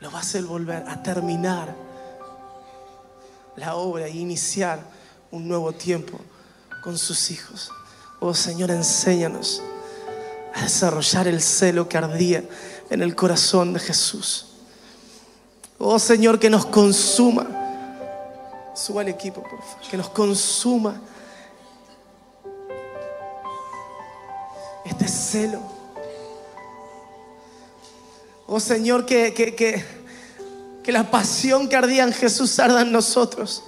Lo 0.00 0.10
va 0.10 0.18
a 0.18 0.22
hacer 0.22 0.44
volver 0.44 0.84
a 0.88 1.02
terminar 1.02 1.74
la 3.56 3.74
obra 3.74 4.08
y 4.08 4.20
iniciar 4.20 4.80
un 5.30 5.48
nuevo 5.48 5.72
tiempo 5.72 6.20
con 6.84 6.96
sus 6.96 7.30
hijos. 7.30 7.70
Oh 8.20 8.34
Señor, 8.34 8.70
enséñanos 8.70 9.62
a 10.56 10.62
desarrollar 10.62 11.28
el 11.28 11.42
celo 11.42 11.86
que 11.86 11.98
ardía 11.98 12.42
en 12.88 13.02
el 13.02 13.14
corazón 13.14 13.74
de 13.74 13.78
Jesús. 13.78 14.46
Oh 15.78 15.98
Señor, 15.98 16.38
que 16.38 16.48
nos 16.48 16.64
consuma. 16.64 17.46
Suba 18.74 19.02
el 19.02 19.08
equipo, 19.08 19.42
por 19.42 19.62
favor. 19.62 19.88
Que 19.90 19.96
nos 19.98 20.08
consuma 20.08 20.98
este 24.86 25.06
celo. 25.06 25.60
Oh 28.46 28.58
Señor, 28.58 29.04
que, 29.04 29.34
que, 29.34 29.54
que, 29.54 29.84
que 30.82 30.92
la 30.92 31.10
pasión 31.10 31.68
que 31.68 31.76
ardía 31.76 32.04
en 32.04 32.14
Jesús 32.14 32.58
arda 32.58 32.80
en 32.80 32.92
nosotros. 32.92 33.62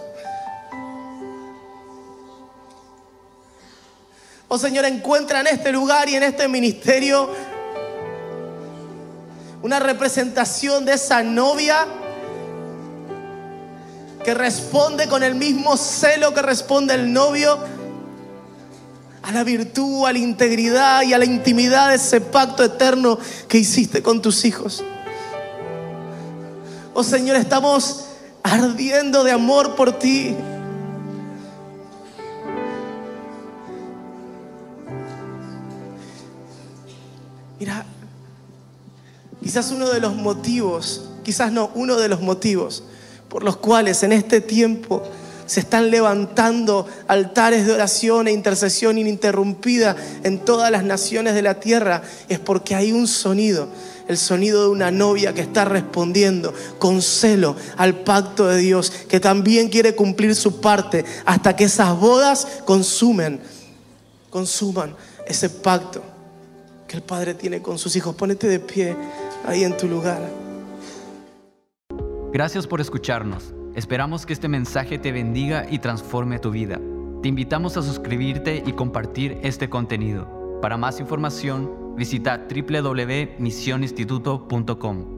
Oh 4.51 4.57
Señor, 4.57 4.87
encuentra 4.87 5.41
en 5.41 5.49
este 5.49 5.71
lugar 5.73 6.09
y 6.09 6.15
en 6.15 6.23
este 6.23 6.49
ministerio 6.49 7.29
una 9.61 9.79
representación 9.79 10.87
de 10.87 10.95
esa 10.95 11.23
novia 11.23 11.87
que 14.25 14.33
responde 14.33 15.07
con 15.07 15.23
el 15.23 15.35
mismo 15.35 15.77
celo 15.77 16.33
que 16.33 16.41
responde 16.41 16.95
el 16.95 17.13
novio 17.13 17.59
a 19.23 19.33
la 19.33 19.45
virtud, 19.45 20.07
a 20.07 20.13
la 20.13 20.19
integridad 20.19 21.03
y 21.03 21.13
a 21.13 21.19
la 21.19 21.27
intimidad 21.27 21.91
de 21.91 21.97
ese 21.97 22.23
pacto 22.23 22.65
eterno 22.65 23.19
que 23.49 23.59
hiciste 23.59 24.03
con 24.03 24.23
tus 24.23 24.47
hijos. 24.47 24.83
Oh 26.95 27.05
Señor, 27.05 27.37
estamos 27.37 28.07
ardiendo 28.43 29.25
de 29.25 29.33
amor 29.33 29.75
por 29.75 29.99
ti. 29.99 30.35
Quizás 39.49 39.71
uno 39.71 39.89
de 39.89 39.99
los 39.99 40.15
motivos, 40.15 41.09
quizás 41.25 41.51
no, 41.51 41.71
uno 41.75 41.97
de 41.97 42.11
los 42.11 42.21
motivos 42.21 42.83
por 43.31 43.43
los 43.43 43.57
cuales 43.57 44.03
en 44.03 44.13
este 44.13 44.43
tiempo 44.43 45.03
se 45.47 45.61
están 45.61 45.91
levantando 45.91 46.87
altares 47.07 47.65
de 47.65 47.73
oración 47.73 48.29
e 48.29 48.33
intercesión 48.33 48.99
ininterrumpida 48.99 49.97
en 50.23 50.45
todas 50.45 50.71
las 50.71 50.85
naciones 50.85 51.33
de 51.33 51.41
la 51.41 51.61
tierra, 51.61 52.03
es 52.29 52.39
porque 52.39 52.75
hay 52.75 52.93
un 52.93 53.09
sonido, 53.09 53.69
el 54.07 54.19
sonido 54.19 54.65
de 54.65 54.69
una 54.69 54.91
novia 54.91 55.33
que 55.33 55.41
está 55.41 55.65
respondiendo 55.65 56.53
con 56.79 57.01
celo 57.01 57.57
al 57.79 58.01
pacto 58.01 58.49
de 58.49 58.59
Dios, 58.59 58.93
que 59.09 59.19
también 59.19 59.71
quiere 59.71 59.95
cumplir 59.95 60.35
su 60.35 60.61
parte 60.61 61.07
hasta 61.25 61.57
que 61.57 61.65
esas 61.65 61.99
bodas 61.99 62.47
consumen, 62.67 63.41
consuman 64.29 64.95
ese 65.27 65.49
pacto 65.49 66.03
que 66.89 66.97
el 66.97 67.03
Padre 67.03 67.35
tiene 67.35 67.61
con 67.61 67.79
sus 67.79 67.95
hijos. 67.97 68.17
Ponete 68.17 68.49
de 68.49 68.59
pie 68.59 68.97
ahí 69.47 69.65
en 69.65 69.77
tu 69.77 69.89
lugar. 69.89 70.21
Gracias 72.33 72.67
por 72.67 72.81
escucharnos. 72.81 73.53
Esperamos 73.75 74.25
que 74.27 74.33
este 74.33 74.49
mensaje 74.49 74.99
te 74.99 75.13
bendiga 75.13 75.67
y 75.71 75.79
transforme 75.79 76.39
tu 76.39 76.51
vida. 76.51 76.81
Te 77.23 77.29
invitamos 77.29 77.77
a 77.77 77.83
suscribirte 77.83 78.63
y 78.65 78.73
compartir 78.73 79.39
este 79.43 79.69
contenido. 79.71 80.59
Para 80.61 80.77
más 80.77 81.01
información, 81.01 81.95
visita 81.97 82.47
www.misioninstituto.com. 82.49 85.18